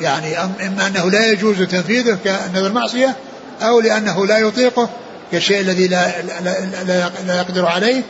يعني 0.00 0.38
إما 0.38 0.86
أنه 0.86 1.10
لا 1.10 1.26
يجوز 1.26 1.62
تنفيذه 1.62 2.18
كنذر 2.24 2.66
المعصية 2.66 3.16
أو 3.62 3.80
لأنه 3.80 4.26
لا 4.26 4.38
يطيقه 4.38 4.88
كالشيء 5.32 5.60
الذي 5.60 5.88
لا, 5.88 6.22
لا, 6.22 6.60
لا, 6.84 7.10
لا 7.26 7.36
يقدر 7.36 7.66
عليه 7.66 8.02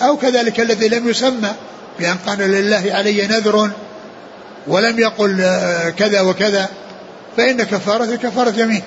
أو 0.00 0.16
كذلك 0.16 0.60
الذي 0.60 0.88
لم 0.88 1.08
يسمى 1.08 1.50
بأن 1.98 2.16
قال 2.26 2.38
لله 2.38 2.82
علي 2.92 3.26
نذر 3.26 3.70
ولم 4.66 4.98
يقل 4.98 5.40
آه، 5.40 5.90
كذا 5.90 6.20
وكذا 6.20 6.68
فإن 7.36 7.62
كفارة 7.62 8.16
كفارة 8.16 8.54
يمين. 8.56 8.82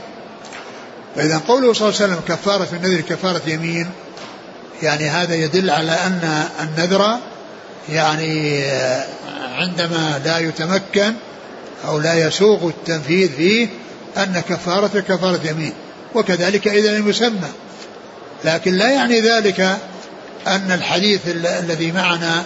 فإذا 1.15 1.41
قوله 1.47 1.73
صلى 1.73 1.89
الله 1.89 2.01
عليه 2.01 2.13
وسلم 2.13 2.21
كفارة 2.27 2.67
النذر 2.73 3.01
كفارة 3.01 3.41
يمين 3.47 3.89
يعني 4.83 5.09
هذا 5.09 5.35
يدل 5.35 5.69
على 5.69 5.91
أن 5.91 6.43
النذر 6.61 7.17
يعني 7.89 8.63
عندما 9.57 10.21
لا 10.25 10.39
يتمكن 10.39 11.13
أو 11.87 11.99
لا 11.99 12.27
يسوغ 12.27 12.67
التنفيذ 12.67 13.29
فيه 13.35 13.67
أن 14.17 14.43
كفارة 14.49 14.99
كفارة 14.99 15.39
يمين 15.43 15.73
وكذلك 16.15 16.67
إذا 16.67 16.97
لم 16.97 17.09
يسمى 17.09 17.49
لكن 18.45 18.73
لا 18.73 18.89
يعني 18.89 19.21
ذلك 19.21 19.59
أن 20.47 20.71
الحديث 20.71 21.21
الذي 21.35 21.91
معنا 21.91 22.45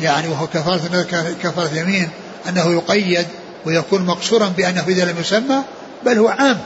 يعني 0.00 0.28
وهو 0.28 0.46
كفارة 0.46 1.06
كفارة 1.42 1.74
يمين 1.74 2.08
أنه 2.48 2.72
يقيد 2.72 3.26
ويكون 3.66 4.06
مقصورا 4.06 4.48
بأنه 4.48 4.84
إذا 4.88 5.04
لم 5.04 5.20
يسمى 5.20 5.62
بل 6.04 6.18
هو 6.18 6.28
عام. 6.28 6.58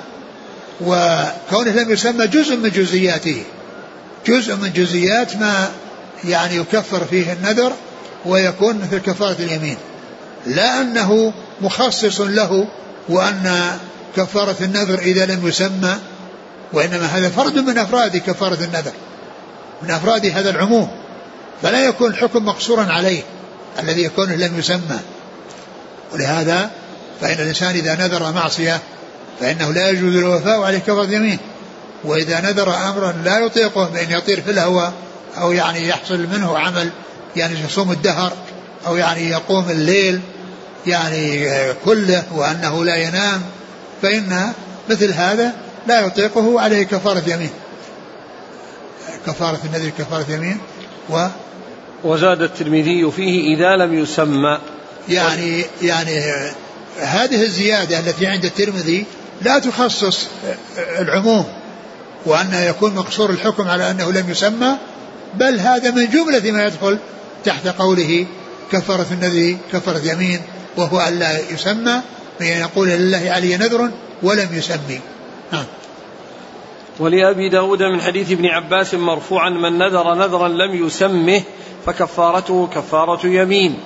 وكونه 0.81 1.71
لم 1.71 1.91
يسمى 1.91 2.27
جزء 2.27 2.57
من 2.57 2.71
جزئياته. 2.71 3.45
جزء 4.27 4.57
من 4.57 4.73
جزئيات 4.73 5.37
ما 5.37 5.71
يعني 6.25 6.57
يكفر 6.57 7.05
فيه 7.05 7.33
النذر 7.33 7.73
ويكون 8.27 8.79
مثل 8.79 8.99
كفارة 8.99 9.37
اليمين. 9.39 9.77
لا 10.47 10.81
أنه 10.81 11.33
مخصص 11.61 12.21
له 12.21 12.69
وأن 13.09 13.77
كفارة 14.17 14.57
النذر 14.61 14.99
إذا 14.99 15.27
لم 15.27 15.49
يسمى 15.49 15.99
وإنما 16.73 17.07
هذا 17.07 17.29
فرد 17.29 17.59
من 17.59 17.79
أفراد 17.79 18.17
كفارة 18.17 18.65
النذر 18.65 18.93
من 19.83 19.91
أفراد 19.91 20.27
هذا 20.27 20.51
العموم. 20.51 20.89
فلا 21.63 21.85
يكون 21.85 22.11
الحكم 22.11 22.45
مقصورا 22.45 22.85
عليه 22.85 23.23
الذي 23.79 24.05
يكون 24.05 24.33
لم 24.33 24.59
يسمى. 24.59 24.99
ولهذا 26.13 26.71
فإن 27.21 27.43
الإنسان 27.43 27.75
إذا 27.75 27.95
نذر 27.95 28.33
معصية 28.33 28.81
فإنه 29.41 29.73
لا 29.73 29.91
يجوز 29.91 30.17
الوفاء 30.17 30.61
عليه 30.61 30.79
كفر 30.79 31.13
يمين. 31.13 31.39
وإذا 32.05 32.41
نذر 32.41 32.75
أمرا 32.75 33.15
لا 33.25 33.39
يطيقه 33.39 33.89
بأن 33.89 34.11
يطير 34.11 34.41
في 34.41 34.51
الهواء 34.51 34.93
أو 35.39 35.53
يعني 35.53 35.89
يحصل 35.89 36.19
منه 36.19 36.59
عمل 36.59 36.91
يعني 37.37 37.55
يصوم 37.65 37.93
الدهر 37.93 38.33
أو 38.87 38.97
يعني 38.97 39.31
يقوم 39.31 39.71
الليل 39.71 40.21
يعني 40.87 41.49
كله 41.85 42.23
وأنه 42.33 42.85
لا 42.85 42.97
ينام 42.97 43.43
فإن 44.03 44.53
مثل 44.91 45.13
هذا 45.13 45.53
لا 45.87 46.07
يطيقه 46.07 46.61
عليه 46.61 46.83
كفارة 46.83 47.23
يمين. 47.27 47.51
كفارة 49.27 49.59
النذر 49.65 49.91
كفارة 49.99 50.27
يمين. 50.33 50.59
و 51.11 51.27
وزاد 52.05 52.43
الترمذي 52.43 53.11
فيه 53.11 53.57
إذا 53.57 53.77
لم 53.77 53.99
يسمى. 53.99 54.59
يعني 55.09 55.65
يعني 55.83 56.21
هذه 57.01 57.43
الزيادة 57.43 57.99
التي 57.99 58.27
عند 58.27 58.45
الترمذي 58.45 59.07
لا 59.43 59.59
تخصص 59.59 60.27
العموم 60.99 61.45
وأن 62.27 62.55
يكون 62.55 62.95
مقصور 62.95 63.31
الحكم 63.31 63.69
على 63.69 63.91
أنه 63.91 64.13
لم 64.13 64.31
يسمى 64.31 64.77
بل 65.35 65.61
هذا 65.61 65.91
من 65.91 66.09
جملة 66.11 66.53
ما 66.53 66.67
يدخل 66.67 66.99
تحت 67.45 67.69
قوله 67.69 68.27
كفرة 68.73 69.07
النذر 69.13 69.57
كفرة 69.73 70.13
يمين 70.13 70.41
وهو 70.77 71.01
أن 71.01 71.19
لا 71.19 71.39
يسمى 71.51 72.01
بأن 72.41 72.61
يقول 72.61 72.89
لله 72.89 73.31
علي 73.31 73.57
نذر 73.57 73.91
ولم 74.23 74.49
يسمي. 74.53 75.01
نعم. 75.53 75.65
ولأبي 76.99 77.49
داود 77.49 77.83
من 77.83 78.01
حديث 78.01 78.33
ابن 78.33 78.47
عباس 78.47 78.95
مرفوعا 78.95 79.51
من 79.51 79.79
نذر 79.79 80.15
نذرا 80.15 80.49
لم 80.49 80.87
يسمه 80.87 81.43
فكفارته 81.87 82.69
كفارة 82.75 83.27
يمين 83.27 83.79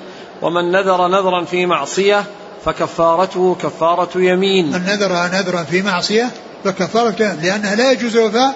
ومن 0.43 0.73
نذر 0.73 1.09
نذرا 1.09 1.45
في 1.45 1.67
معصية 1.67 2.25
فكفارته 2.65 3.57
كفارة 3.63 4.11
يمين. 4.17 4.73
من 4.73 4.85
نذر 4.87 5.13
نذرا 5.13 5.63
في 5.63 5.83
معصية 5.83 6.31
فكفارة 6.65 7.37
لأنها 7.43 7.75
لا 7.75 7.93
يجوز 7.93 8.17
الوفاء 8.17 8.55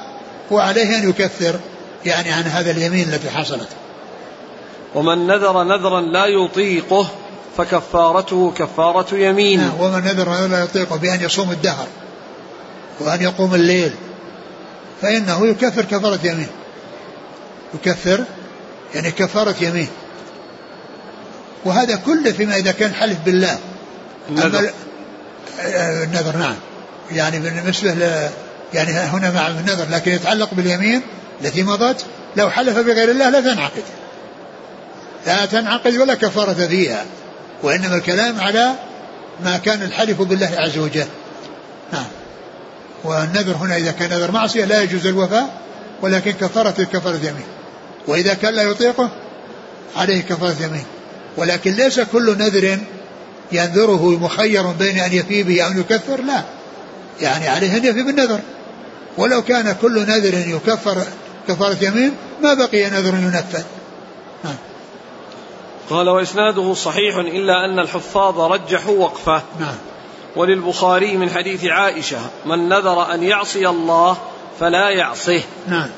وعليه 0.51 0.99
أن 0.99 1.09
يكفر 1.09 1.55
يعني 2.05 2.33
عن 2.33 2.43
هذا 2.43 2.71
اليمين 2.71 3.09
التي 3.09 3.31
حصلت. 3.31 3.69
ومن 4.95 5.27
نذر 5.27 5.63
نذرا 5.65 6.01
لا 6.01 6.27
يطيقه 6.27 7.11
فكفارته 7.57 8.53
كفارة 8.57 9.15
يمين. 9.15 9.61
نعم 9.61 9.81
ومن 9.81 10.05
نذر 10.05 10.47
لا 10.47 10.65
يطيقه 10.65 10.97
بأن 10.97 11.21
يصوم 11.21 11.51
الدهر 11.51 11.87
وأن 13.01 13.23
يقوم 13.23 13.55
الليل 13.55 13.93
فإنه 15.03 15.47
يكفر 15.47 15.83
كفارة 15.83 16.19
يمين. 16.25 16.49
يكفر 17.75 18.25
يعني 18.95 19.11
كفارة 19.11 19.55
يمين. 19.61 19.89
وهذا 21.65 21.97
كله 21.97 22.33
فيما 22.33 22.57
إذا 22.57 22.73
كان 22.73 22.95
حلف 22.95 23.19
بالله. 23.25 23.59
النذر 24.31 24.71
النذر 26.05 26.37
نعم. 26.37 26.57
يعني 27.13 27.39
بالنسبة 27.39 27.91
ل 27.91 28.29
يعني 28.75 28.91
هنا 28.93 29.31
مع 29.31 29.49
النذر 29.49 29.87
لكن 29.91 30.13
يتعلق 30.13 30.55
باليمين 30.55 31.03
التي 31.41 31.63
مضت 31.63 32.05
لو 32.37 32.51
حلف 32.51 32.79
بغير 32.79 33.11
الله 33.11 33.31
لا 33.31 33.41
تنعقد. 33.41 33.83
لا 35.27 35.47
تنعقد 35.47 35.97
ولا 35.97 36.15
كفارة 36.15 36.67
فيها 36.67 37.05
وإنما 37.63 37.97
الكلام 37.97 38.41
على 38.41 38.73
ما 39.45 39.57
كان 39.57 39.83
الحلف 39.83 40.23
بالله 40.23 40.51
عز 40.57 40.79
وجل. 40.79 41.07
نعم. 41.93 42.07
والنذر 43.05 43.57
هنا 43.57 43.77
إذا 43.77 43.91
كان 43.91 44.11
نذر 44.11 44.31
معصية 44.31 44.65
لا 44.65 44.83
يجوز 44.83 45.07
الوفاء 45.07 45.61
ولكن 46.03 46.33
كفارة 46.33 46.85
كفارة 46.93 47.17
يمين. 47.17 47.47
وإذا 48.07 48.35
كان 48.35 48.55
لا 48.55 48.63
يطيقه 48.63 49.11
عليه 49.97 50.23
كفارة 50.23 50.57
يمين. 50.61 50.85
ولكن 51.37 51.73
ليس 51.73 52.01
كل 52.01 52.39
نذر 52.39 52.79
ينذره 53.53 54.19
مخير 54.23 54.67
بين 54.67 54.99
أن 54.99 55.13
يفي 55.13 55.43
به 55.43 55.63
أو 55.63 55.71
يكفر؟ 55.71 56.21
لا. 56.21 56.43
يعني 57.21 57.49
عليه 57.49 57.77
أن 57.77 57.85
يفي 57.85 58.03
بالنذر. 58.03 58.41
ولو 59.19 59.43
كان 59.43 59.77
كل 59.83 60.01
نذر 60.01 60.35
يكفر 60.35 61.03
كفارة 61.49 61.77
يمين 61.81 62.13
ما 62.43 62.55
بقي 62.55 62.91
نذر 62.91 63.15
ينفذ. 63.15 63.65
نعم. 64.45 64.57
قال 65.91 66.09
وإسناده 66.09 66.75
صحيح 66.75 67.17
إلا 67.17 67.65
أن 67.65 67.79
الحفاظ 67.79 68.41
رجحوا 68.41 68.99
وقفه. 68.99 69.43
نعم 69.61 69.77
وللبخاري 70.37 71.17
من 71.17 71.31
حديث 71.31 71.65
عائشة 71.65 72.19
من 72.47 72.69
نذر 72.69 73.15
أن 73.15 73.23
يعصي 73.23 73.69
الله 73.69 74.17
فلا 74.61 74.91
يعصه 74.91 75.43
نعم 75.69 75.89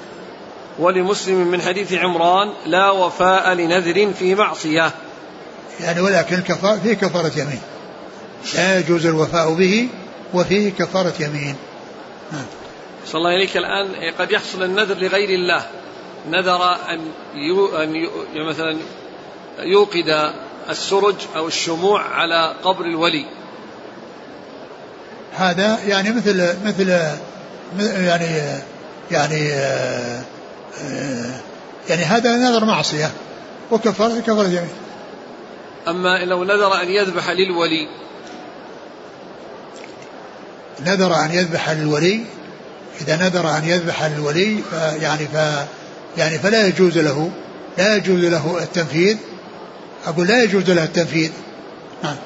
ولمسلم 0.78 1.46
من 1.46 1.62
حديث 1.62 1.92
عمران 1.92 2.52
لا 2.66 2.90
وفاء 2.90 3.52
لنذر 3.52 4.12
في 4.18 4.34
معصية. 4.34 4.90
يعني 5.80 6.00
ولكن 6.00 6.34
الكفارة 6.36 6.78
فيه 6.78 6.94
كفارة 6.94 7.32
يمين. 7.36 7.60
لا 8.54 8.78
يجوز 8.78 9.06
الوفاء 9.06 9.54
به 9.54 9.88
وفيه 10.34 10.70
كفارة 10.70 11.14
يمين. 11.20 11.56
نعم. 12.32 12.44
صلى 13.06 13.18
الله 13.18 13.36
إليك 13.36 13.56
الآن 13.56 14.12
قد 14.18 14.30
يحصل 14.30 14.62
النذر 14.62 14.94
لغير 14.94 15.28
الله. 15.28 15.66
نذر 16.30 16.76
أن 16.90 17.00
يو 17.34 17.76
أن 17.76 17.94
يو 18.34 18.44
مثلا 18.48 18.78
يوقد 19.58 20.32
السرج 20.70 21.14
أو 21.36 21.46
الشموع 21.46 22.02
على 22.02 22.54
قبر 22.62 22.84
الولي. 22.84 23.26
هذا 25.36 25.78
يعني 25.86 26.10
مثل 26.10 26.54
مثل 26.64 26.88
يعني 27.78 28.60
يعني 29.10 29.48
يعني 31.88 32.04
هذا 32.04 32.36
نذر 32.36 32.64
معصية. 32.64 33.10
وكفارة 33.70 34.20
كفارة 34.20 34.48
يمين. 34.48 34.87
أما 35.88 36.24
لو 36.24 36.44
نذر 36.44 36.82
أن 36.82 36.90
يذبح 36.90 37.30
للولي. 37.30 37.88
نذر 40.80 41.14
أن 41.14 41.30
يذبح 41.32 41.70
للولي؟ 41.70 42.24
إذا 43.00 43.16
نذر 43.16 43.50
أن 43.50 43.64
يذبح 43.64 44.04
للولي 44.04 44.62
يعني 45.00 45.26
ف 45.26 45.36
يعني 46.18 46.38
فلا 46.38 46.66
يجوز 46.66 46.98
له 46.98 47.30
لا 47.78 47.96
يجوز 47.96 48.24
له 48.24 48.58
التنفيذ. 48.62 49.16
أقول 50.06 50.26
لا 50.26 50.42
يجوز 50.42 50.70
له 50.70 50.84
التنفيذ. 50.84 51.30
نعم. 52.02 52.16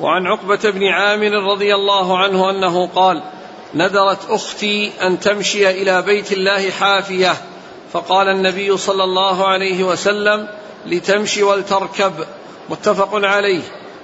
وعن 0.00 0.26
عقبة 0.26 0.70
بن 0.70 0.86
عامر 0.86 1.52
رضي 1.52 1.74
الله 1.74 2.18
عنه 2.18 2.50
أنه 2.50 2.86
قال 2.86 3.22
نذرت 3.74 4.30
أختي 4.30 4.92
أن 5.02 5.20
تمشي 5.20 5.70
إلى 5.70 6.02
بيت 6.02 6.32
الله 6.32 6.70
حافية 6.70 7.34
فقال 7.92 8.28
النبي 8.28 8.76
صلى 8.76 9.04
الله 9.04 9.48
عليه 9.48 9.84
وسلم 9.84 10.48
لتمشي 10.86 11.42
ولتركب 11.42 12.12
متفق 12.68 13.10
عليه. 13.14 13.62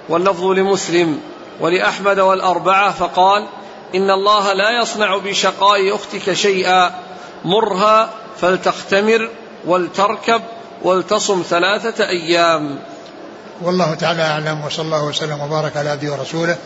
واللفظ 0.09 0.43
لمسلم 0.43 1.19
ولأحمد 1.59 2.19
والأربعة 2.19 2.91
فقال 2.91 3.47
إن 3.95 4.09
الله 4.09 4.53
لا 4.53 4.81
يصنع 4.81 5.17
بشقاء 5.17 5.95
أختك 5.95 6.33
شيئا 6.33 6.91
مرها 7.45 8.09
فلتختمر 8.41 9.29
ولتركب 9.65 10.41
ولتصم 10.81 11.43
ثلاثة 11.49 12.07
أيام. 12.07 12.79
والله 13.61 13.93
تعالى 13.93 14.21
أعلم 14.21 14.65
وصلى 14.65 14.85
الله 14.85 15.05
وسلم 15.05 15.41
وبارك 15.41 15.77
على 15.77 15.89
عبده 15.89 16.11
ورسوله 16.11 16.57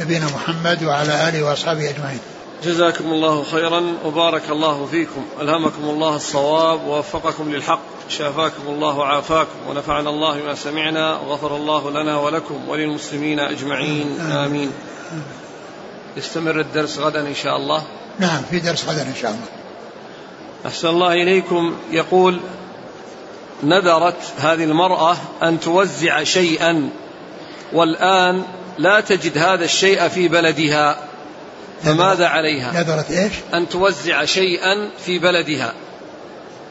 نبينا 0.00 0.26
محمد 0.26 0.84
وعلى 0.84 1.28
آله 1.28 1.42
وأصحابه 1.42 1.90
أجمعين. 1.90 2.20
جزاكم 2.64 3.04
الله 3.04 3.44
خيرا 3.44 3.82
وبارك 4.04 4.50
الله 4.50 4.86
فيكم. 4.90 5.24
ألهمكم 5.40 5.84
الله 5.84 6.16
الصواب 6.16 6.86
ووفقكم 6.86 7.52
للحق. 7.52 7.80
شافاكم 8.08 8.62
الله 8.68 8.98
وعافاكم 8.98 9.68
ونفعنا 9.68 10.10
الله 10.10 10.40
بما 10.40 10.54
سمعنا 10.54 11.18
وغفر 11.18 11.56
الله 11.56 11.90
لنا 11.90 12.18
ولكم 12.18 12.68
وللمسلمين 12.68 13.40
أجمعين. 13.40 14.20
آمين. 14.20 14.72
يستمر 16.16 16.60
الدرس 16.60 16.98
غدا 16.98 17.20
إن 17.20 17.34
شاء 17.34 17.56
الله؟ 17.56 17.82
نعم 18.18 18.42
في 18.50 18.58
درس 18.58 18.88
غدا 18.88 19.02
إن 19.02 19.14
شاء 19.20 19.30
الله. 19.30 19.46
أحسن 20.66 20.88
الله 20.88 21.12
إليكم. 21.12 21.74
يقول 21.90 22.40
نذرت 23.62 24.32
هذه 24.38 24.64
المرأة 24.64 25.16
أن 25.42 25.60
توزع 25.60 26.22
شيئا 26.22 26.90
والآن 27.72 28.42
لا 28.78 29.00
تجد 29.00 29.38
هذا 29.38 29.64
الشيء 29.64 30.08
في 30.08 30.28
بلدها. 30.28 31.13
فماذا 31.84 32.26
عليها؟ 32.26 32.72
نذرت 32.82 33.10
إيش؟ 33.10 33.32
أن 33.54 33.68
توزع 33.68 34.24
شيئا 34.24 34.90
في 35.04 35.18
بلدها. 35.18 35.74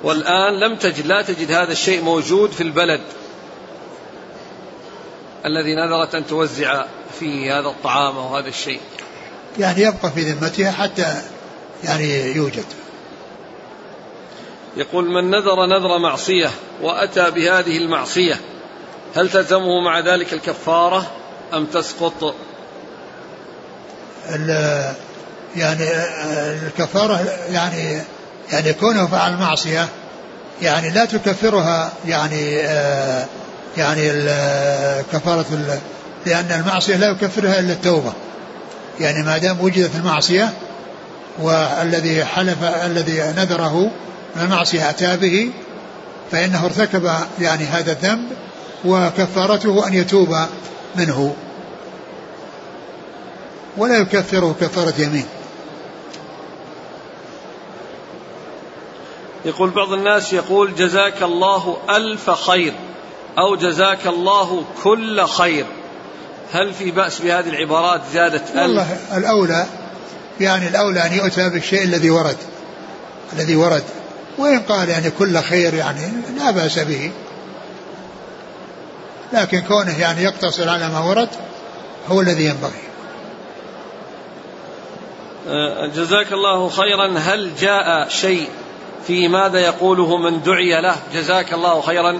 والآن 0.03 0.59
لم 0.59 0.75
تجد 0.75 1.05
لا 1.05 1.21
تجد 1.21 1.51
هذا 1.51 1.71
الشيء 1.71 2.01
موجود 2.01 2.51
في 2.51 2.63
البلد 2.63 3.01
الذي 5.45 5.75
نذرت 5.75 6.15
أن 6.15 6.27
توزع 6.27 6.85
فيه 7.19 7.59
هذا 7.59 7.67
الطعام 7.67 8.17
أو 8.17 8.35
هذا 8.35 8.47
الشيء. 8.47 8.79
يعني 9.59 9.81
يبقى 9.81 10.11
في 10.11 10.21
ذمتها 10.21 10.71
حتى 10.71 11.21
يعني 11.83 12.35
يوجد. 12.35 12.65
يقول 14.77 15.09
من 15.09 15.29
نذر 15.29 15.65
نذر 15.65 15.97
معصية 15.97 16.51
وأتى 16.81 17.31
بهذه 17.31 17.77
المعصية 17.77 18.39
هل 19.15 19.29
تلزمه 19.29 19.81
مع 19.81 19.99
ذلك 19.99 20.33
الكفارة 20.33 21.11
أم 21.53 21.65
تسقط 21.65 22.35
يعني 25.55 25.87
الكفارة 26.67 27.19
يعني 27.51 28.01
يعني 28.51 28.73
كونه 28.73 29.07
فعل 29.07 29.37
معصية 29.37 29.87
يعني 30.61 30.89
لا 30.89 31.05
تكفرها 31.05 31.91
يعني 32.07 32.59
آه 32.59 33.25
يعني 33.77 34.11
كفارة 35.13 35.45
لأن 36.25 36.51
المعصية 36.51 36.95
لا 36.95 37.09
يكفرها 37.09 37.59
إلا 37.59 37.73
التوبة. 37.73 38.13
يعني 38.99 39.23
ما 39.23 39.37
دام 39.37 39.61
وجدت 39.61 39.95
المعصية 39.95 40.53
والذي 41.39 42.25
حلف 42.25 42.63
الذي 42.63 43.21
نذره 43.37 43.91
من 44.35 44.41
المعصية 44.41 44.89
أتى 44.89 45.17
به 45.17 45.49
فإنه 46.31 46.65
ارتكب 46.65 47.11
يعني 47.41 47.65
هذا 47.65 47.91
الذنب 47.91 48.29
وكفارته 48.85 49.87
أن 49.87 49.93
يتوب 49.93 50.37
منه. 50.95 51.35
ولا 53.77 53.97
يكفره 53.97 54.55
كفارة 54.61 54.93
يمين 54.97 55.25
يقول 59.45 59.69
بعض 59.69 59.93
الناس 59.93 60.33
يقول 60.33 60.75
جزاك 60.75 61.23
الله 61.23 61.77
ألف 61.89 62.29
خير 62.29 62.73
أو 63.37 63.55
جزاك 63.55 64.07
الله 64.07 64.63
كل 64.83 65.25
خير. 65.25 65.65
هل 66.53 66.73
في 66.73 66.91
بأس 66.91 67.19
بهذه 67.19 67.49
العبارات 67.49 68.01
زيادة 68.13 68.37
ألف؟ 68.37 68.57
والله 68.57 68.97
الأولى 69.17 69.65
يعني 70.39 70.67
الأولى 70.67 71.05
أن 71.05 71.13
يؤتى 71.13 71.49
بالشيء 71.49 71.83
الذي 71.83 72.09
ورد 72.09 72.37
الذي 73.33 73.55
ورد. 73.55 73.83
وإن 74.37 74.59
قال 74.59 74.89
يعني 74.89 75.11
كل 75.11 75.37
خير 75.37 75.73
يعني 75.73 76.11
لا 76.37 76.51
بأس 76.51 76.79
به. 76.79 77.11
لكن 79.33 79.61
كونه 79.61 79.99
يعني 79.99 80.23
يقتصر 80.23 80.69
على 80.69 80.89
ما 80.89 80.99
ورد 80.99 81.29
هو 82.09 82.21
الذي 82.21 82.45
ينبغي. 82.45 82.92
جزاك 85.95 86.33
الله 86.33 86.69
خيرا. 86.69 87.17
هل 87.17 87.51
جاء 87.59 88.09
شيء 88.09 88.47
في 89.07 89.27
ماذا 89.27 89.59
يقوله 89.59 90.17
من 90.17 90.41
دعي 90.41 90.81
له؟ 90.81 90.95
جزاك 91.13 91.53
الله 91.53 91.81
خيرا. 91.81 92.19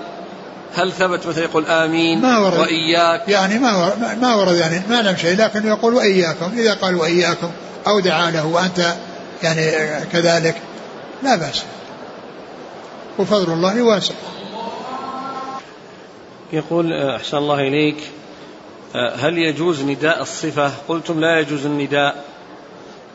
هل 0.76 0.92
ثبت 0.92 1.28
مثل 1.28 1.42
يقول 1.42 1.66
آمين 1.66 2.22
ما 2.22 2.40
ورد. 2.40 2.60
وإياك؟ 2.60 3.30
يعني 3.30 3.60
ما 3.60 3.86
ورد, 3.86 4.20
ما 4.22 4.36
ورد 4.36 4.56
يعني 4.56 4.82
ما 4.90 5.02
لم 5.02 5.18
شيء 5.18 5.38
لكن 5.38 5.68
يقول 5.68 5.94
وإياكم. 5.94 6.52
إذا 6.58 6.74
قال 6.74 6.96
وإياكم 6.96 7.52
أو 7.88 8.00
دعا 8.00 8.32
له 8.32 8.48
وأنت 8.48 8.94
يعني 9.44 9.72
كذلك 10.12 10.62
لا 11.24 11.36
بأس. 11.36 11.64
وفضل 13.20 13.54
الله 13.54 13.82
واسع 13.82 14.14
يقول 16.54 16.94
أحسن 16.94 17.38
الله 17.38 17.60
إليك. 17.60 17.98
هل 18.96 19.38
يجوز 19.38 19.82
نداء 19.82 20.22
الصفة؟ 20.22 20.72
قلتم 20.88 21.20
لا 21.20 21.40
يجوز 21.40 21.66
النداء. 21.66 22.24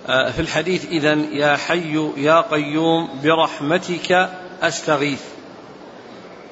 في 0.09 0.39
الحديث 0.39 0.85
إذا 0.85 1.15
يا 1.15 1.57
حي 1.57 2.13
يا 2.17 2.41
قيوم 2.41 3.09
برحمتك 3.25 4.31
أستغيث. 4.63 5.21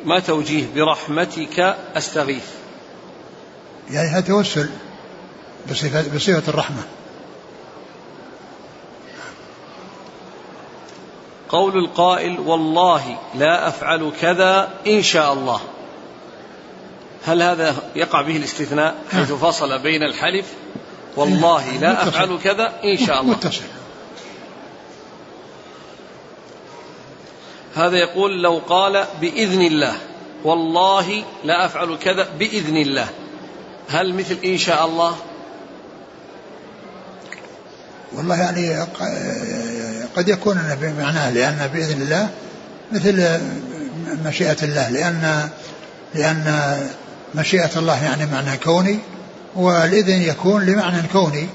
ما 0.05 0.21
توجيه 0.21 0.65
برحمتك 0.75 1.77
أستغيث؟ 1.97 2.45
يعني 3.91 4.09
هذا 4.09 4.21
توسل 4.21 4.71
بصفة, 5.71 6.15
بصفة 6.15 6.43
الرحمة. 6.49 6.83
قول 11.49 11.79
القائل 11.79 12.41
والله 12.41 13.19
لا 13.35 13.69
أفعل 13.69 14.13
كذا 14.21 14.71
إن 14.87 15.03
شاء 15.03 15.33
الله. 15.33 15.61
هل 17.27 17.43
هذا 17.43 17.77
يقع 17.97 18.23
به 18.23 18.37
الاستثناء 18.37 18.95
حيث 19.13 19.33
فصل 19.33 19.79
بين 19.79 20.03
الحلف 20.03 20.47
والله 21.17 21.71
لا 21.71 22.09
أفعل 22.09 22.39
كذا 22.45 22.73
إن 22.85 23.07
شاء 23.07 23.21
الله. 23.21 23.33
متصل 23.33 23.63
هذا 27.75 27.97
يقول 27.97 28.43
لو 28.43 28.61
قال 28.69 29.05
بإذن 29.21 29.63
الله. 29.63 29.95
والله 30.45 31.25
لا 31.45 31.67
أفعل 31.67 31.99
كذا 31.99 32.29
بإذن 32.39 32.77
الله. 32.77 33.09
هل 33.89 34.15
مثل 34.15 34.39
إن 34.45 34.59
شاء 34.59 34.87
الله؟ 34.87 35.17
والله 38.13 38.41
يعني 38.41 38.87
قد 40.17 40.29
يكون 40.29 40.77
بمعناه 40.81 41.31
لأن 41.31 41.71
بإذن 41.75 42.03
الله 42.03 42.29
مثل 42.93 43.41
مشيئة 44.25 44.57
الله 44.63 44.91
لأن 44.91 45.49
لأن 46.15 46.77
مشيئة 47.35 47.71
الله 47.79 48.05
يعني 48.05 48.27
معنى 48.27 48.57
كوني 48.57 48.99
والإذن 49.57 50.23
يكون 50.23 50.67
لمعنى 50.67 51.03
كوني. 51.13 51.49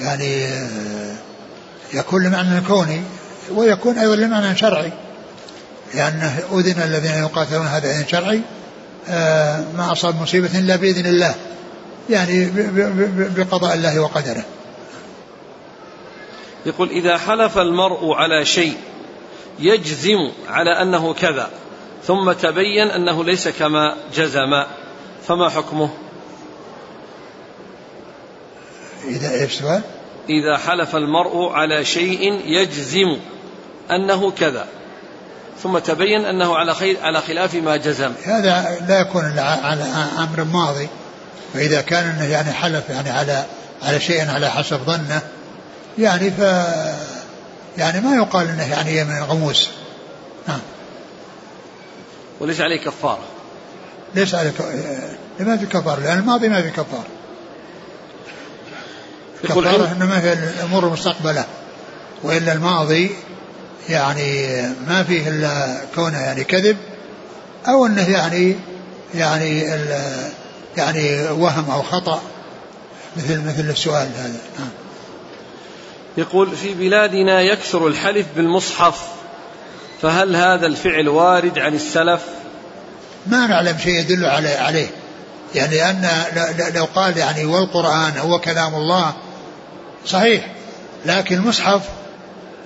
يعني 0.00 0.48
يكون 1.94 2.22
لمعنى 2.22 2.60
كوني 2.60 3.02
ويكون 3.54 3.98
أيضا 3.98 4.16
لمعنى 4.16 4.56
شرعي. 4.56 4.92
لأنه 5.94 6.42
أذن 6.52 6.82
الذين 6.82 7.14
يقاتلون 7.14 7.66
هذا 7.66 7.90
إذن 7.90 8.06
شرعي 8.08 8.40
آه، 9.08 9.64
ما 9.76 9.92
أصاب 9.92 10.22
مصيبة 10.22 10.58
إلا 10.58 10.76
بإذن 10.76 11.06
الله. 11.06 11.34
يعني 12.10 12.50
بقضاء 13.36 13.74
الله 13.74 14.00
وقدره. 14.00 14.44
يقول 16.66 16.88
إذا 16.88 17.18
حلف 17.18 17.58
المرء 17.58 18.12
على 18.12 18.44
شيء 18.44 18.76
يجزم 19.58 20.30
على 20.48 20.82
أنه 20.82 21.14
كذا 21.14 21.50
ثم 22.04 22.32
تبين 22.32 22.90
أنه 22.90 23.24
ليس 23.24 23.48
كما 23.48 23.96
جزم 24.14 24.64
فما 25.26 25.48
حكمه؟ 25.48 25.90
إذا 29.08 29.30
إيش 29.30 29.52
سؤال؟ 29.52 29.82
إذا 30.28 30.56
حلف 30.56 30.96
المرء 30.96 31.52
على 31.52 31.84
شيء 31.84 32.42
يجزم 32.46 33.18
أنه 33.90 34.30
كذا. 34.30 34.66
ثم 35.62 35.78
تبين 35.78 36.24
أنه 36.24 36.56
على 36.56 36.74
خير 36.74 36.96
على 37.02 37.20
خلاف 37.20 37.54
ما 37.54 37.76
جزم. 37.76 38.12
هذا 38.24 38.78
لا 38.88 39.00
يكون 39.00 39.38
على 39.38 39.84
أمر 40.18 40.44
ماضي. 40.44 40.88
فإذا 41.54 41.80
كان 41.80 42.04
أنه 42.04 42.24
يعني 42.24 42.52
حلف 42.52 42.90
يعني 42.90 43.10
على 43.10 43.44
على 43.82 44.00
شيء 44.00 44.30
على 44.30 44.50
حسب 44.50 44.80
ظنه 44.86 45.22
يعني 45.98 46.30
ف 46.30 46.38
يعني 47.78 48.00
ما 48.00 48.16
يقال 48.16 48.48
إنه 48.48 48.70
يعني 48.70 48.98
يمين 48.98 49.22
غموس 49.22 49.68
نعم. 50.48 50.60
وليس 52.40 52.60
عليه 52.60 52.80
كفارة. 52.80 53.24
ليس 54.14 54.34
عليه 54.34 54.52
ما 55.40 55.56
في 55.56 55.66
كفارة؟ 55.66 56.00
لأن 56.00 56.18
الماضي 56.18 56.48
ما 56.48 56.62
في 56.62 56.70
كفارة. 56.70 57.17
كفارة 59.42 59.92
انما 59.92 60.22
هي 60.22 60.32
الأمور 60.32 60.86
المستقبلة 60.86 61.44
وإلا 62.22 62.52
الماضي 62.52 63.10
يعني 63.88 64.62
ما 64.88 65.02
فيه 65.02 65.28
إلا 65.28 65.80
كونه 65.94 66.18
يعني 66.18 66.44
كذب 66.44 66.76
أو 67.68 67.86
إنه 67.86 68.10
يعني 68.10 68.56
يعني 69.14 69.60
يعني 70.76 71.28
وهم 71.30 71.70
أو 71.70 71.82
خطأ 71.82 72.22
مثل 73.16 73.40
مثل 73.40 73.70
السؤال 73.70 74.08
هذا. 74.16 74.40
نعم. 74.58 74.68
يقول 76.16 76.56
في 76.56 76.74
بلادنا 76.74 77.40
يكثر 77.40 77.86
الحلف 77.86 78.26
بالمصحف 78.36 79.02
فهل 80.02 80.36
هذا 80.36 80.66
الفعل 80.66 81.08
وارد 81.08 81.58
عن 81.58 81.74
السلف؟ 81.74 82.20
ما 83.26 83.46
نعلم 83.46 83.78
شيء 83.78 83.94
يدل 83.94 84.24
عليه. 84.26 84.90
يعني 85.54 85.76
لأن 85.76 86.08
لو 86.74 86.84
قال 86.94 87.18
يعني 87.18 87.44
والقرآن 87.44 88.18
هو 88.18 88.38
كلام 88.38 88.74
الله 88.74 89.14
صحيح. 90.08 90.46
لكن 91.06 91.36
المصحف 91.36 91.82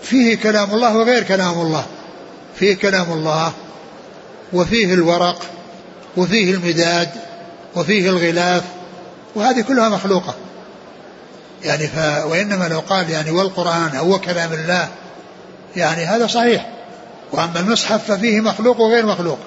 فيه 0.02 0.36
كلام 0.36 0.74
الله 0.74 0.96
وغير 0.96 1.22
كلام 1.22 1.60
الله. 1.60 1.86
فيه 2.56 2.74
كلام 2.74 3.12
الله 3.12 3.52
وفيه 4.52 4.94
الورق 4.94 5.42
وفيه 6.16 6.54
المداد 6.54 7.08
وفيه 7.76 8.10
الغلاف 8.10 8.62
وهذه 9.34 9.60
كلها 9.60 9.88
مخلوقة. 9.88 10.34
يعني 11.64 11.86
ف 11.86 11.96
وإنما 12.24 12.68
لو 12.68 12.80
قال 12.80 13.10
يعني 13.10 13.30
والقرآن 13.30 13.96
هو 13.96 14.18
كلام 14.18 14.52
الله 14.52 14.88
يعني 15.76 16.04
هذا 16.04 16.26
صحيح. 16.26 16.68
وأما 17.32 17.60
المصحف 17.60 18.12
ففيه 18.12 18.40
مخلوق 18.40 18.80
وغير 18.80 19.06
مخلوق. 19.06 19.38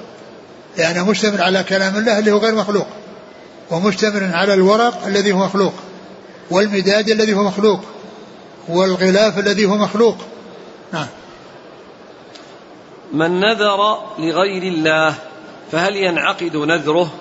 لأنه 0.77 1.05
مشتمل 1.05 1.41
على 1.41 1.63
كلام 1.63 1.97
الله 1.97 2.19
اللي 2.19 2.31
هو 2.31 2.37
غير 2.37 2.55
مخلوق 2.55 2.87
ومشتمل 3.71 4.33
على 4.33 4.53
الورق 4.53 5.05
الذي 5.07 5.31
هو 5.31 5.45
مخلوق. 5.45 5.73
والمداد 6.51 7.09
الذي 7.09 7.33
هو 7.33 7.43
مخلوق 7.43 7.79
والغلاف 8.67 9.39
الذي 9.39 9.65
هو 9.65 9.77
مخلوق. 9.77 10.17
نعم. 10.93 11.07
من 13.13 13.39
نذر 13.39 13.99
لغير 14.19 14.63
الله 14.63 15.15
فهل 15.71 15.95
ينعقد 15.95 16.55
نذره؟ 16.55 17.13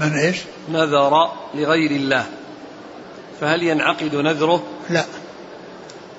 من 0.00 0.18
إيش؟ 0.18 0.36
نذر 0.68 1.32
لغير 1.54 1.90
الله 1.90 2.26
فهل 3.40 3.62
ينعقد 3.62 4.14
نذره؟ 4.14 4.62
لا. 4.90 5.04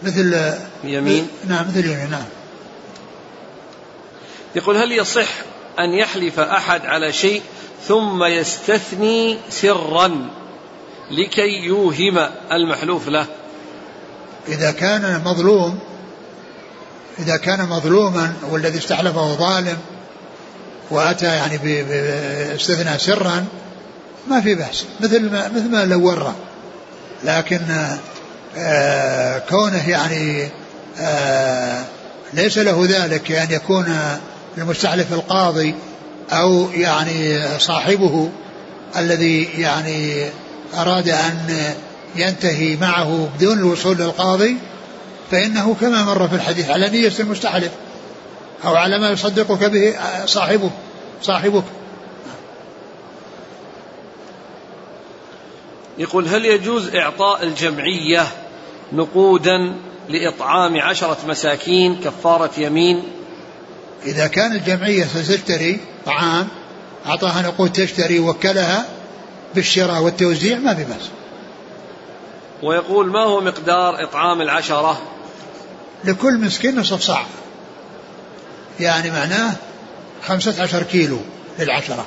مثل 0.04 0.56
اليمين؟ 0.84 1.28
نعم 1.48 1.68
مثل 1.68 1.80
اليمين 1.80 2.12
نعم. 2.12 2.26
يقول 4.56 4.78
هل 4.78 4.92
يصح 4.92 5.30
أن 5.80 5.90
يحلف 5.90 6.40
أحد 6.40 6.86
على 6.86 7.14
شيء 7.14 7.42
ثم 7.88 8.24
يستثني 8.24 9.38
سرا 9.50 10.30
لكي 11.12 11.66
يوهم 11.66 12.30
المحلوف 12.52 13.08
له. 13.08 13.26
إذا 14.48 14.72
كان 14.72 15.22
مظلوم 15.26 15.80
إذا 17.20 17.38
كان 17.38 17.70
مظلوما 17.70 18.34
والذي 18.50 18.78
استحلفه 18.78 19.34
ظالم 19.34 19.78
وأتى 20.92 21.26
يعني 21.26 21.58
باستثناء 21.58 22.98
سرا 22.98 23.46
ما 24.28 24.42
في 24.42 24.56
بأس 24.56 24.86
مثل 25.00 25.32
ما 25.32 25.48
مثل 25.48 25.70
ما 25.70 25.86
لو 25.86 26.08
ورى. 26.08 26.36
لكن 27.24 27.62
آه 28.58 29.40
كونه 29.40 29.90
يعني 29.90 30.50
آه 31.00 31.84
ليس 32.34 32.58
له 32.58 32.86
ذلك 32.90 33.32
أن 33.32 33.52
يكون 33.52 33.98
المستحلف 34.58 35.14
القاضي 35.14 35.76
أو 36.32 36.70
يعني 36.74 37.40
صاحبه 37.60 38.30
الذي 38.98 39.44
يعني 39.44 40.30
أراد 40.78 41.10
أن 41.10 41.56
ينتهي 42.16 42.76
معه 42.76 43.30
بدون 43.38 43.60
الوصول 43.60 43.98
للقاضي 43.98 44.58
فإنه 45.32 45.76
كما 45.82 46.04
مر 46.04 46.28
في 46.28 46.36
الحديث 46.36 46.70
على 46.70 46.90
نية 46.90 47.12
المستحلف 47.20 47.72
أو 48.66 48.76
على 48.76 49.00
ما 49.00 49.10
يصدقك 49.10 49.64
به 49.64 49.96
صاحبه 50.26 50.72
صاحبك. 51.22 51.64
يقول 55.98 56.28
هل 56.28 56.46
يجوز 56.46 56.96
إعطاء 56.96 57.44
الجمعية 57.44 58.28
نقودا 58.94 59.76
لإطعام 60.10 60.82
عشرة 60.82 61.18
مساكين 61.28 61.96
كفارة 61.96 62.52
يمين 62.58 63.04
إذا 64.06 64.28
كان 64.28 64.56
الجمعية 64.56 65.06
ستشتري 65.06 65.80
طعام 66.06 66.48
أعطاها 67.06 67.42
نقود 67.42 67.72
تشتري 67.72 68.20
وكلها 68.20 68.86
بالشراء 69.56 70.02
والتوزيع 70.02 70.58
ما 70.58 70.76
في 70.76 70.84
بأس. 70.84 71.10
ويقول 72.64 73.08
ما 73.08 73.24
هو 73.24 73.42
مقدار 73.42 74.04
إطعام 74.04 74.42
العشرة؟ 74.42 75.02
لكل 76.04 76.38
مسكين 76.38 76.80
نصف 76.80 77.02
صاع 77.02 77.26
يعني 78.80 79.12
معناه 79.12 79.54
خمسة 80.24 80.64
عشر 80.64 80.84
كيلو 80.84 81.20
للعشرة. 81.60 82.06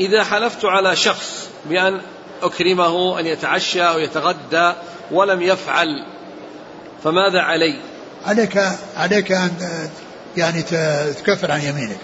إذا 0.00 0.24
حلفت 0.24 0.64
على 0.64 0.96
شخص 0.96 1.48
بأن 1.66 2.00
أكرمه 2.42 3.20
أن 3.20 3.26
يتعشى 3.26 3.82
أو 3.82 3.98
يتغدى 3.98 4.72
ولم 5.10 5.42
يفعل 5.42 6.06
فماذا 7.04 7.40
علي؟ 7.40 7.91
عليك 8.26 8.62
عليك 8.96 9.32
أن 9.32 9.50
يعني 10.36 10.62
تكفر 11.12 11.52
عن 11.52 11.60
يمينك. 11.60 11.98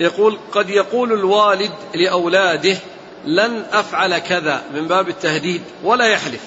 يقول 0.00 0.38
قد 0.52 0.70
يقول 0.70 1.12
الوالد 1.12 1.72
لأولاده 1.94 2.76
لن 3.24 3.64
أفعل 3.72 4.18
كذا 4.18 4.62
من 4.74 4.88
باب 4.88 5.08
التهديد 5.08 5.62
ولا 5.84 6.06
يحلف. 6.06 6.40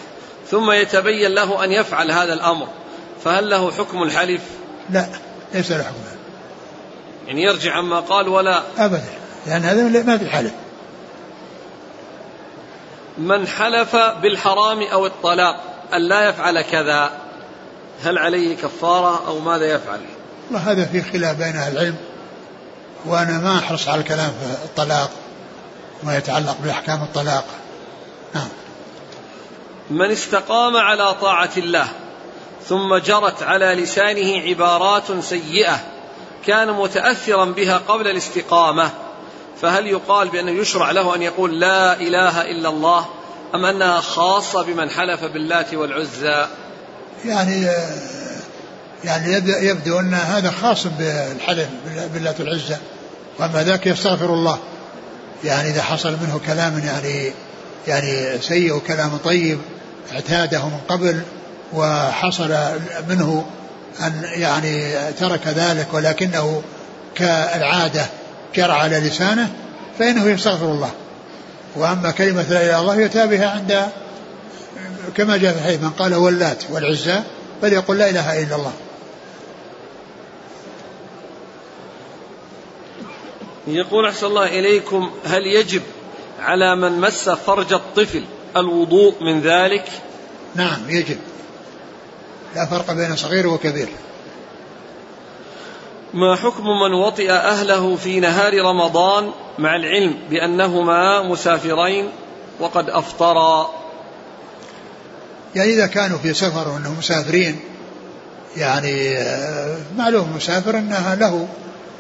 ثم 0.51 0.71
يتبين 0.71 1.31
له 1.31 1.63
أن 1.63 1.71
يفعل 1.71 2.11
هذا 2.11 2.33
الأمر 2.33 2.67
فهل 3.23 3.49
له 3.49 3.71
حكم 3.71 4.03
الحلف؟ 4.03 4.41
لا 4.89 5.07
ليس 5.53 5.71
له 5.71 5.83
حكم 5.83 5.93
يعني 7.27 7.43
يرجع 7.43 7.73
عما 7.73 7.99
قال 7.99 8.27
ولا. 8.27 8.63
أبدا 8.77 9.03
لأن 9.47 9.61
هذا 9.61 10.03
ما 10.03 10.17
في 10.17 10.29
حلف. 10.29 10.51
من 13.17 13.47
حلف 13.47 13.95
بالحرام 13.95 14.81
أو 14.81 15.05
الطلاق 15.05 15.55
أن 15.93 16.01
لا 16.01 16.29
يفعل 16.29 16.61
كذا. 16.61 17.11
هل 18.03 18.17
عليه 18.17 18.55
كفارة 18.55 19.27
أو 19.27 19.39
ماذا 19.39 19.65
يفعل؟ 19.65 19.99
والله 20.51 20.71
هذا 20.71 20.85
في 20.85 21.01
خلاف 21.01 21.37
بين 21.37 21.55
أهل 21.55 21.71
العلم 21.71 21.95
وأنا 23.05 23.39
ما 23.39 23.59
أحرص 23.59 23.87
على 23.87 24.01
الكلام 24.01 24.29
في 24.29 24.65
الطلاق 24.65 25.09
ما 26.03 26.17
يتعلق 26.17 26.57
بأحكام 26.63 27.03
الطلاق. 27.03 27.45
نعم. 28.35 28.49
من 29.89 30.11
استقام 30.11 30.77
على 30.77 31.13
طاعة 31.13 31.51
الله 31.57 31.87
ثم 32.67 32.95
جرت 32.95 33.43
على 33.43 33.65
لسانه 33.65 34.41
عبارات 34.41 35.03
سيئة 35.21 35.79
كان 36.47 36.71
متأثرا 36.71 37.45
بها 37.45 37.77
قبل 37.77 38.07
الاستقامة 38.07 38.91
فهل 39.63 39.87
يقال 39.87 40.29
بأنه 40.29 40.51
يشرع 40.51 40.91
له 40.91 41.15
أن 41.15 41.21
يقول 41.21 41.59
لا 41.59 41.93
إله 42.01 42.41
إلا 42.41 42.69
الله 42.69 43.05
أم 43.55 43.65
أنها 43.65 44.01
خاصة 44.01 44.63
بمن 44.63 44.89
حلف 44.89 45.23
باللات 45.23 45.73
والعزى؟ 45.73 46.47
يعني 47.25 47.67
يعني 49.03 49.33
يبدو 49.67 49.99
أن 49.99 50.13
هذا 50.13 50.51
خاص 50.51 50.87
بالحلف 50.87 51.67
باللات 52.13 52.39
والعزى 52.39 52.75
وأما 53.39 53.63
ذاك 53.63 53.87
يستغفر 53.87 54.33
الله. 54.33 54.59
يعني 55.43 55.69
إذا 55.69 55.81
حصل 55.81 56.11
منه 56.11 56.39
كلام 56.45 56.79
يعني 56.79 57.31
يعني 57.87 58.41
سيء 58.41 58.73
وكلام 58.73 59.17
طيب 59.25 59.59
اعتاده 60.13 60.65
من 60.65 60.79
قبل 60.89 61.21
وحصل 61.73 62.55
منه 63.09 63.45
أن 63.99 64.23
يعني 64.23 64.93
ترك 65.19 65.47
ذلك 65.47 65.87
ولكنه 65.93 66.61
كالعادة 67.15 68.05
جرى 68.55 68.71
على 68.71 68.99
لسانه 68.99 69.53
فإنه 69.99 70.29
يستغفر 70.29 70.65
الله. 70.65 70.91
وأما 71.75 72.11
كلمة 72.11 72.49
لا 72.49 72.61
إله 72.61 72.69
إلا 72.69 72.79
الله 72.79 73.01
يتابها 73.01 73.49
عند 73.49 73.89
كما 75.17 75.37
جاء 75.37 75.53
في 75.53 75.59
الحديث 75.59 75.81
من 75.81 75.89
قال 75.89 76.15
واللات 76.15 76.63
والعزى 76.69 77.19
فليقل 77.61 77.97
لا 77.97 78.09
إله 78.09 78.43
إلا 78.43 78.55
الله. 78.55 78.73
يقول 83.67 84.07
أحسن 84.07 84.25
الله 84.27 84.59
إليكم 84.59 85.11
هل 85.25 85.41
يجب 85.47 85.81
على 86.39 86.75
من 86.75 87.01
مس 87.01 87.29
فرج 87.29 87.73
الطفل 87.73 88.23
الوضوء 88.57 89.23
من 89.23 89.41
ذلك؟ 89.41 89.85
نعم 90.55 90.89
يجب. 90.89 91.17
لا 92.55 92.65
فرق 92.65 92.91
بين 92.91 93.15
صغير 93.15 93.47
وكبير. 93.47 93.87
ما 96.13 96.35
حكم 96.35 96.63
من 96.63 96.93
وطئ 96.93 97.31
أهله 97.31 97.95
في 97.95 98.19
نهار 98.19 98.61
رمضان 98.61 99.31
مع 99.59 99.75
العلم 99.75 100.15
بأنهما 100.29 101.21
مسافرين 101.21 102.09
وقد 102.59 102.89
أفطرا 102.89 103.69
يعني 105.55 105.73
إذا 105.73 105.87
كانوا 105.87 106.17
في 106.17 106.33
سفر 106.33 106.67
وأنهم 106.69 106.97
مسافرين 106.97 107.59
يعني 108.57 109.17
آه، 109.17 109.77
معلوم 109.97 110.35
مسافر 110.35 110.77
أنها 110.77 111.15
له 111.15 111.47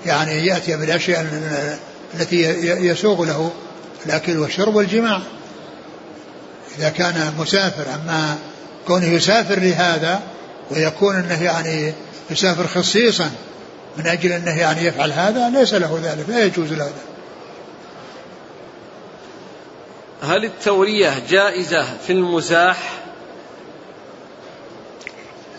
يعني 0.05 0.45
يأتي 0.45 0.77
بالأشياء 0.77 1.25
التي 2.13 2.41
يسوغ 2.87 3.25
له 3.25 3.51
الأكل 4.05 4.37
والشرب 4.37 4.75
والجماع. 4.75 5.21
إذا 6.79 6.89
كان 6.89 7.33
مسافر 7.39 7.85
أما 7.95 8.37
كونه 8.87 9.05
يسافر 9.05 9.59
لهذا 9.59 10.21
ويكون 10.71 11.15
أنه 11.15 11.43
يعني 11.43 11.93
يسافر 12.31 12.67
خصيصا 12.67 13.31
من 13.97 14.07
أجل 14.07 14.31
أنه 14.31 14.59
يعني 14.59 14.85
يفعل 14.85 15.11
هذا 15.11 15.49
ليس 15.49 15.73
له 15.73 15.99
ذلك 16.03 16.29
لا 16.29 16.45
يجوز 16.45 16.73
له 16.73 16.85
ذلك. 16.85 16.93
هل 20.23 20.45
التورية 20.45 21.13
جائزة 21.29 21.97
في 22.07 22.13
المزاح؟ 22.13 22.77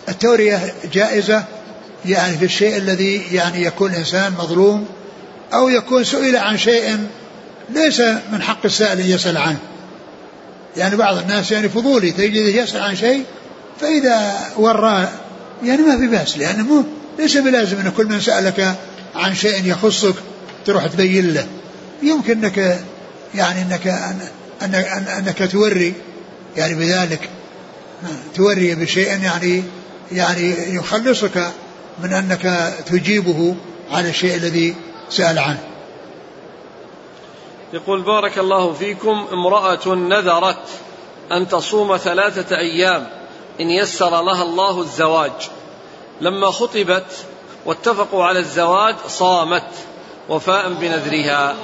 التورية 0.09 0.75
جائزة 0.93 1.45
يعني 2.07 2.37
في 2.37 2.45
الشيء 2.45 2.77
الذي 2.77 3.23
يعني 3.33 3.65
يكون 3.65 3.91
الإنسان 3.91 4.33
مظلوم 4.39 4.87
أو 5.53 5.69
يكون 5.69 6.05
سئل 6.05 6.37
عن 6.37 6.59
شيء 6.59 7.07
ليس 7.71 8.01
من 8.33 8.43
حق 8.43 8.65
السائل 8.65 9.01
أن 9.01 9.07
يسأل 9.07 9.37
عنه. 9.37 9.59
يعني 10.77 10.97
بعض 10.97 11.19
الناس 11.19 11.53
يعني 11.53 11.69
فضولي 11.69 12.11
تجده 12.11 12.63
يسأل 12.63 12.83
عن 12.83 12.97
شيء 12.97 13.25
فإذا 13.81 14.35
وراه 14.57 15.09
يعني 15.63 15.83
ما 15.83 15.99
في 15.99 16.07
بأس 16.07 16.39
لأنه 16.39 16.65
مو 16.65 16.85
ليس 17.19 17.37
بلازم 17.37 17.77
أن 17.77 17.93
كل 17.97 18.07
من 18.07 18.21
سألك 18.21 18.75
عن 19.15 19.35
شيء 19.35 19.67
يخصك 19.67 20.15
تروح 20.67 20.87
تبين 20.87 21.35
له. 21.35 21.47
يمكن 22.03 22.45
أنك 22.45 22.79
يعني 23.35 23.63
أنك 23.63 23.87
أنك, 24.63 24.85
أنك 25.09 25.51
توري. 25.53 25.95
يعني 26.57 26.75
بذلك. 26.75 27.31
توري 28.35 28.75
بشيء 28.75 29.23
يعني 29.23 29.63
يعني 30.13 30.75
يخلصك 30.75 31.51
من 32.03 32.13
أنك 32.13 32.75
تجيبه 32.87 33.55
على 33.91 34.09
الشيء 34.09 34.37
الذي 34.37 34.75
سأل 35.11 35.39
عنه. 35.39 35.63
يقول 37.73 38.03
بارك 38.03 38.39
الله 38.39 38.73
فيكم 38.73 39.27
امرأة 39.33 39.95
نذرت 39.95 40.69
أن 41.33 41.49
تصوم 41.49 41.97
ثلاثة 41.97 42.57
أيام 42.57 43.07
إن 43.61 43.71
يسر 43.71 44.23
لها 44.23 44.43
الله 44.43 44.81
الزواج. 44.81 45.33
لما 46.21 46.51
خطبت 46.51 47.27
واتفقوا 47.67 48.25
على 48.25 48.39
الزواج 48.39 48.97
صامت 49.09 49.71
وفاء 50.29 50.73
بنذرها. 50.73 51.57